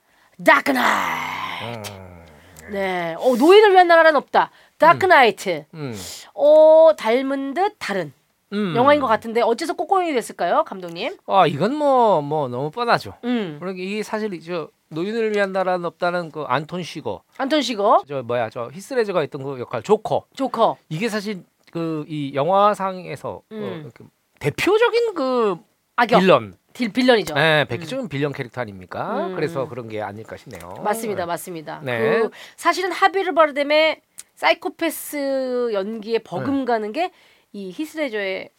[0.45, 1.91] 다크나이트.
[1.91, 2.25] 음.
[2.71, 4.49] 네, 어, 노인을 위한 나라는 없다.
[4.77, 5.65] 다크나이트.
[5.73, 5.93] 음.
[6.33, 8.13] 어, 닮은 듯 다른
[8.55, 8.75] 음.
[8.75, 11.17] 영화인 것 같은데 어째서 꼬꼬영이 됐을까요, 감독님?
[11.27, 13.13] 아, 이건 뭐뭐 너무 뻔하죠.
[13.23, 18.21] 음, 그러니까 이게 사실 저 노인을 위한 나라는 없다는 그 안톤 시거 안톤 시거, 저
[18.23, 20.77] 뭐야 저 히스레저가 했던 그 역할 조커 조커.
[20.89, 23.83] 이게 사실 그 이 영화상에서 음.
[23.87, 24.05] 어, 그
[24.39, 25.57] 대표적인 그
[25.97, 26.19] 악역.
[26.19, 27.33] 빌런 딜 빌런이죠.
[27.35, 29.27] 네, 세기적인 빌런 캐릭터 아닙니까?
[29.27, 29.35] 음.
[29.35, 30.81] 그래서 그런 게 아닐까 싶네요.
[30.83, 31.79] 맞습니다, 맞습니다.
[31.83, 31.99] 네.
[32.21, 34.01] 그 사실은 하비에르 바르뎀의
[34.35, 37.11] 사이코패스 연기에 버금가는 게
[37.55, 38.49] 이 히스레저의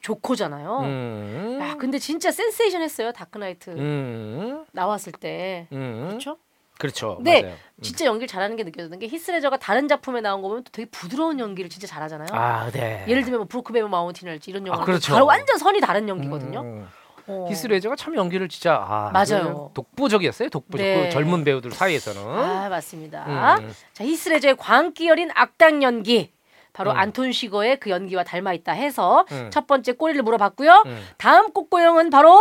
[0.00, 0.78] 조커잖아요.
[0.80, 1.58] 음.
[1.60, 4.64] 야, 근데 진짜 센세이션 했어요 다크나이트 음.
[4.72, 5.66] 나왔을 때.
[5.72, 6.06] 음.
[6.08, 6.38] 그렇죠?
[6.78, 7.18] 그렇죠.
[7.20, 7.42] 네.
[7.42, 7.56] 맞아요.
[7.82, 11.38] 진짜 연기를 잘하는 게 느껴졌던 게 히스레저가 다른 작품에 나온 거 보면 또 되게 부드러운
[11.40, 12.28] 연기를 진짜 잘하잖아요.
[12.32, 13.04] 아, 네.
[13.06, 15.12] 예를 들면 뭐 브로크백 마운틴이랄지 이런 영화 그렇죠.
[15.12, 16.60] 바로 완전 선이 다른 연기거든요.
[16.62, 16.88] 음.
[17.26, 17.46] 어.
[17.50, 19.72] 히스레저가 참 연기를 진짜 아, 맞아요.
[19.74, 20.48] 독보적이었어요.
[20.48, 20.86] 독보적.
[20.86, 21.04] 네.
[21.04, 22.22] 그 젊은 배우들 사이에서는.
[22.22, 23.58] 아 맞습니다.
[23.58, 23.70] 음.
[23.92, 26.32] 자 히스레저의 광기 어린 악당 연기
[26.72, 26.96] 바로 음.
[26.96, 29.50] 안톤 시거의 그 연기와 닮아 있다 해서 음.
[29.50, 30.84] 첫 번째 꼬리를 물어봤고요.
[30.86, 31.06] 음.
[31.16, 32.40] 다음 꼬꼬영은 바로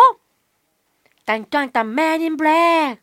[1.26, 2.98] 딴딴딴 맨인 블랙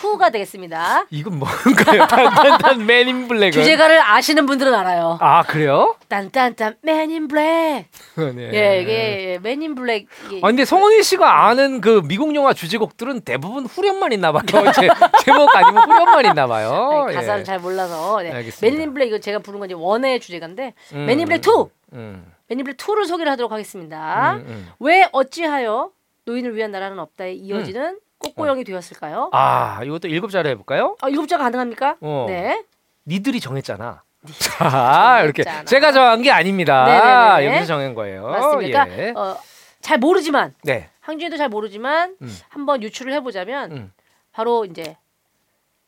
[0.00, 1.06] 2가 되겠습니다.
[1.10, 2.06] 이건 뭔가요?
[2.06, 3.52] 단단단 맨인 블랙은.
[3.52, 5.18] 주제가를 아시는 분들은 알아요.
[5.20, 5.96] 아, 그래요?
[6.08, 7.86] 딴딴딴 맨인 블랙.
[8.16, 8.50] 네.
[8.52, 10.06] 예, 이게 맨인 블랙.
[10.42, 14.42] 아 근데 성훈이 씨가 아는 그 미국 영화 주제곡들은 대부분 후렴만 있나 봐요.
[14.74, 14.88] 제,
[15.24, 17.04] 제목 아니면 후렴만 있나 봐요.
[17.06, 17.44] 아니, 가사를 예.
[17.44, 18.22] 잘 몰라서.
[18.22, 18.30] 네.
[18.32, 18.76] 알겠습니다.
[18.76, 21.50] 맨인 블랙 이거 제가 부른 건 이제 one의 주제가인데 음, 맨인 블랙 2.
[21.92, 24.34] 음, 맨인 블랙 2를 소개를 하도록 하겠습니다.
[24.36, 24.68] 음, 음.
[24.80, 25.90] 왜 어찌하여
[26.24, 29.30] 노인을 위한 나라는 없다에 이어지는 꼬꼬영이 되었을까요?
[29.32, 30.96] 아 이것도 일곱 자로 해볼까요?
[31.00, 31.96] 아, 일곱 자가 가능합니까?
[32.00, 32.26] 어.
[32.28, 32.64] 네.
[33.06, 34.02] 니들이 정했잖아.
[34.38, 35.64] 자 이렇게 정했잖아.
[35.64, 36.84] 제가 정한 게 아닙니다.
[36.84, 37.46] 네네네네.
[37.46, 38.26] 여기서 정한 거예요.
[38.28, 38.88] 맞습니다.
[38.98, 39.10] 예.
[39.16, 39.36] 어,
[39.80, 40.90] 잘 모르지만 네.
[41.00, 42.38] 항준이도 잘 모르지만 음.
[42.50, 43.92] 한번 유추를 해보자면 음.
[44.32, 44.96] 바로 이제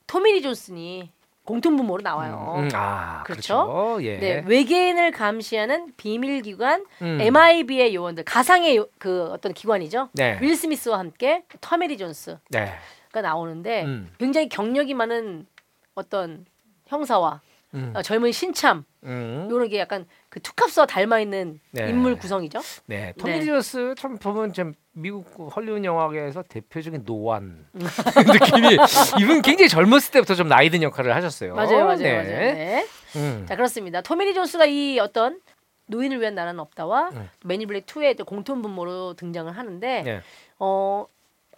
[0.07, 1.13] 토미 리 존슨이
[1.45, 2.55] 공통분모로 나와요.
[2.59, 3.67] 음, 아 그렇죠?
[3.67, 4.05] 그렇죠.
[4.05, 4.19] 예.
[4.19, 7.19] 네, 외계인을 감시하는 비밀 기관 음.
[7.21, 10.11] MIB의 요원들 가상의 요- 그 어떤 기관이죠.
[10.13, 10.39] 네.
[10.41, 12.73] 윌 스미스와 함께 토미 리 존스가 네.
[13.13, 14.13] 나오는데 음.
[14.19, 15.47] 굉장히 경력이 많은
[15.95, 16.47] 어떤
[16.87, 17.41] 형사와
[17.75, 17.93] 음.
[17.97, 19.49] 어, 젊은 신참 음.
[19.51, 21.89] 이런 게 약간 그 투캅스와 닮아 있는 네.
[21.89, 22.61] 인물 구성이죠.
[22.87, 23.13] 네, 네.
[23.19, 28.77] 토미 존스 참 보면 좀 미국 그 헐리우드 영화계에서 대표적인 노안 느낌이
[29.21, 31.55] 이분 굉장히 젊었을 때부터 좀 나이 든 역할을 하셨어요.
[31.55, 32.13] 맞아요, 맞아요, 네.
[32.15, 32.27] 맞아요.
[32.27, 32.87] 네.
[33.17, 33.47] 음.
[33.49, 34.03] 자 그렇습니다.
[34.03, 35.41] 토미 리 존스가 이 어떤
[35.87, 37.31] 노인을 위한 나라는 없다와 음.
[37.45, 40.21] 맨인 블랙 2의 공통 분모로 등장을 하는데 네.
[40.59, 41.07] 어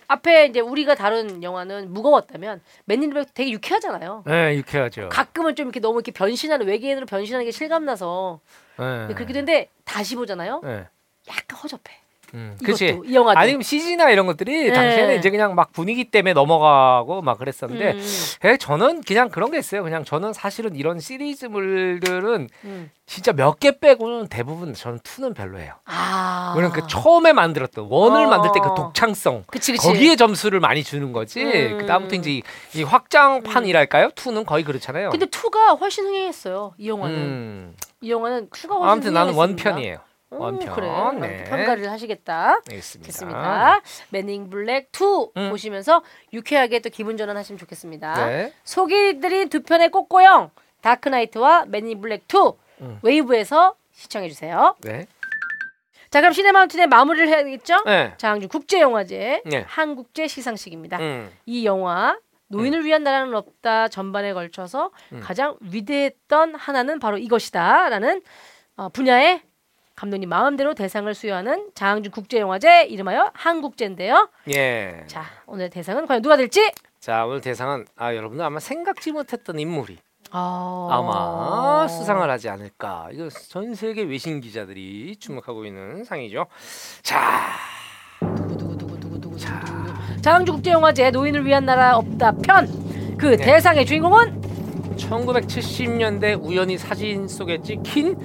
[0.06, 4.22] 앞에 이제 우리가 다룬 영화는 무거웠다면 맨인 블랙 되게 유쾌하잖아요.
[4.26, 5.08] 네, 유쾌하죠.
[5.08, 8.40] 가끔은 좀 이렇게 너무 이렇게 변신하는 외계인으로 변신하는 게 실감나서
[8.78, 9.14] 네.
[9.14, 10.60] 그렇게 되는데 다시 보잖아요.
[10.62, 10.86] 네.
[11.28, 12.03] 약간 허접해.
[12.34, 12.56] 음.
[12.64, 13.00] 그렇지.
[13.06, 13.38] 이 영화도.
[13.38, 14.72] 아니면 CG나 이런 것들이 네.
[14.72, 18.00] 당시에는 이제 그냥 막 분위기 때문에 넘어가고 막 그랬었는데 음,
[18.44, 19.82] 에, 저는 그냥 그런 게 있어요.
[19.84, 22.90] 그냥 저는 사실은 이런 시리즈물들은 음.
[23.06, 25.74] 진짜 몇 개 빼고는 대부분 저는 투는 별로예요.
[25.84, 26.54] 아.
[26.56, 28.28] 왜냐면 그 처음에 만들었던 원을 어.
[28.28, 29.86] 만들 때 그 독창성 그치 그치.
[29.86, 31.42] 거기에 점수를 많이 주는 거지.
[31.44, 31.78] 음.
[31.78, 32.42] 그 다음부터 이제 이,
[32.74, 34.10] 이 확장판이랄까요?
[34.14, 35.10] 투는 거의 그렇잖아요.
[35.10, 36.74] 근데 2가 훨씬 흥행했어요.
[36.78, 37.16] 이 영화는.
[37.16, 37.74] 음.
[38.00, 39.70] 이 영화는 2가 훨씬 아무튼 나는 흥행했습니다.
[39.70, 39.98] one편이에요.
[40.34, 40.74] 음, one편.
[40.74, 40.88] 그래.
[41.20, 41.44] 네.
[41.44, 42.60] 평가를 하시겠다.
[42.68, 43.80] 알겠습니다.
[44.10, 45.50] 맨인 블랙 2 음.
[45.50, 48.26] 보시면서 유쾌하게 또 기분 전환하시면 좋겠습니다.
[48.26, 48.52] 네.
[48.64, 50.50] 소개드린 두 편의 꼬꼬영
[50.82, 52.98] 다크나이트와 맨인 블랙 2 음.
[53.02, 54.74] 웨이브에서 시청해 주세요.
[54.80, 55.06] 네.
[56.10, 57.82] 자 그럼 시네마운틴의 마무리를 해야겠죠?
[57.86, 58.14] 네.
[58.18, 59.64] 장항준 국제영화제 네.
[59.66, 60.98] 한국제 시상식입니다.
[60.98, 61.30] 음.
[61.46, 62.16] 이 영화
[62.48, 65.20] 노인을 위한 나라는 없다 전반에 걸쳐서 음.
[65.20, 68.22] 가장 위대했던 하나는 바로 이것이다라는
[68.76, 69.42] 어, 분야의
[69.96, 74.28] 감독님 마음대로 대상을 수여하는 장항준 국제영화제 이름하여 한국제인데요.
[74.50, 75.04] 예.
[75.06, 79.98] 자 오늘 대상은 과연 누가 될지 자 오늘 대상은 아 여러분들 아마 생각지 못했던 인물이
[80.32, 80.88] 어...
[80.90, 83.08] 아마 수상을 하지 않을까.
[83.12, 86.46] 이거 전 세계 외신 기자들이 주목하고 있는 상이죠.
[87.02, 87.52] 자,
[90.22, 92.84] 장항준 국제영화제 노인을 위한 나라 없다 편
[93.16, 93.44] 그 네.
[93.44, 94.42] 대상의 주인공은
[94.96, 98.16] 1970년대 우연히 사진 속에 찍힌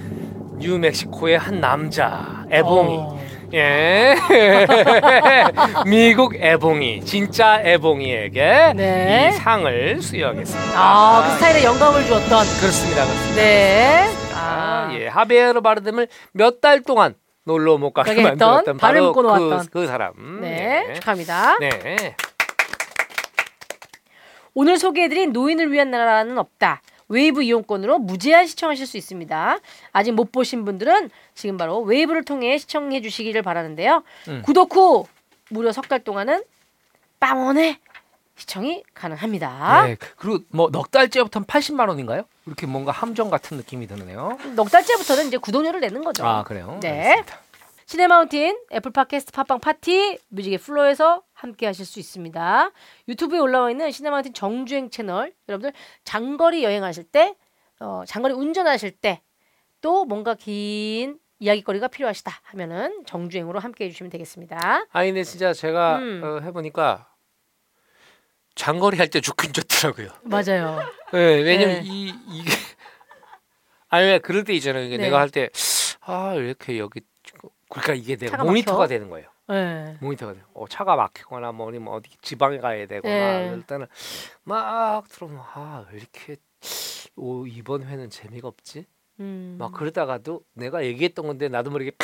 [0.60, 2.98] 뉴멕시코의 한 남자 애봉이.
[2.98, 3.20] 어,
[3.54, 4.16] 예.
[5.88, 9.30] 미국 애봉이 진짜 애봉이에게 네.
[9.30, 10.72] 이 상을 수여하겠습니다.
[10.76, 13.04] 아, 그 스타일에 영감을 주었던 그렇습니다.
[13.06, 13.36] 그렇습니다.
[13.42, 14.08] 네.
[14.36, 15.08] 아, 아, 예.
[15.08, 19.14] 하베르 바르뎀을 몇 달 동안 놀러 못 가게 만들었던 바로.
[19.14, 20.14] 그, 그 사람.
[20.42, 21.58] 네, 축하합니다.
[21.60, 22.16] 네.
[24.54, 26.82] 오늘 소개해드린 노인을 위한 나라는 없다.
[27.10, 29.58] 웨이브 이용권으로 무제한 시청하실 수 있습니다.
[29.92, 34.04] 아직 못 보신 분들은 지금 바로 웨이브를 통해 시청해 주시기를 바라는데요.
[34.30, 34.42] 음.
[34.46, 35.06] 구독 후
[35.50, 36.44] 무려 석 달 동안은
[37.20, 37.80] 빵원에
[38.38, 39.84] 시청이 가능합니다.
[39.88, 39.98] 네.
[40.16, 42.24] 그리고 뭐 넉 달째부터는 80만 원인가요?
[42.46, 44.38] 이렇게 뭔가 함정 같은 느낌이 드네요.
[44.56, 46.26] 넉 달째부터는 이제 구독료를 내는 거죠.
[46.26, 46.78] 아 그래요?
[46.82, 47.08] 네.
[47.10, 47.40] 알겠습니다.
[47.88, 52.72] 시네마운틴, 애플 팟캐스트 팟빵 파티, 뮤직의 플로에서 함께 하실 수 있습니다.
[53.08, 55.72] 유튜브에 올라와 있는 시네마운틴 정주행 채널 여러분들
[56.04, 57.36] 장거리 여행하실 때,
[57.80, 59.22] 어, 장거리 운전하실 때
[59.82, 64.88] 또 뭔가 긴 이야기거리가 필요하시다 하면은 정주행으로 함께 해주시면 되겠습니다.
[64.92, 66.22] 아니 근데 진짜 제가 음.
[66.22, 67.08] 어, 해보니까
[68.56, 70.10] 장거리 할 때 좋긴 좋더라고요.
[70.24, 70.82] 맞아요.
[71.14, 71.84] 네, 왜냐면 네.
[71.86, 72.52] 이 이게
[73.88, 74.84] 아니 왜 그럴 때 있잖아요.
[74.84, 75.04] 이게 네.
[75.06, 75.50] 내가 할 때
[76.02, 77.00] 아 이렇게 여기
[77.70, 78.88] 그러니까 이게 차가 모니터가 막혀?
[78.88, 79.30] 되는 거예요.
[79.50, 79.98] 네.
[80.00, 80.42] 모니터가 돼.
[80.54, 83.48] 어, 차가 막히거나 뭐 아니면 어디 지방에 가야 되거나 네.
[83.48, 83.88] 이럴 때는
[84.44, 86.36] 막 들어오면 아왜 이렇게
[87.16, 88.86] 오, 이번 회는 재미가 없지?
[89.20, 89.56] 음.
[89.60, 91.92] 막 그러다가도 내가 얘기했던 건데 나도 모르게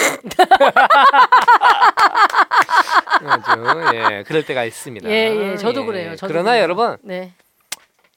[3.27, 5.09] 아주 예 그럴 때가 있습니다.
[5.09, 6.15] 예, 예, 저도 그래요.
[6.15, 6.63] 저도 그러나 그래요.
[6.63, 7.33] 여러분 네.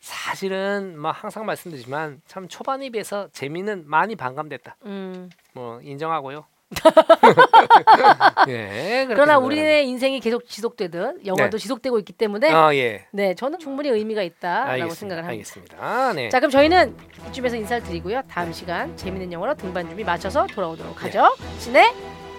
[0.00, 4.76] 사실은 막 항상 말씀드리지만 참 초반에 비해서 재미는 많이 반감됐다.
[4.86, 5.30] 음.
[5.52, 6.44] 뭐 인정하고요.
[8.48, 9.06] 예.
[9.08, 11.62] 그러나 우리의 인생이 계속 지속되듯 영화도 네.
[11.62, 12.50] 지속되고 있기 때문에.
[12.52, 13.06] 아 예.
[13.12, 14.94] 네, 저는 충분히 의미가 있다라고 알겠습니다.
[14.94, 15.32] 생각을 합니다.
[15.32, 16.12] 알겠습니다.
[16.14, 16.28] 네.
[16.28, 16.94] 자, 그럼 저희는
[17.28, 18.22] 이쯤에서 인사를 드리고요.
[18.28, 21.34] 다음 시간 재밌는 영화로 등반 준비 마쳐서 돌아오도록 하죠.
[21.58, 21.92] 신의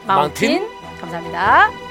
[0.05, 0.99] 마운틴 마운틴.
[0.99, 1.88] 감사합니다.